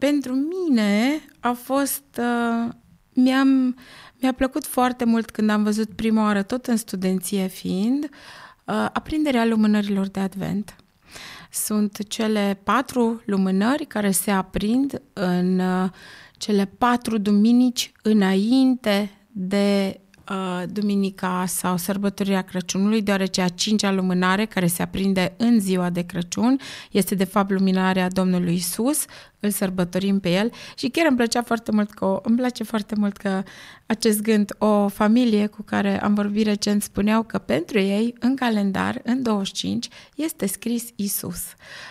pentru 0.00 0.34
mine 0.34 1.20
a 1.40 1.52
fost... 1.52 2.04
Uh, 2.18 2.72
mi-am, 3.14 3.76
mi-a 4.20 4.32
plăcut 4.32 4.64
foarte 4.64 5.04
mult 5.04 5.30
când 5.30 5.50
am 5.50 5.62
văzut 5.62 5.92
prima 5.92 6.22
oară, 6.22 6.42
tot 6.42 6.66
în 6.66 6.76
studenție 6.76 7.46
fiind, 7.46 8.04
uh, 8.04 8.86
aprinderea 8.92 9.44
lumânărilor 9.44 10.06
de 10.06 10.20
advent. 10.20 10.76
Sunt 11.50 12.08
cele 12.08 12.60
patru 12.64 13.22
lumânări 13.24 13.84
care 13.84 14.10
se 14.10 14.30
aprind 14.30 15.02
în 15.12 15.58
uh, 15.58 15.90
cele 16.32 16.64
patru 16.78 17.18
duminici 17.18 17.92
înainte 18.02 19.10
de 19.32 20.00
uh, 20.30 20.62
duminica 20.72 21.44
sau 21.46 21.76
sărbătorirea 21.76 22.42
Crăciunului, 22.42 23.02
deoarece 23.02 23.40
a 23.40 23.48
cincea 23.48 23.92
lumânare 23.92 24.44
care 24.44 24.66
se 24.66 24.82
aprinde 24.82 25.34
în 25.36 25.60
ziua 25.60 25.90
de 25.90 26.02
Crăciun 26.02 26.60
este 26.90 27.14
de 27.14 27.24
fapt 27.24 27.50
luminarea 27.50 28.08
Domnului 28.08 28.54
Isus, 28.54 29.04
îl 29.40 29.50
sărbătorim 29.50 30.20
pe 30.20 30.30
el 30.30 30.52
și 30.76 30.88
chiar 30.88 31.06
îmi 31.08 31.16
plăcea 31.16 31.42
foarte 31.42 31.72
mult 31.72 31.90
că 31.90 32.20
îmi 32.22 32.36
place 32.36 32.64
foarte 32.64 32.94
mult 32.94 33.16
că 33.16 33.42
acest 33.86 34.22
gând, 34.22 34.54
o 34.58 34.88
familie 34.88 35.46
cu 35.46 35.62
care 35.62 36.02
am 36.02 36.14
vorbit 36.14 36.46
recent 36.46 36.82
spuneau 36.82 37.22
că 37.22 37.38
pentru 37.38 37.78
ei 37.78 38.14
în 38.18 38.36
calendar, 38.36 39.00
în 39.04 39.22
25, 39.22 39.88
este 40.14 40.46
scris 40.46 40.84
Isus. 40.96 41.42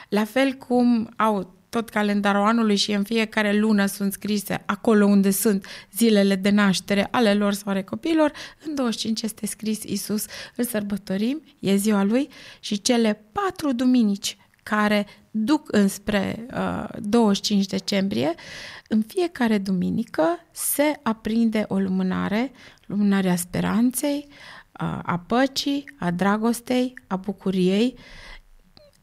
La 0.10 0.24
fel 0.24 0.54
cum 0.54 1.10
au 1.16 1.59
tot 1.70 1.90
calendarul 1.90 2.42
anului 2.42 2.76
și 2.76 2.92
în 2.92 3.04
fiecare 3.04 3.60
lună 3.60 3.86
sunt 3.86 4.14
scrise 4.14 4.64
acolo 4.66 5.06
unde 5.06 5.32
sunt 5.32 5.66
zilele 5.92 6.36
de 6.36 6.50
naștere 6.50 7.08
ale 7.12 7.34
lor 7.34 7.54
sau 7.54 7.72
ale 7.72 7.84
copiilor, 7.84 8.32
în 8.66 8.76
25 8.76 9.22
este 9.22 9.46
scris 9.46 9.84
Isus, 9.84 10.26
îl 10.56 10.66
sărbătorim, 10.66 11.44
e 11.60 11.76
ziua 11.76 12.04
lui 12.04 12.30
și 12.60 12.82
cele 12.82 13.24
patru 13.32 13.72
duminici 13.72 14.38
care 14.64 15.06
duc 15.32 15.68
înspre 15.72 16.46
uh, 16.54 16.90
25 17.00 17.66
decembrie, 17.66 18.34
în 18.88 19.02
fiecare 19.08 19.58
duminică 19.58 20.40
se 20.52 21.00
aprinde 21.04 21.66
o 21.68 21.80
lumânare, 21.80 22.52
lumânarea 22.86 23.36
speranței, 23.36 24.28
uh, 24.30 25.00
a 25.04 25.24
păcii, 25.28 25.84
a 26.00 26.12
dragostei, 26.12 26.94
a 27.08 27.16
bucuriei. 27.16 27.96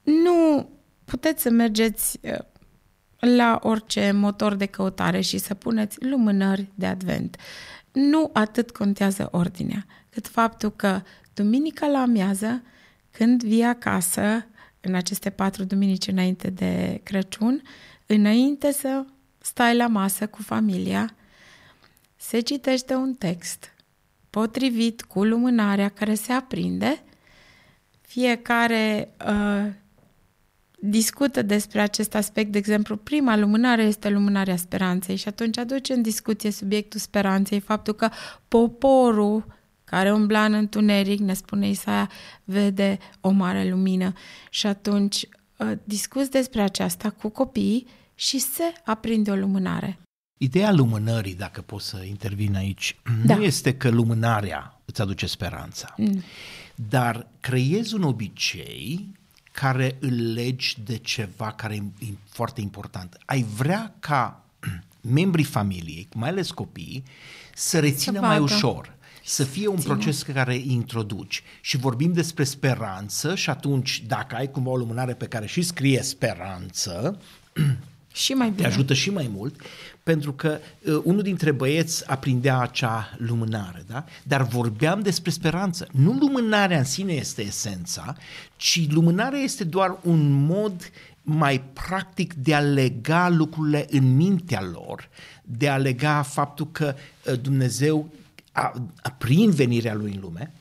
Nu 0.02 0.68
puteți 1.04 1.42
să 1.42 1.50
mergeți 1.50 2.18
uh, 2.22 2.38
la 3.18 3.58
orice 3.62 4.10
motor 4.12 4.54
de 4.54 4.66
căutare 4.66 5.20
și 5.20 5.38
să 5.38 5.54
puneți 5.54 6.04
lumânări 6.04 6.68
de 6.74 6.86
advent. 6.86 7.36
Nu 7.92 8.30
atât 8.32 8.70
contează 8.70 9.28
ordinea, 9.30 9.86
cât 10.10 10.26
faptul 10.26 10.70
că 10.70 11.02
duminica 11.34 11.86
la 11.86 11.98
amiază, 11.98 12.62
când 13.10 13.42
vii 13.42 13.64
acasă, 13.64 14.46
în 14.80 14.94
aceste 14.94 15.30
patru 15.30 15.64
duminici 15.64 16.06
înainte 16.06 16.50
de 16.50 17.00
Crăciun, 17.02 17.62
înainte 18.06 18.72
să 18.72 19.04
stai 19.38 19.76
la 19.76 19.86
masă 19.86 20.26
cu 20.26 20.42
familia, 20.42 21.14
se 22.16 22.40
citește 22.40 22.94
un 22.94 23.14
text 23.14 23.74
potrivit 24.30 25.02
cu 25.02 25.24
lumânarea 25.24 25.88
care 25.88 26.14
se 26.14 26.32
aprinde, 26.32 27.02
fiecare 28.00 29.14
uh, 29.26 29.72
discută 30.88 31.42
despre 31.42 31.80
acest 31.80 32.14
aspect, 32.14 32.52
de 32.52 32.58
exemplu, 32.58 32.96
prima 32.96 33.36
lumânare 33.36 33.82
este 33.82 34.08
lumânarea 34.08 34.56
speranței 34.56 35.16
și 35.16 35.28
atunci 35.28 35.58
aduce 35.58 35.92
în 35.92 36.02
discuție 36.02 36.50
subiectul 36.50 37.00
speranței, 37.00 37.60
faptul 37.60 37.94
că 37.94 38.08
poporul 38.48 39.44
care 39.84 40.12
umbla 40.12 40.44
în 40.44 40.52
întuneric, 40.52 41.18
ne 41.20 41.34
spune 41.34 41.68
Isaia, 41.68 42.10
vede 42.44 42.98
o 43.20 43.30
mare 43.30 43.68
lumină. 43.68 44.12
Și 44.50 44.66
atunci 44.66 45.28
uh, 45.56 45.72
discuți 45.84 46.30
despre 46.30 46.62
aceasta 46.62 47.10
cu 47.10 47.28
copiii 47.28 47.86
și 48.14 48.38
se 48.38 48.72
aprinde 48.84 49.30
o 49.30 49.34
lumânare. 49.34 49.98
Ideea 50.38 50.72
lumânării, 50.72 51.34
dacă 51.34 51.60
pot 51.60 51.80
să 51.80 52.02
intervin 52.08 52.56
aici, 52.56 52.96
Da. 53.24 53.36
nu 53.36 53.42
este 53.42 53.74
că 53.76 53.88
lumânarea 53.88 54.80
îți 54.84 55.00
aduce 55.00 55.26
speranța, 55.26 55.94
Mm. 55.96 56.22
dar 56.74 57.26
creezi 57.40 57.94
un 57.94 58.02
obicei 58.02 59.12
care 59.60 59.96
îl 60.00 60.32
legi 60.32 60.76
de 60.84 60.96
ceva 60.96 61.52
care 61.52 61.74
e 61.74 62.04
e 62.06 62.12
foarte 62.28 62.60
important. 62.60 63.18
Ai 63.24 63.42
vrea 63.42 63.94
ca 63.98 64.44
membrii 65.00 65.44
familiei, 65.44 66.08
mai 66.14 66.28
ales 66.28 66.50
copiii, 66.50 67.04
să 67.54 67.78
rețină 67.78 68.20
mai 68.20 68.38
vadă. 68.38 68.42
ușor, 68.42 68.94
să 69.24 69.44
fie 69.44 69.66
un 69.66 69.80
proces 69.82 70.22
care 70.22 70.54
îi 70.54 70.72
introduci. 70.72 71.42
Și 71.60 71.76
vorbim 71.76 72.12
despre 72.12 72.44
speranță 72.44 73.34
și 73.34 73.50
atunci 73.50 74.02
dacă 74.06 74.36
ai 74.36 74.50
cumva 74.50 74.70
o 74.70 74.76
lumânare 74.76 75.14
pe 75.14 75.26
care 75.26 75.46
și 75.46 75.62
scrie 75.62 76.02
speranță, 76.02 77.20
Și 78.16 78.32
mai 78.32 78.48
te 78.48 78.54
bine. 78.54 78.66
ajută 78.66 78.94
și 78.94 79.10
mai 79.10 79.30
mult, 79.34 79.60
pentru 80.02 80.32
că 80.32 80.58
uh, 80.80 81.00
unul 81.04 81.22
dintre 81.22 81.50
băieți 81.50 82.08
aprindea 82.08 82.58
acea 82.58 83.14
lumânare, 83.18 83.84
da? 83.86 84.04
dar 84.22 84.42
vorbeam 84.42 85.00
despre 85.00 85.30
speranță. 85.30 85.88
Nu 85.92 86.12
lumânarea 86.12 86.78
în 86.78 86.84
sine 86.84 87.12
este 87.12 87.42
esența, 87.42 88.16
ci 88.56 88.90
lumânarea 88.90 89.38
este 89.38 89.64
doar 89.64 89.98
un 90.02 90.30
mod 90.32 90.90
mai 91.22 91.60
practic 91.60 92.34
de 92.34 92.54
a 92.54 92.60
lega 92.60 93.28
lucrurile 93.28 93.86
în 93.90 94.16
mintea 94.16 94.62
lor, 94.62 95.08
de 95.42 95.68
a 95.68 95.76
lega 95.76 96.22
faptul 96.22 96.68
că 96.72 96.94
uh, 97.24 97.40
Dumnezeu, 97.40 98.12
a, 98.52 98.72
a, 99.02 99.10
prin 99.10 99.50
venirea 99.50 99.94
Lui 99.94 100.12
în 100.14 100.20
lume, 100.20 100.52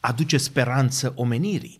aduce 0.00 0.36
speranță 0.36 1.12
omenirii. 1.16 1.78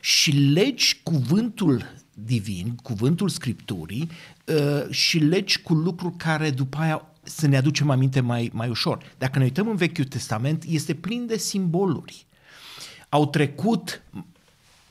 Și 0.00 0.30
legi 0.30 1.00
cuvântul 1.02 1.96
divin, 2.24 2.74
cuvântul 2.82 3.28
Scripturii 3.28 4.10
uh, 4.44 4.90
și 4.90 5.18
legi 5.18 5.62
cu 5.62 5.74
lucruri 5.74 6.16
care 6.16 6.50
după 6.50 6.78
aia 6.78 7.02
să 7.22 7.46
ne 7.46 7.56
aducem 7.56 7.90
aminte 7.90 8.20
mai, 8.20 8.50
mai 8.52 8.68
ușor. 8.68 9.14
Dacă 9.18 9.38
ne 9.38 9.44
uităm 9.44 9.68
în 9.68 9.76
Vechiul 9.76 10.04
Testament, 10.04 10.64
este 10.66 10.94
plin 10.94 11.26
de 11.26 11.36
simboluri. 11.36 12.26
Au 13.08 13.26
trecut 13.26 14.02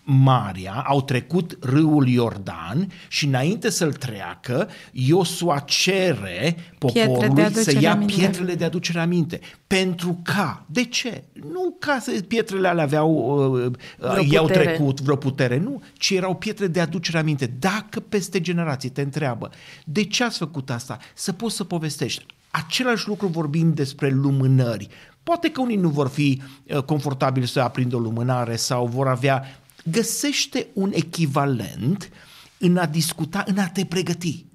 Maria, 0.09 0.83
au 0.87 1.01
trecut 1.01 1.57
râul 1.61 2.07
Iordan 2.07 2.91
și 3.07 3.25
înainte 3.25 3.69
să-l 3.69 3.93
treacă, 3.93 4.69
Iosua 4.91 5.59
cere 5.59 6.55
Pietre 6.77 7.01
de 7.01 7.09
poporului 7.09 7.43
să 7.43 7.59
aducere 7.59 7.79
ia 7.79 7.91
aminte. 7.91 8.13
pietrele 8.13 8.55
de 8.55 8.63
aducere 8.63 8.99
aminte. 8.99 9.39
Pentru 9.67 10.19
ca. 10.23 10.65
De 10.65 10.83
ce? 10.83 11.23
Nu 11.51 11.75
ca 11.79 11.99
să 12.01 12.11
pietrele 12.27 12.67
alea 12.67 12.83
aveau, 12.83 13.11
uh, 13.11 13.71
Vreo 13.97 14.21
uh, 14.21 14.29
i-au 14.31 14.45
putere. 14.45 14.63
trecut 14.63 15.01
vreo 15.01 15.15
putere, 15.15 15.57
nu, 15.57 15.81
ci 15.93 16.09
erau 16.09 16.35
pietre 16.35 16.67
de 16.67 16.79
aducere 16.79 17.17
aminte. 17.17 17.45
Dacă 17.59 17.99
peste 17.99 18.41
generații 18.41 18.89
te 18.89 19.01
întreabă, 19.01 19.49
de 19.85 20.03
ce 20.03 20.23
ați 20.23 20.37
făcut 20.37 20.69
asta? 20.69 20.97
Să 21.13 21.31
poți 21.31 21.55
să 21.55 21.63
povestești. 21.63 22.25
Același 22.51 23.07
lucru 23.07 23.27
vorbim 23.27 23.73
despre 23.73 24.09
lumânări. 24.09 24.87
Poate 25.23 25.51
că 25.51 25.61
unii 25.61 25.75
nu 25.75 25.89
vor 25.89 26.07
fi 26.07 26.41
uh, 26.63 26.77
confortabili 26.77 27.47
să 27.47 27.59
aprindă 27.59 27.95
o 27.95 27.99
lumânare 27.99 28.55
sau 28.55 28.85
vor 28.85 29.07
avea... 29.07 29.61
Găsește 29.91 30.67
un 30.73 30.91
echivalent 30.93 32.09
în 32.57 32.77
a 32.77 32.85
discuta, 32.85 33.43
în 33.47 33.57
a 33.57 33.67
te 33.67 33.85
pregăti. 33.85 34.45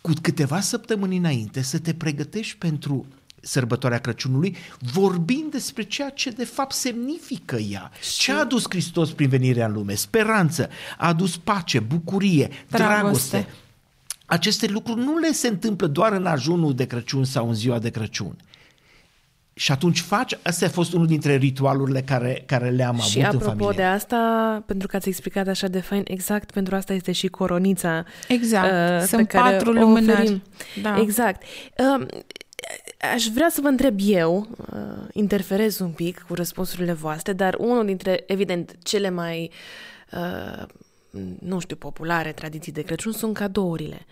Cu 0.00 0.12
câteva 0.22 0.60
săptămâni 0.60 1.16
înainte 1.16 1.62
să 1.62 1.78
te 1.78 1.94
pregătești 1.94 2.56
pentru 2.58 3.06
sărbătoarea 3.40 3.98
Crăciunului, 3.98 4.56
vorbind 4.92 5.50
despre 5.50 5.82
ceea 5.82 6.10
ce 6.10 6.30
de 6.30 6.44
fapt 6.44 6.72
semnifică 6.72 7.56
ea. 7.56 7.90
Ce 8.18 8.32
a 8.32 8.38
adus 8.38 8.64
Hristos 8.68 9.12
prin 9.12 9.28
venirea 9.28 9.66
în 9.66 9.72
lume? 9.72 9.94
Speranță, 9.94 10.68
a 10.98 11.06
adus 11.06 11.36
pace, 11.36 11.80
bucurie, 11.80 12.48
dragoste. 12.68 12.76
Dragoste. 12.76 13.48
Aceste 14.26 14.66
lucruri 14.66 15.00
nu 15.00 15.18
le 15.18 15.32
se 15.32 15.48
întâmplă 15.48 15.86
doar 15.86 16.12
în 16.12 16.26
ajunul 16.26 16.74
de 16.74 16.86
Crăciun 16.86 17.24
sau 17.24 17.48
în 17.48 17.54
ziua 17.54 17.78
de 17.78 17.90
Crăciun. 17.90 18.36
Și 19.60 19.72
atunci 19.72 20.00
faci, 20.00 20.38
asta 20.42 20.66
a 20.66 20.68
fost 20.68 20.92
unul 20.92 21.06
dintre 21.06 21.36
ritualurile 21.36 22.02
care, 22.02 22.42
care 22.46 22.70
le-am 22.70 22.96
Și 22.98 23.18
avut 23.24 23.40
în 23.40 23.46
apropo 23.46 23.64
familie. 23.64 23.76
de 23.76 23.82
asta, 23.82 24.62
pentru 24.66 24.88
că 24.88 24.96
ați 24.96 25.08
explicat 25.08 25.48
așa 25.48 25.66
de 25.68 25.80
fain, 25.80 26.02
exact 26.06 26.50
pentru 26.50 26.74
asta 26.74 26.92
este 26.92 27.12
și 27.12 27.28
coronița. 27.28 28.04
Exact. 28.28 29.00
uh, 29.00 29.06
Sunt 29.06 29.26
pe 29.26 29.36
care 29.36 29.50
patru 29.54 29.70
o 29.70 29.72
lumânări. 29.72 30.20
oferim. 30.20 30.42
Da. 30.82 31.00
Exact. 31.00 31.42
Uh, 31.78 32.06
aș 33.14 33.26
vrea 33.26 33.48
să 33.50 33.60
vă 33.60 33.68
întreb 33.68 33.98
eu, 34.02 34.48
uh, 34.72 35.08
interferez 35.12 35.78
un 35.78 35.90
pic 35.90 36.24
cu 36.28 36.34
răspunsurile 36.34 36.92
voastre, 36.92 37.32
dar 37.32 37.54
unul 37.58 37.86
dintre, 37.86 38.24
evident, 38.26 38.76
cele 38.82 39.10
mai, 39.10 39.50
uh, 40.12 40.66
nu 41.40 41.58
știu, 41.58 41.76
populare 41.76 42.32
tradiții 42.32 42.72
de 42.72 42.82
Crăciun 42.82 43.12
sunt 43.12 43.34
cadourile, 43.34 44.06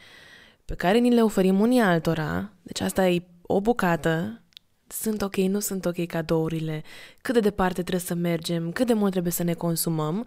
pe 0.64 0.74
care 0.74 0.98
ni 0.98 1.14
le 1.14 1.22
oferim 1.22 1.60
unii 1.60 1.80
altora. 1.80 2.50
Deci 2.62 2.80
asta 2.80 3.08
e 3.08 3.22
o 3.42 3.60
bucată 3.60 4.40
sunt 4.88 5.22
ok, 5.22 5.36
nu 5.36 5.60
sunt 5.60 5.84
ok 5.84 6.06
cadourile, 6.06 6.82
cât 7.22 7.34
de 7.34 7.40
departe 7.40 7.80
trebuie 7.80 8.00
să 8.00 8.14
mergem, 8.14 8.72
cât 8.72 8.86
de 8.86 8.92
mult 8.92 9.10
trebuie 9.10 9.32
să 9.32 9.42
ne 9.42 9.54
consumăm 9.54 10.26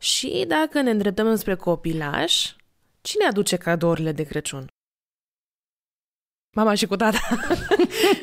și 0.00 0.44
dacă 0.48 0.80
ne 0.80 0.90
îndreptăm 0.90 1.36
spre 1.36 1.54
copilaș, 1.54 2.54
cine 3.00 3.24
aduce 3.24 3.56
cadourile 3.56 4.12
de 4.12 4.22
Crăciun? 4.22 4.66
Mama 6.56 6.74
și 6.74 6.86
cu 6.86 6.96
tata. 6.96 7.18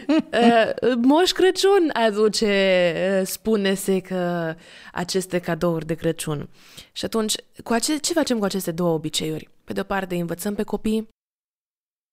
Uh, 0.08 0.94
Moș 1.08 1.32
Crăciun 1.32 1.90
aduce, 1.94 2.94
uh, 3.20 3.28
spune-se 3.28 4.00
că 4.00 4.56
aceste 4.94 5.40
cadouri 5.40 5.86
de 5.86 5.94
Crăciun. 5.94 6.50
Și 6.92 7.06
atunci, 7.06 7.36
cu 7.64 7.74
ace- 7.74 7.98
ce 7.98 8.14
facem 8.14 8.40
cu 8.40 8.46
aceste 8.46 8.72
două 8.72 8.94
obiceiuri? 8.94 9.50
Pe 9.64 9.74
de 9.74 9.80
o 9.80 9.84
parte, 9.84 10.14
îi 10.14 10.20
învățăm 10.20 10.56
pe 10.56 10.64
copii 10.64 11.08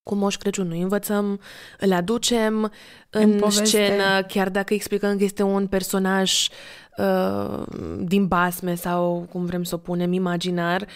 cu 0.03 0.15
Moș 0.15 0.37
Crăciun, 0.37 0.67
nu 0.67 0.75
îi 0.75 0.81
învățăm, 0.83 1.41
îl 1.79 1.93
aducem 1.93 2.71
în, 3.11 3.31
În 3.33 3.39
poveste. 3.39 3.65
scenă, 3.65 4.23
chiar 4.23 4.49
dacă 4.49 4.75
explicăm 4.75 5.17
că 5.17 5.25
este 5.25 5.43
un 5.43 5.67
personaj 5.67 6.49
uh, 6.97 7.63
din 7.99 8.27
basme 8.27 8.75
sau 8.75 9.29
cum 9.31 9.45
vrem 9.45 9.63
să 9.63 9.75
o 9.75 9.79
punem, 9.79 10.13
imaginar, 10.13 10.87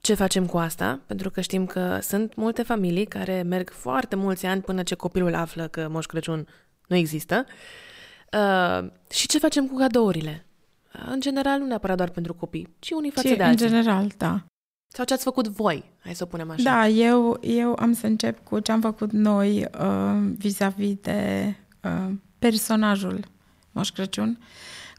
ce 0.00 0.14
facem 0.14 0.46
cu 0.46 0.58
asta? 0.58 1.00
Pentru 1.06 1.30
că 1.30 1.40
știm 1.40 1.66
că 1.66 1.98
sunt 2.02 2.34
multe 2.34 2.62
familii 2.62 3.06
care 3.06 3.42
merg 3.42 3.70
foarte 3.70 4.16
mulți 4.16 4.46
ani 4.46 4.60
până 4.60 4.82
ce 4.82 4.94
copilul 4.94 5.34
află 5.34 5.66
că 5.68 5.88
Moș 5.90 6.06
Crăciun 6.06 6.46
nu 6.86 6.96
există. 6.96 7.44
Uh, 8.32 8.88
și 9.10 9.26
ce 9.28 9.38
facem 9.38 9.66
cu 9.66 9.76
cadourile? 9.76 10.46
Uh, 10.94 11.02
În 11.10 11.20
general, 11.20 11.58
nu 11.58 11.66
neapărat 11.66 11.96
doar 11.96 12.08
pentru 12.10 12.34
copii, 12.34 12.74
ci 12.78 12.90
unii 12.90 13.10
față 13.10 13.28
Și 13.28 13.34
de 13.36 13.42
în 13.42 13.48
alții. 13.48 13.66
general, 13.66 14.06
da. 14.16 14.44
Sau 14.94 15.04
ce 15.04 15.12
ați 15.12 15.22
făcut 15.22 15.48
voi, 15.48 15.92
hai 16.04 16.14
să 16.14 16.22
o 16.22 16.26
punem 16.26 16.50
așa. 16.50 16.62
Da, 16.62 16.88
eu, 16.88 17.38
eu 17.40 17.76
am 17.78 17.92
să 17.92 18.06
încep 18.06 18.44
cu 18.44 18.58
ce 18.58 18.72
am 18.72 18.80
făcut 18.80 19.12
noi 19.12 19.66
uh, 19.80 20.32
vis-a-vis 20.36 20.94
de 21.00 21.54
uh, 21.82 22.14
personajul 22.38 23.24
Moș 23.70 23.90
Crăciun. 23.90 24.38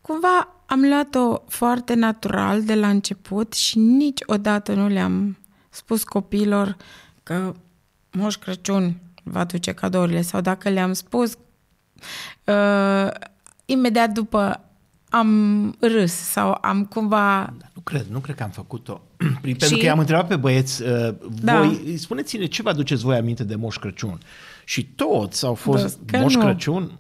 Cumva 0.02 0.56
am 0.66 0.82
luat-o 0.82 1.38
foarte 1.48 1.94
natural 1.94 2.64
de 2.64 2.76
la 2.76 2.90
început 2.90 3.54
și 3.54 3.80
niciodată 3.80 4.74
nu 4.74 4.88
le-am 4.88 5.38
spus 5.70 6.04
copiilor 6.04 6.78
că 7.24 7.54
Moș 8.12 8.36
Crăciun 8.36 8.96
va 9.24 9.44
duce 9.44 9.74
cadourile 9.74 10.22
sau 10.22 10.42
dacă 10.42 10.70
le-am 10.70 10.94
spus, 10.94 11.38
uh, 12.46 13.10
imediat 13.66 14.10
după 14.12 14.66
am 15.14 15.76
râs 15.80 16.12
sau 16.14 16.58
am 16.62 16.86
cumva 16.86 17.54
Da, 17.60 17.66
nu 17.74 17.82
cred, 17.82 18.06
nu 18.12 18.20
cred 18.20 18.36
că 18.36 18.44
am 18.44 18.50
făcut-o. 18.50 19.02
Prin- 19.42 19.56
Pentru 19.56 19.78
că 19.78 19.86
i-am 19.86 20.00
întrebat 20.00 20.28
pe 20.28 20.36
băieți, 20.36 20.82
uh, 20.84 21.14
Da. 21.42 21.58
voi, 21.62 21.98
spuneți-ne 21.98 22.46
ce 22.46 22.62
vă 22.62 22.70
aduceți 22.70 23.04
voi 23.04 23.16
aminte 23.16 23.44
de 23.44 23.56
Moș 23.56 23.78
Crăciun? 23.78 24.20
Și 24.66 24.86
toți 24.86 25.46
au 25.46 25.54
fost 25.54 26.00
Bă, 26.00 26.12
că 26.12 26.18
Moș 26.18 26.34
nu. 26.36 26.42
Crăciun. 26.42 26.92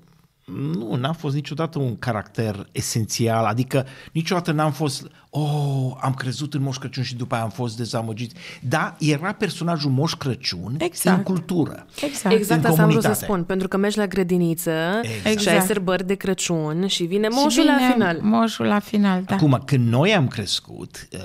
Nu, 0.46 0.96
n-a 0.96 1.14
fost 1.14 1.36
niciodată 1.36 1.80
un 1.80 1.98
caracter 2.00 2.68
esențial, 2.72 3.46
adică 3.46 3.86
niciodată 4.12 4.52
n-am 4.52 4.72
fost, 4.72 5.08
oh, 5.30 5.92
am 6.02 6.14
crezut 6.14 6.54
în 6.54 6.62
Moș 6.62 6.78
Crăciun 6.78 7.04
și 7.04 7.16
după 7.16 7.36
aia 7.36 7.44
am 7.44 7.50
fost 7.50 7.78
dezamăgit. 7.78 8.38
Da, 8.62 8.96
era 9.00 9.32
personajul 9.32 9.92
Moș 9.92 10.14
Crăciun 10.14 10.76
Exact. 10.80 11.18
în 11.18 11.24
cultură. 11.24 11.86
exact. 12.02 12.36
Exact 12.36 12.64
în 12.64 12.70
asta 12.70 12.82
am 12.82 12.90
vrut 12.90 13.02
să 13.02 13.08
comunitate. 13.08 13.26
spun, 13.26 13.44
pentru 13.44 13.68
că 13.68 13.78
mergi 13.78 13.98
la 13.98 14.08
grădiniță 14.08 14.72
Exact. 15.02 15.22
și 15.22 15.28
ai 15.28 15.34
Exact. 15.34 15.66
sărbări 15.66 16.08
de 16.08 16.16
Crăciun 16.16 16.88
și 16.88 17.04
vine 17.04 17.28
Și 17.30 17.38
moșul 17.44 17.66
la 17.66 17.76
vine 17.76 17.92
final. 17.92 18.20
Moșul 18.22 18.66
la 18.66 18.80
final, 18.80 19.24
da. 19.24 19.36
Acum, 19.36 19.62
când 19.66 19.88
noi 19.88 20.16
am 20.16 20.28
crescut, 20.28 21.08
uh, 21.14 21.20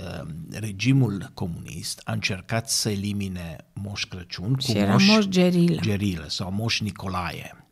regimul 0.50 1.30
comunist 1.34 2.00
a 2.04 2.12
încercat 2.12 2.70
să 2.70 2.90
elimine 2.90 3.56
Moș 3.72 4.04
Crăciun 4.04 4.54
cu 4.54 4.60
Și 4.60 4.76
era 4.76 4.92
Moș 4.92 5.08
Moș 5.08 5.24
Gerilă. 5.24 5.80
Gerilă 5.80 6.24
sau 6.28 6.52
Moș 6.52 6.80
Nicolae 6.80 7.67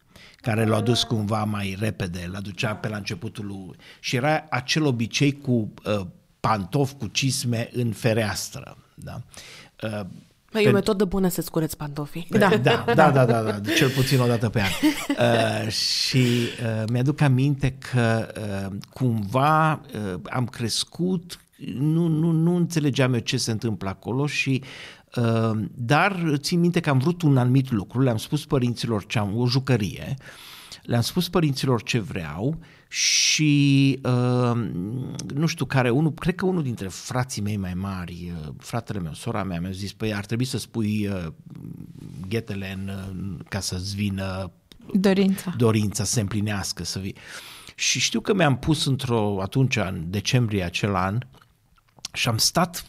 care 0.47 0.65
l-a 0.65 0.81
dus 0.81 1.03
cumva 1.03 1.45
mai 1.45 1.77
repede, 1.79 2.29
l-a 2.33 2.41
ducea 2.41 2.75
pe 2.75 2.89
la 2.89 2.97
începutul 2.97 3.47
lui. 3.47 3.77
Și 4.01 4.17
era 4.17 4.47
acel 4.51 4.85
obicei 4.85 5.33
cu 5.33 5.51
uh, 5.51 6.07
pantofi, 6.41 6.95
cu 6.95 7.07
cisme 7.07 7.69
în 7.73 7.93
fereastră. 7.93 8.77
Da? 8.95 9.21
Uh, 9.83 10.01
Păi, 10.51 10.65
e 10.65 10.69
o 10.69 10.73
metodă 10.73 11.05
bună 11.05 11.29
să-ți 11.29 11.51
cureți 11.51 11.77
pantofii. 11.77 12.27
da, 12.31 12.49
da, 12.49 12.85
da, 12.95 13.11
da, 13.11 13.25
da, 13.25 13.43
da, 13.43 13.73
cel 13.77 13.89
puțin 13.89 14.21
o 14.21 14.27
dată 14.27 14.49
pe 14.49 14.61
an. 14.61 14.69
Uh, 15.17 15.71
și 15.71 16.17
uh, 16.17 16.85
mi-aduc 16.93 17.21
aminte 17.21 17.77
că 17.91 18.33
uh, 18.41 18.77
cumva 18.91 19.73
uh, 19.73 20.21
am 20.25 20.47
crescut, 20.47 21.41
nu, 21.79 22.07
nu, 22.07 22.31
nu 22.31 22.57
înțelegeam 22.57 23.15
eu 23.15 23.21
ce 23.21 23.37
se 23.37 23.51
întâmplă 23.51 23.89
acolo 23.89 24.27
și 24.27 24.63
uh, 24.63 24.69
dar 25.75 26.33
țin 26.37 26.61
minte 26.61 26.81
că 26.81 26.91
am 26.91 26.99
vrut 26.99 27.23
un 27.23 27.37
anumit 27.37 27.71
lucru, 27.71 28.01
le-am 28.01 28.17
spus 28.17 28.45
părinților 28.45 29.07
ce 29.07 29.19
am, 29.19 29.37
o 29.37 29.47
jucărie, 29.47 30.15
le-am 30.83 31.01
spus 31.01 31.29
părinților 31.29 31.83
ce 31.83 31.99
vreau 31.99 32.59
și 32.89 33.99
uh, 34.03 34.69
nu 35.35 35.47
știu 35.47 35.65
care, 35.65 35.91
unul, 35.91 36.13
cred 36.13 36.35
că 36.35 36.47
unul 36.47 36.63
dintre 36.63 36.89
frații 36.89 37.43
mei 37.43 37.57
mai 37.57 37.75
mari, 37.75 38.33
uh, 38.41 38.53
fratele 38.59 39.01
meu, 39.01 39.13
sora 39.13 39.43
mea, 39.43 39.61
mi-a 39.61 39.71
zis, 39.71 39.93
păi 39.93 40.15
ar 40.15 40.25
trebui 40.25 40.45
să 40.45 40.59
spui 40.59 41.09
uh, 41.09 41.27
ghetele 42.29 42.73
în, 42.73 42.91
în, 43.11 43.41
ca 43.49 43.61
să-ți 43.61 43.95
vină 43.95 44.51
Dorința. 44.93 45.55
dorința 45.57 46.05
să 46.05 46.13
se 46.13 46.21
împlinească, 46.21 46.85
să 46.85 46.99
vii. 46.99 47.17
Și 47.75 48.01
știu 48.01 48.21
că 48.21 48.35
mi-am 48.35 48.59
pus 48.59 48.85
într-o, 48.85 49.43
atunci, 49.43 49.77
în 49.77 50.05
decembrie 50.09 50.65
acel 50.65 50.95
an, 50.95 51.19
și 52.17 52.29
am 52.29 52.39
stat, 52.39 52.87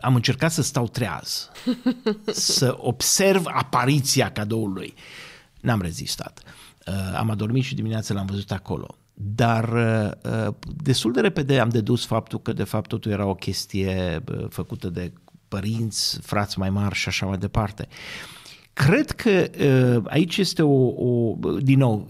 am 0.00 0.14
încercat 0.14 0.52
să 0.52 0.62
stau 0.62 0.88
treaz, 0.88 1.50
să 2.52 2.76
observ 2.78 3.46
apariția 3.46 4.32
cadoului. 4.32 4.94
N-am 5.60 5.80
rezistat. 5.80 6.42
Uh, 6.86 6.94
am 7.16 7.30
adormit 7.30 7.64
și 7.64 7.74
dimineața 7.74 8.14
l-am 8.14 8.26
văzut 8.26 8.50
acolo. 8.50 8.96
Dar 9.14 9.68
uh, 9.68 10.54
destul 10.76 11.12
de 11.12 11.20
repede 11.20 11.58
am 11.58 11.68
dedus 11.68 12.06
faptul 12.06 12.40
că 12.40 12.52
de 12.52 12.64
fapt 12.64 12.88
totul 12.88 13.12
era 13.12 13.26
o 13.26 13.34
chestie 13.34 14.24
uh, 14.32 14.46
făcută 14.48 14.88
de 14.88 15.12
părinți, 15.48 16.20
frați 16.20 16.58
mai 16.58 16.70
mari 16.70 16.94
și 16.94 17.08
așa 17.08 17.26
mai 17.26 17.38
departe. 17.38 17.88
Cred 18.72 19.10
că 19.10 19.50
uh, 19.60 20.02
aici 20.06 20.36
este 20.36 20.62
o, 20.62 20.86
o, 20.86 21.34
din 21.60 21.78
nou, 21.78 22.08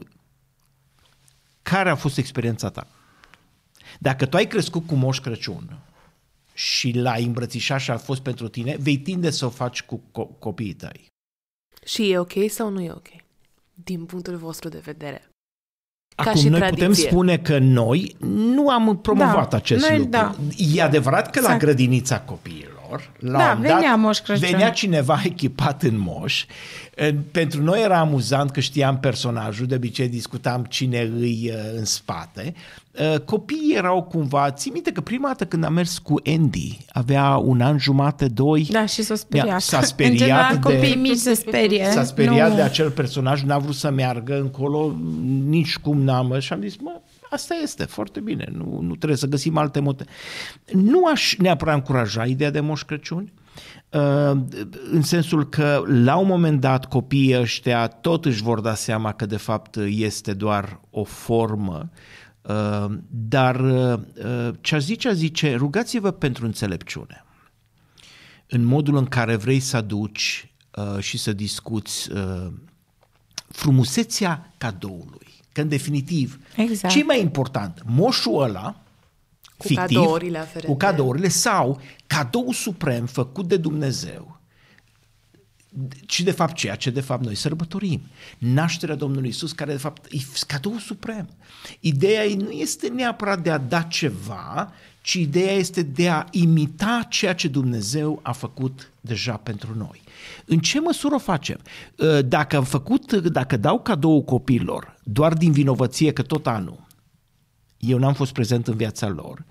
care 1.62 1.90
a 1.90 1.94
fost 1.94 2.18
experiența 2.18 2.68
ta? 2.68 2.86
Dacă 3.98 4.26
tu 4.26 4.36
ai 4.36 4.46
crescut 4.46 4.86
cu 4.86 4.94
Moș 4.94 5.20
Crăciun 5.20 5.78
și 6.58 6.92
l-ai 6.92 7.24
îmbrățișat 7.24 7.80
și 7.80 7.90
a 7.90 7.96
fost 7.96 8.20
pentru 8.20 8.48
tine, 8.48 8.76
vei 8.80 8.98
tinde 8.98 9.30
să 9.30 9.46
o 9.46 9.48
faci 9.48 9.82
cu 9.82 10.00
co- 10.10 10.38
copiii 10.38 10.72
tăi. 10.74 11.06
Și 11.84 12.10
e 12.10 12.18
ok 12.18 12.32
sau 12.48 12.68
nu 12.70 12.80
e 12.80 12.90
ok? 12.90 13.08
Din 13.84 14.04
punctul 14.04 14.36
vostru 14.36 14.68
de 14.68 14.78
vedere. 14.78 15.28
Ca 16.16 16.30
Acum, 16.30 16.40
și 16.40 16.48
noi 16.48 16.58
tradiție. 16.58 16.86
putem 16.86 17.04
spune 17.06 17.38
că 17.38 17.58
noi 17.58 18.16
nu 18.20 18.68
am 18.68 18.98
promovat 19.00 19.50
Da, 19.50 19.56
acest 19.56 19.88
noi 19.88 19.96
lucru. 19.98 20.10
da. 20.10 20.34
E 20.56 20.82
adevărat 20.82 21.30
că 21.30 21.38
la 21.40 21.44
Exact. 21.44 21.60
grădinița 21.60 22.20
copiilor, 22.20 22.77
la 23.18 23.38
Da, 23.38 23.54
un 23.56 23.62
dat, 23.62 23.74
venea 23.74 23.94
Moș 23.96 24.18
Crăciun. 24.18 24.48
venea 24.50 24.70
cineva 24.70 25.20
echipat 25.24 25.82
în 25.82 25.98
moș. 25.98 26.44
Eh, 26.94 27.14
Pentru 27.32 27.62
noi 27.62 27.80
era 27.82 27.98
amuzant 27.98 28.50
că 28.50 28.60
știam 28.60 28.98
personajul, 28.98 29.66
de 29.66 29.74
obicei 29.74 30.08
discutam 30.08 30.64
cine 30.64 31.10
îi 31.18 31.50
eh, 31.52 31.78
în 31.78 31.84
spate. 31.84 32.54
Eh, 32.92 33.18
Copiii 33.24 33.74
erau 33.76 34.02
cumva, 34.02 34.50
ții 34.50 34.70
minte 34.70 34.92
că 34.92 35.00
prima 35.00 35.28
dată 35.28 35.44
când 35.46 35.64
am 35.64 35.72
mers 35.72 35.98
cu 35.98 36.14
Andy, 36.26 36.78
avea 36.92 37.36
un 37.36 37.60
an 37.60 37.78
jumate, 37.78 38.28
doi, 38.28 38.66
Da, 38.70 38.86
și 38.86 39.02
s-a 39.02 39.14
speriat. 39.14 39.60
s-a 39.60 39.82
speriat 39.82 40.12
În 40.12 40.18
general, 40.18 40.52
de- 40.54 40.60
copiii 40.74 40.96
mici 40.96 41.16
se 41.16 41.34
sperie. 41.34 41.90
S-a 41.90 42.04
speriat 42.04 42.48
nu... 42.50 42.54
de 42.54 42.62
acel 42.62 42.90
personaj, 42.90 43.42
n-a 43.42 43.58
vrut 43.58 43.74
să 43.74 43.90
meargă 43.90 44.38
încolo, 44.40 44.94
nici 45.48 45.76
cum 45.76 46.00
n-am, 46.02 46.38
și 46.38 46.52
am 46.52 46.60
zis, 46.60 46.76
mă, 46.76 47.00
asta 47.30 47.54
este, 47.62 47.84
foarte 47.84 48.20
bine, 48.20 48.48
nu, 48.52 48.80
nu 48.80 48.96
trebuie 48.96 49.18
să 49.18 49.26
găsim 49.26 49.56
alte 49.56 49.80
motive. 49.80 50.10
Nu 50.72 51.04
aș 51.04 51.36
neapărat 51.36 51.74
încuraja 51.74 52.24
ideea 52.24 52.50
de 52.50 52.60
Moș 52.60 52.82
Crăciun, 52.82 53.32
uh, 53.90 54.40
în 54.90 55.02
sensul 55.02 55.48
că 55.48 55.82
la 55.86 56.16
un 56.16 56.26
moment 56.26 56.60
dat 56.60 56.84
copiii 56.84 57.40
ăștia 57.40 57.86
tot 57.86 58.24
își 58.24 58.42
vor 58.42 58.60
da 58.60 58.74
seama 58.74 59.12
că 59.12 59.26
de 59.26 59.36
fapt 59.36 59.76
este 59.86 60.34
doar 60.34 60.80
o 60.90 61.04
formă, 61.04 61.90
uh, 62.42 62.86
dar 63.10 63.60
uh, 63.60 64.00
ce 64.60 64.74
aș 64.74 64.82
zice, 64.82 65.08
aș 65.08 65.14
zice, 65.14 65.54
rugați-vă 65.54 66.10
pentru 66.10 66.44
înțelepciune 66.44 67.22
în 68.48 68.64
modul 68.64 68.96
în 68.96 69.06
care 69.06 69.36
vrei 69.36 69.60
să 69.60 69.76
aduci 69.76 70.52
uh, 70.76 71.02
și 71.02 71.18
să 71.18 71.32
discuți 71.32 72.12
uh, 72.12 72.52
frumusețea 73.48 74.52
cadoului. 74.58 75.27
Că, 75.58 75.64
în 75.64 75.70
definitiv, 75.70 76.38
Exact. 76.56 76.92
ce 76.92 77.00
e 77.00 77.02
mai 77.02 77.20
important? 77.20 77.82
Moșul 77.86 78.42
ăla, 78.42 78.80
Cu 79.56 79.66
fictiv, 79.66 79.96
cadourile 79.96 80.38
aferente. 80.38 80.66
cu 80.66 80.76
cadourile 80.76 81.28
sau 81.28 81.80
cadou 82.06 82.52
suprem 82.52 83.06
făcut 83.06 83.48
de 83.48 83.56
Dumnezeu 83.56 84.40
și 86.06 86.22
de 86.22 86.30
fapt 86.30 86.54
ceea 86.54 86.74
ce 86.74 86.90
de 86.90 87.00
fapt 87.00 87.24
noi 87.24 87.34
sărbătorim. 87.34 88.00
Nașterea 88.38 88.94
Domnului 88.94 89.28
Isus, 89.28 89.52
care 89.52 89.72
de 89.72 89.78
fapt 89.78 90.04
e 90.12 90.18
cadou 90.46 90.78
suprem. 90.78 91.28
Ideea 91.80 92.24
ei 92.24 92.34
nu 92.34 92.50
este 92.50 92.88
neapărat 92.88 93.42
de 93.42 93.50
a 93.50 93.58
da 93.58 93.82
ceva, 93.82 94.72
ci 95.02 95.14
ideea 95.14 95.52
este 95.52 95.82
de 95.82 96.08
a 96.08 96.24
imita 96.30 97.06
ceea 97.08 97.34
ce 97.34 97.48
Dumnezeu 97.48 98.20
a 98.22 98.32
făcut 98.32 98.90
deja 99.00 99.36
pentru 99.36 99.76
noi. 99.76 100.02
În 100.44 100.58
ce 100.58 100.80
măsură 100.80 101.14
o 101.14 101.18
facem? 101.18 101.58
Uh, 101.96 102.18
Dacă 102.24 102.56
am 102.56 102.64
făcut, 102.64 103.12
dacă 103.12 103.56
dau 103.56 103.80
cadou 103.80 104.22
copiilor 104.22 104.96
doar 105.02 105.32
din 105.32 105.52
vinovăție 105.52 106.12
că 106.12 106.22
tot 106.22 106.46
anul 106.46 106.86
eu 107.78 107.98
n-am 107.98 108.14
fost 108.14 108.32
prezent 108.32 108.66
în 108.66 108.76
viața 108.76 109.08
lor, 109.08 109.44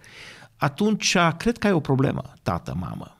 atunci 0.55 1.17
cred 1.37 1.57
că 1.57 1.67
ai 1.67 1.73
o 1.73 1.79
problemă, 1.79 2.33
tată, 2.43 2.75
mamă. 2.79 3.17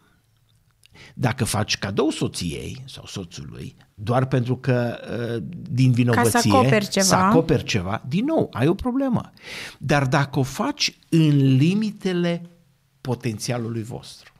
Dacă 1.14 1.43
faci 1.45 1.78
cadou 1.78 2.10
soției 2.10 2.84
sau 2.86 3.06
soțului, 3.06 3.76
doar 3.93 4.26
pentru 4.26 4.58
că 4.58 4.98
uh, 5.36 5.43
din 5.70 5.91
vinovăție 5.91 6.52
acoperi 6.52 6.88
ceva. 6.88 7.06
să 7.06 7.16
acoperi 7.16 7.64
ceva, 7.64 8.04
din 8.08 8.26
nou, 8.26 8.50
ai 8.52 8.68
o 8.68 8.74
problemă. 8.74 9.32
Dar 9.78 10.06
dacă 10.06 10.39
o 10.39 10.43
faci 10.43 10.98
în 11.10 11.56
limitele 11.56 12.41
potențialului 13.02 13.84
vostru, 13.84 14.34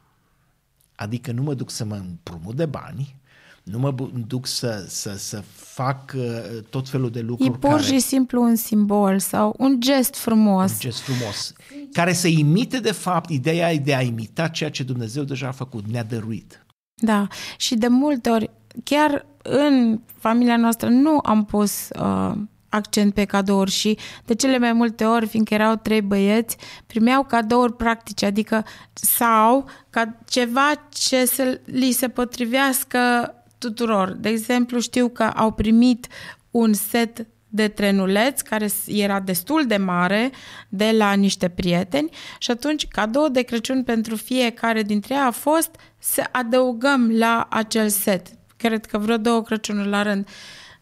adică 0.98 1.32
nu 1.32 1.41
mă 1.41 1.54
duc 1.54 1.70
să 1.70 1.86
mă 1.86 1.95
împrumut 1.95 2.56
de 2.56 2.66
bani, 2.66 3.16
nu 3.64 3.80
mă 3.80 3.91
bu- 3.91 4.12
duc 4.28 4.48
să, 4.48 4.86
să, 4.88 5.14
să 5.18 5.43
fac 5.56 6.14
uh, 6.16 6.24
tot 6.70 6.89
felul 6.89 7.10
de 7.10 7.20
E 7.20 7.22
lucruri 7.22 7.60
pur 7.60 7.70
care... 7.70 7.82
și 7.84 8.00
simplu 8.00 8.41
un 8.41 8.56
simbol 8.56 9.20
sau 9.20 9.56
un 9.58 9.80
gest 9.80 10.16
frumos. 10.16 10.72
Un 10.72 10.78
gest 10.80 11.00
frumos, 11.00 11.54
care 11.91 12.14
să 12.14 12.28
imite 12.28 12.80
de 12.80 12.91
fapt 12.91 13.30
ideea 13.30 13.76
de 13.76 13.95
a 13.95 14.02
imita 14.02 14.48
ceea 14.48 14.70
ce 14.70 14.84
Dumnezeu 14.84 15.24
deja 15.24 15.48
a 15.48 15.52
făcut, 15.52 15.88
ne-a 15.88 16.04
dăruit. 16.04 16.66
Da, 17.02 17.28
și 17.58 17.76
de 17.76 17.88
multe 17.88 18.30
ori, 18.30 18.50
chiar 18.84 19.26
în 19.43 20.00
familia 20.20 20.58
noastră 20.58 20.89
nu 20.89 21.20
am 21.24 21.45
pus 21.45 21.89
uh, 22.00 22.34
accent 22.70 23.13
pe 23.13 23.26
cadouri 23.26 23.72
și 23.72 23.97
de 24.26 24.36
cele 24.36 24.57
mai 24.57 24.74
multe 24.74 25.05
ori, 25.05 25.28
fiindcă 25.28 25.53
erau 25.53 25.76
trei 25.76 26.01
băieți, 26.01 26.57
primeau 26.88 27.24
cadouri 27.24 27.76
practice, 27.76 28.26
adică 28.26 28.65
sau 28.93 29.70
ca 29.89 30.18
ceva 30.30 30.88
ce 30.89 31.26
să 31.26 31.59
li 31.65 31.91
se 31.91 32.07
potrivească 32.07 33.34
tuturor. 33.57 34.11
De 34.11 34.30
exemplu, 34.30 34.80
știu 34.80 35.07
că 35.09 35.24
au 35.24 35.51
primit 35.51 36.07
un 36.51 36.74
set 36.74 37.28
de 37.49 37.68
trenuleț 37.68 38.41
care 38.41 38.68
era 38.86 39.20
destul 39.20 39.65
de 39.68 39.78
mare 39.78 40.32
de 40.70 40.91
la 40.97 41.13
niște 41.13 41.49
prieteni 41.49 42.09
și 42.38 42.51
atunci 42.51 42.88
cadou 42.88 43.28
de 43.28 43.41
Crăciun 43.41 43.84
pentru 43.84 44.15
fiecare 44.15 44.82
dintre 44.82 45.13
ei 45.13 45.20
a 45.20 45.32
fost 45.32 45.76
să 45.99 46.24
adăugăm 46.32 47.11
la 47.11 47.47
acel 47.49 47.89
set. 47.89 48.28
Cred 48.57 48.86
că 48.86 48.97
vreo 48.97 49.18
două 49.18 49.41
Crăciunuri 49.41 49.89
la 49.89 50.01
rând. 50.01 50.28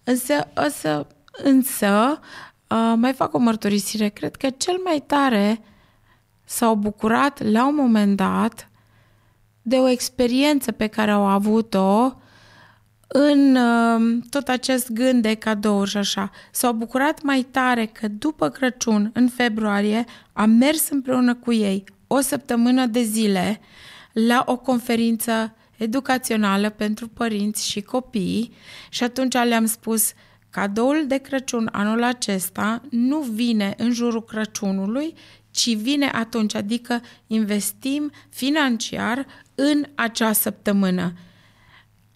Însă, 0.03 0.47
însă, 0.53 1.07
însă 1.43 2.19
uh, 2.67 2.93
mai 2.95 3.13
fac 3.13 3.33
o 3.33 3.37
mărturisire. 3.37 4.07
Cred 4.09 4.35
că 4.35 4.49
cel 4.49 4.77
mai 4.83 5.03
tare 5.07 5.61
s-au 6.43 6.75
bucurat 6.75 7.43
la 7.43 7.67
un 7.67 7.75
moment 7.75 8.15
dat 8.15 8.69
de 9.61 9.75
o 9.75 9.87
experiență 9.87 10.71
pe 10.71 10.87
care 10.87 11.11
au 11.11 11.25
avut-o 11.25 12.13
în 13.07 13.55
uh, 13.55 14.23
tot 14.29 14.47
acest 14.47 14.91
gând 14.91 15.21
de 15.21 15.33
cadouri 15.33 15.89
și 15.89 15.97
așa. 15.97 16.31
S-au 16.51 16.73
bucurat 16.73 17.21
mai 17.21 17.41
tare 17.51 17.85
că 17.85 18.07
după 18.07 18.49
Crăciun, 18.49 19.09
în 19.13 19.27
februarie, 19.27 20.03
am 20.33 20.49
mers 20.49 20.89
împreună 20.89 21.35
cu 21.35 21.53
ei 21.53 21.83
o 22.07 22.19
săptămână 22.19 22.85
de 22.85 23.01
zile 23.01 23.59
la 24.11 24.43
o 24.45 24.57
conferință 24.57 25.55
educațională 25.77 26.69
pentru 26.69 27.07
părinți 27.07 27.69
și 27.69 27.81
copii 27.81 28.53
și 28.89 29.03
atunci 29.03 29.33
le-am 29.33 29.65
spus 29.65 30.11
cadoul 30.55 31.03
de 31.07 31.17
Crăciun 31.17 31.69
anul 31.71 32.03
acesta 32.03 32.81
nu 32.89 33.19
vine 33.19 33.73
în 33.77 33.91
jurul 33.91 34.23
Crăciunului, 34.23 35.13
ci 35.51 35.75
vine 35.75 36.09
atunci, 36.13 36.55
adică 36.55 37.01
investim 37.27 38.11
financiar 38.29 39.25
în 39.55 39.85
acea 39.95 40.31
săptămână 40.31 41.13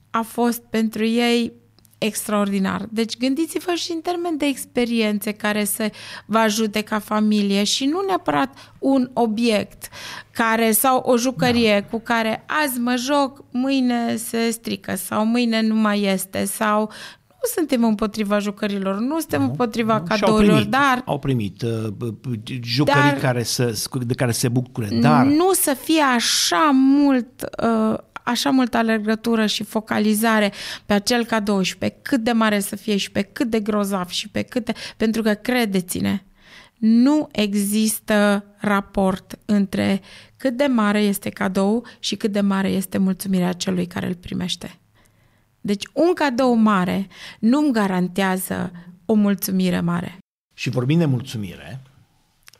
a 0.10 0.22
fost 0.22 0.62
pentru 0.70 1.06
ei 1.06 1.54
extraordinar. 1.98 2.86
Deci 2.90 3.18
gândiți-vă 3.18 3.74
și 3.74 3.92
în 3.92 4.02
termen 4.02 4.38
de 4.38 4.46
experiențe 4.46 5.32
care 5.32 5.64
să 5.64 5.92
vă 6.26 6.38
ajute 6.38 6.82
ca 6.82 7.00
familie 7.00 7.64
și 7.64 7.86
nu 7.86 8.04
neapărat 8.08 8.74
un 8.80 9.10
obiect 9.14 9.90
care 10.32 10.72
sau 10.72 10.98
o 11.06 11.18
jucărie 11.18 11.80
da. 11.80 11.88
cu 11.88 12.00
care 12.00 12.46
azi 12.64 12.80
mă 12.80 12.96
joc, 12.96 13.44
mâine 13.52 14.16
se 14.16 14.50
strică 14.50 14.96
sau 14.96 15.26
mâine 15.26 15.62
nu 15.62 15.76
mai 15.76 16.02
este 16.02 16.46
sau 16.46 16.92
nu 17.42 17.50
suntem 17.56 17.84
împotriva 17.84 18.40
jucărilor, 18.40 19.00
nu 19.00 19.20
suntem 19.20 19.44
împotriva 19.44 19.94
Și 19.94 20.00
au 20.00 20.06
cadourilor, 20.06 20.56
primit, 20.56 20.72
dar 20.72 21.02
au 21.06 21.20
primit 21.20 21.62
uh, 21.62 21.88
b- 21.88 22.30
b- 22.30 22.62
jucării 22.64 23.02
Dar- 23.02 23.18
care 23.20 23.44
să, 23.44 23.88
de 24.06 24.14
care 24.14 24.32
se 24.32 24.50
bucure, 24.50 24.88
dar 25.02 25.26
nu 25.26 25.54
să 25.54 25.76
fie 25.84 26.02
așa 26.02 26.70
mult 26.74 27.50
uh, 27.64 27.98
așa 28.24 28.50
multă 28.50 28.78
alergătură 28.78 29.46
și 29.46 29.64
focalizare 29.64 30.52
pe 30.86 30.94
acel 30.94 31.26
cadou 31.26 31.62
și 31.62 31.78
pe 31.78 31.90
cât 32.02 32.24
de 32.24 32.32
mare 32.32 32.60
să 32.60 32.76
fie 32.76 32.98
și 32.98 33.12
pe 33.12 33.22
cât 33.22 33.50
de 33.50 33.60
grozav 33.60 34.08
și 34.08 34.30
pe 34.30 34.42
cât 34.42 34.66
de... 34.66 34.74
Pentru 34.98 35.22
că, 35.22 35.34
credeți-ne, 35.34 36.24
nu 36.78 37.28
există 37.32 38.46
raport 38.58 39.40
între 39.46 40.02
cât 40.38 40.58
de 40.58 40.66
mare 40.66 41.00
este 41.00 41.30
cadou 41.30 41.86
și 42.00 42.16
cât 42.16 42.32
de 42.32 42.42
mare 42.42 42.70
este 42.70 42.98
mulțumirea 42.98 43.52
celui 43.52 43.86
care 43.86 44.08
îl 44.08 44.16
primește. 44.16 44.80
Deci 45.62 45.84
un 45.94 46.14
cadou 46.14 46.54
mare 46.54 47.08
nu-mi 47.40 47.74
garantează 47.74 48.72
o 49.06 49.14
mulțumire 49.14 49.80
mare. 49.80 50.18
Și 50.56 50.70
vorbind 50.70 51.00
de 51.00 51.06
mulțumire, 51.06 51.82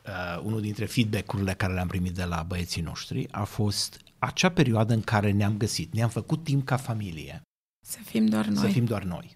uh, 0.06 0.42
unul 0.42 0.60
dintre 0.60 0.84
feedback-urile 0.84 1.54
care 1.54 1.72
le-am 1.72 1.88
primit 1.88 2.14
de 2.14 2.24
la 2.24 2.42
băieții 2.42 2.82
noștri 2.82 3.28
a 3.30 3.44
fost 3.44 4.00
acea 4.18 4.48
perioadă 4.48 4.94
în 4.94 5.00
care 5.00 5.30
ne-am 5.30 5.56
găsit, 5.56 5.94
ne-am 5.94 6.08
făcut 6.08 6.44
timp 6.44 6.64
ca 6.64 6.76
familie. 6.76 7.42
Să 7.86 7.98
fim 8.04 8.26
doar 8.26 8.46
noi. 8.46 8.56
Să 8.56 8.66
fim 8.66 8.84
doar 8.84 9.02
noi. 9.02 9.32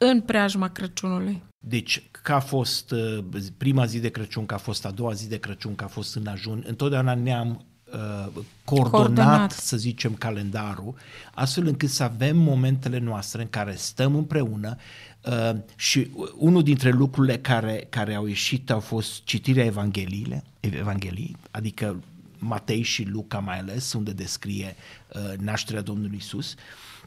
În 0.00 0.20
preajma 0.20 0.68
Crăciunului. 0.68 1.42
Deci, 1.66 2.02
că 2.10 2.32
a 2.32 2.40
fost 2.40 2.90
uh, 2.90 3.24
prima 3.56 3.84
zi 3.84 4.00
de 4.00 4.08
Crăciun, 4.08 4.46
că 4.46 4.54
a 4.54 4.58
fost 4.58 4.84
a 4.84 4.90
doua 4.90 5.12
zi 5.12 5.28
de 5.28 5.38
Crăciun, 5.38 5.74
că 5.74 5.84
a 5.84 5.88
fost 5.88 6.16
în 6.16 6.26
ajun, 6.26 6.64
întotdeauna 6.66 7.14
ne-am 7.14 7.48
uh, 7.50 7.73
coordonat, 8.64 8.90
coordonat, 8.90 9.50
să 9.50 9.76
zicem, 9.76 10.14
calendarul, 10.14 10.94
astfel 11.34 11.66
încât 11.66 11.88
să 11.88 12.02
avem 12.02 12.36
momentele 12.36 12.98
noastre 12.98 13.42
în 13.42 13.48
care 13.50 13.74
stăm 13.74 14.14
împreună 14.14 14.76
uh, 15.24 15.56
și 15.76 16.10
unul 16.36 16.62
dintre 16.62 16.90
lucrurile 16.90 17.38
care, 17.38 17.86
care 17.90 18.14
au 18.14 18.26
ieșit 18.26 18.70
au 18.70 18.80
fost 18.80 19.24
citirea 19.24 19.64
Evangheliile, 19.64 20.44
Evanghelii, 20.60 21.36
adică 21.50 22.02
Matei 22.38 22.82
și 22.82 23.02
Luca 23.02 23.38
mai 23.38 23.58
ales, 23.58 23.92
unde 23.92 24.12
descrie 24.12 24.76
uh, 25.14 25.38
nașterea 25.38 25.82
Domnului 25.82 26.16
Isus, 26.16 26.54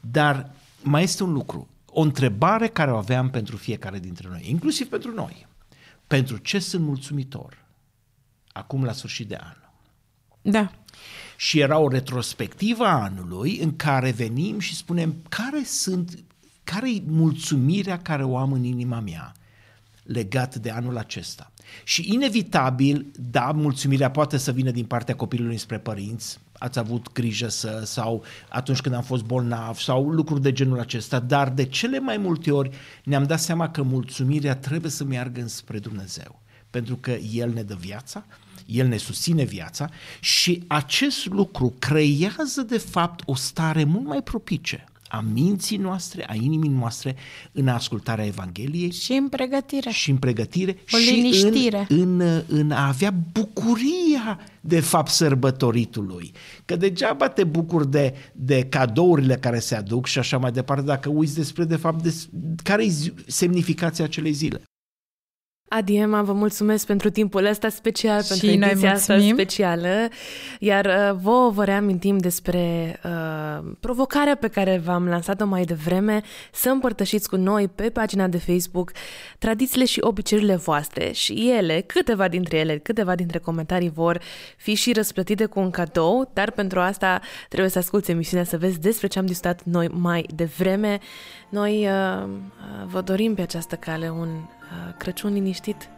dar 0.02 0.52
mai 0.82 1.04
este 1.04 1.24
un 1.24 1.32
lucru, 1.32 1.68
o 1.86 2.02
întrebare 2.02 2.68
care 2.68 2.92
o 2.92 2.98
aveam 2.98 3.30
pentru 3.30 3.58
fiecare 3.58 4.00
dintre 4.00 4.28
noi, 4.30 4.46
inclusiv 4.50 4.90
pentru 4.90 5.14
noi. 5.14 5.48
Pentru 6.08 6.38
ce 6.38 6.60
sunt 6.60 6.84
mulțumitor 6.84 7.66
acum 8.52 8.84
la 8.84 8.92
sfârșit 8.92 9.28
de 9.28 9.36
an? 9.36 9.67
Da. 10.52 10.72
Și 11.38 11.60
era 11.60 11.78
o 11.78 11.90
retrospectivă 11.90 12.86
a 12.86 13.04
anului 13.04 13.58
în 13.58 13.76
care 13.76 14.12
venim 14.12 14.60
și 14.60 14.76
spunem 14.76 15.16
care 15.30 15.64
sunt, 15.66 16.24
care 16.64 16.90
e 16.96 17.02
mulțumirea 17.08 18.00
care 18.00 18.24
o 18.24 18.38
am 18.38 18.52
în 18.52 18.64
inima 18.64 19.00
mea 19.00 19.32
legat 20.04 20.56
de 20.56 20.70
anul 20.70 20.98
acesta. 20.98 21.52
Și 21.84 22.14
inevitabil, 22.14 23.06
da, 23.32 23.52
mulțumirea 23.52 24.12
poate 24.12 24.38
să 24.38 24.52
vină 24.52 24.72
din 24.72 24.86
partea 24.86 25.16
copilului 25.16 25.58
spre 25.58 25.78
părinți, 25.78 26.40
ați 26.58 26.80
avut 26.80 27.14
grijă 27.14 27.48
să, 27.48 27.82
sau 27.86 28.24
atunci 28.50 28.82
când 28.82 28.96
am 28.96 29.04
fost 29.04 29.24
bolnav, 29.24 29.78
sau 29.78 30.10
lucruri 30.10 30.42
de 30.42 30.52
genul 30.52 30.80
acesta, 30.80 31.20
dar 31.20 31.50
de 31.50 31.66
cele 31.66 32.00
mai 32.00 32.18
multe 32.18 32.52
ori 32.52 32.70
ne-am 33.04 33.24
dat 33.24 33.40
seama 33.40 33.70
că 33.70 33.82
mulțumirea 33.82 34.56
trebuie 34.56 34.92
să 34.92 35.04
meargă 35.04 35.42
înspre 35.42 35.80
Dumnezeu, 35.80 36.40
pentru 36.70 36.96
că 36.96 37.12
El 37.12 37.54
ne 37.54 37.64
dă 37.64 37.76
viața, 37.80 38.26
El 38.68 38.88
ne 38.88 38.98
susține 38.98 39.44
viața 39.44 39.90
și 40.20 40.64
acest 40.68 41.26
lucru 41.26 41.74
creează 41.80 42.62
de 42.68 42.78
fapt 42.78 43.22
o 43.26 43.36
stare 43.36 43.84
mult 43.84 44.06
mai 44.06 44.22
propice 44.22 44.86
a 45.08 45.24
minții 45.34 45.78
noastre, 45.78 46.26
a 46.30 46.34
inimii 46.34 46.70
noastre 46.70 47.16
în 47.52 47.68
ascultarea 47.68 48.26
Evangheliei. 48.26 48.92
Și 48.92 49.14
în 49.14 49.30
pregătire. 49.30 49.90
Și 49.90 50.10
în 50.10 50.18
pregătire. 50.18 50.78
O 50.92 50.98
și 50.98 51.86
în, 51.88 52.20
în, 52.20 52.44
în 52.48 52.72
a 52.72 52.88
avea 52.88 53.14
bucuria 53.32 54.40
de 54.62 54.80
fapt 54.80 55.12
sărbătoritului. 55.12 56.32
Că 56.66 56.76
degeaba 56.76 57.30
te 57.30 57.44
bucuri 57.44 57.92
de, 57.92 58.14
de 58.32 58.66
cadourile 58.70 59.36
care 59.36 59.60
se 59.60 59.76
aduc 59.76 60.06
și 60.06 60.20
așa 60.20 60.38
mai 60.38 60.52
departe 60.52 60.84
dacă 60.84 61.10
uiți 61.10 61.36
despre 61.36 61.64
de 61.64 61.76
fapt 61.76 62.04
de, 62.04 62.14
care 62.64 62.86
e 62.86 62.94
semnificația 63.28 64.06
acelei 64.06 64.32
zile. 64.32 64.62
Adiema, 65.70 66.22
vă 66.22 66.34
mulțumesc 66.34 66.86
pentru 66.86 67.10
timpul 67.10 67.46
ăsta 67.46 67.70
special, 67.70 68.24
și 68.24 68.28
pentru 68.28 68.70
ediția 68.70 68.92
asta 68.92 69.20
specială, 69.20 70.08
iar 70.60 70.86
uh, 70.86 71.18
vouă 71.22 71.50
vă 71.50 71.64
reamintim 71.64 72.18
despre 72.18 73.00
uh, 73.04 73.72
provocarea 73.80 74.36
pe 74.36 74.48
care 74.48 74.82
v-am 74.86 75.08
lansat-o 75.08 75.46
mai 75.46 75.64
devreme, 75.64 76.22
să 76.52 76.70
împărtășiți 76.70 77.30
cu 77.30 77.36
noi 77.36 77.68
pe 77.68 77.90
pagina 77.90 78.28
de 78.28 78.38
Facebook 78.38 78.92
tradițiile 79.40 79.86
și 79.86 80.00
obiceiurile 80.02 80.56
voastre 80.56 81.12
și 81.12 81.52
ele, 81.58 81.82
câteva 81.82 82.28
dintre 82.28 82.58
ele, 82.58 82.78
câteva 82.78 83.16
dintre 83.16 83.40
comentarii 83.40 83.90
vor 83.90 84.22
fi 84.58 84.74
și 84.74 84.94
răsplătite 84.94 85.46
cu 85.46 85.60
un 85.60 85.70
cadou, 85.70 86.32
dar 86.34 86.52
pentru 86.52 86.80
asta 86.80 87.22
trebuie 87.50 87.72
să 87.72 87.78
asculți 87.78 88.12
emisiunea 88.12 88.46
să 88.46 88.58
vezi 88.58 88.80
despre 88.80 89.08
ce 89.08 89.20
am 89.20 89.26
discutat 89.26 89.64
noi 89.64 89.88
mai 89.88 90.26
devreme. 90.36 91.00
Noi 91.50 91.88
uh, 91.88 92.24
uh 92.24 92.86
vă 92.86 93.02
dorim 93.02 93.34
pe 93.34 93.42
această 93.42 93.76
cale 93.76 94.10
un 94.10 94.28
Uh, 94.30 94.57
Crăciun 94.98 95.34
liniștit, 95.34 95.90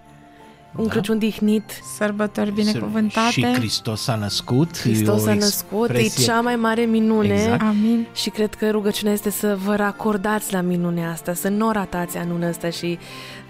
un 0.76 0.84
da. 0.86 0.90
Crăciun 0.90 1.18
dihnit. 1.18 1.72
Sărbători 1.98 2.52
binecuvântate. 2.52 3.32
Și 3.32 3.46
Hristos 3.46 4.08
a 4.08 4.16
născut. 4.16 4.80
Hristos 4.80 5.26
a 5.26 5.34
născut, 5.34 5.90
e 5.90 6.08
cea 6.08 6.42
mai 6.42 6.56
mare 6.56 6.82
minune. 6.82 7.34
Exact. 7.34 7.62
Amin. 7.62 8.08
Și 8.14 8.30
cred 8.30 8.54
că 8.54 8.70
rugăciunea 8.70 9.14
este 9.14 9.30
să 9.30 9.58
vă 9.66 9.76
racordați 9.76 10.54
la 10.54 10.62
minunea 10.62 11.12
asta, 11.12 11.34
să 11.34 11.50
nu 11.50 11.72
ratați 11.72 12.18
anul 12.18 12.42
ăsta 12.42 12.70
și 12.70 12.98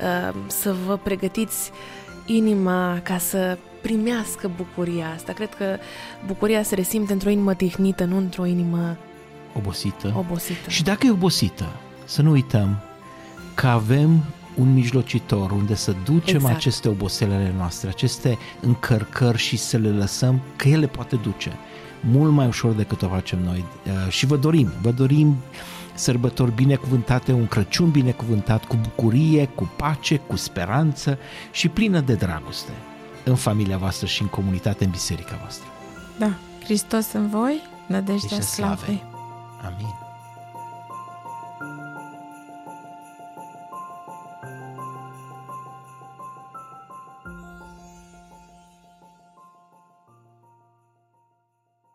uh, 0.01 0.35
să 0.47 0.75
vă 0.85 0.97
pregătiți 0.97 1.71
inima 2.25 2.99
ca 3.03 3.17
să 3.17 3.57
primească 3.81 4.51
bucuria 4.55 5.11
asta. 5.15 5.33
Cred 5.33 5.53
că 5.53 5.77
bucuria 6.25 6.63
se 6.63 6.75
resimte 6.75 7.13
într-o 7.13 7.29
inimă 7.29 7.53
tihnită, 7.53 8.03
nu 8.03 8.17
într-o 8.17 8.45
inimă 8.45 8.97
obosită. 9.57 10.13
obosită. 10.17 10.69
Și 10.69 10.83
dacă 10.83 11.05
e 11.05 11.11
obosită, 11.11 11.65
să 12.05 12.21
nu 12.21 12.31
uităm 12.31 12.77
că 13.53 13.67
avem 13.67 14.23
un 14.59 14.73
mijlocitor 14.73 15.51
unde 15.51 15.75
să 15.75 15.95
ducem 16.03 16.35
exact. 16.35 16.55
aceste 16.55 16.89
oboselele 16.89 17.53
noastre, 17.57 17.89
aceste 17.89 18.37
încărcări 18.61 19.37
și 19.37 19.57
să 19.57 19.77
le 19.77 19.89
lăsăm 19.89 20.41
că 20.55 20.67
ele 20.67 20.87
poate 20.87 21.15
duce 21.15 21.57
mult 21.99 22.31
mai 22.31 22.47
ușor 22.47 22.71
decât 22.71 23.01
o 23.01 23.07
facem 23.07 23.39
noi. 23.43 23.65
Uh, 23.85 24.11
și 24.11 24.25
vă 24.25 24.37
dorim, 24.37 24.71
vă 24.81 24.91
dorim 24.91 25.37
sărbători 25.93 26.51
binecuvântate, 26.51 27.31
un 27.31 27.47
Crăciun 27.47 27.89
binecuvântat 27.89 28.65
cu 28.65 28.77
bucurie, 28.81 29.45
cu 29.45 29.71
pace, 29.75 30.15
cu 30.17 30.35
speranță 30.35 31.17
și 31.51 31.67
plină 31.67 31.99
de 31.99 32.13
dragoste 32.13 32.71
în 33.23 33.35
familia 33.35 33.77
voastră 33.77 34.07
și 34.07 34.21
în 34.21 34.27
comunitate, 34.27 34.83
în 34.83 34.89
biserica 34.89 35.37
voastră. 35.39 35.67
Da, 36.19 36.31
Hristos 36.63 37.11
în 37.13 37.29
voi, 37.29 37.61
nădejdea 37.87 38.41
slavei. 38.41 39.03
Amin. 39.65 39.98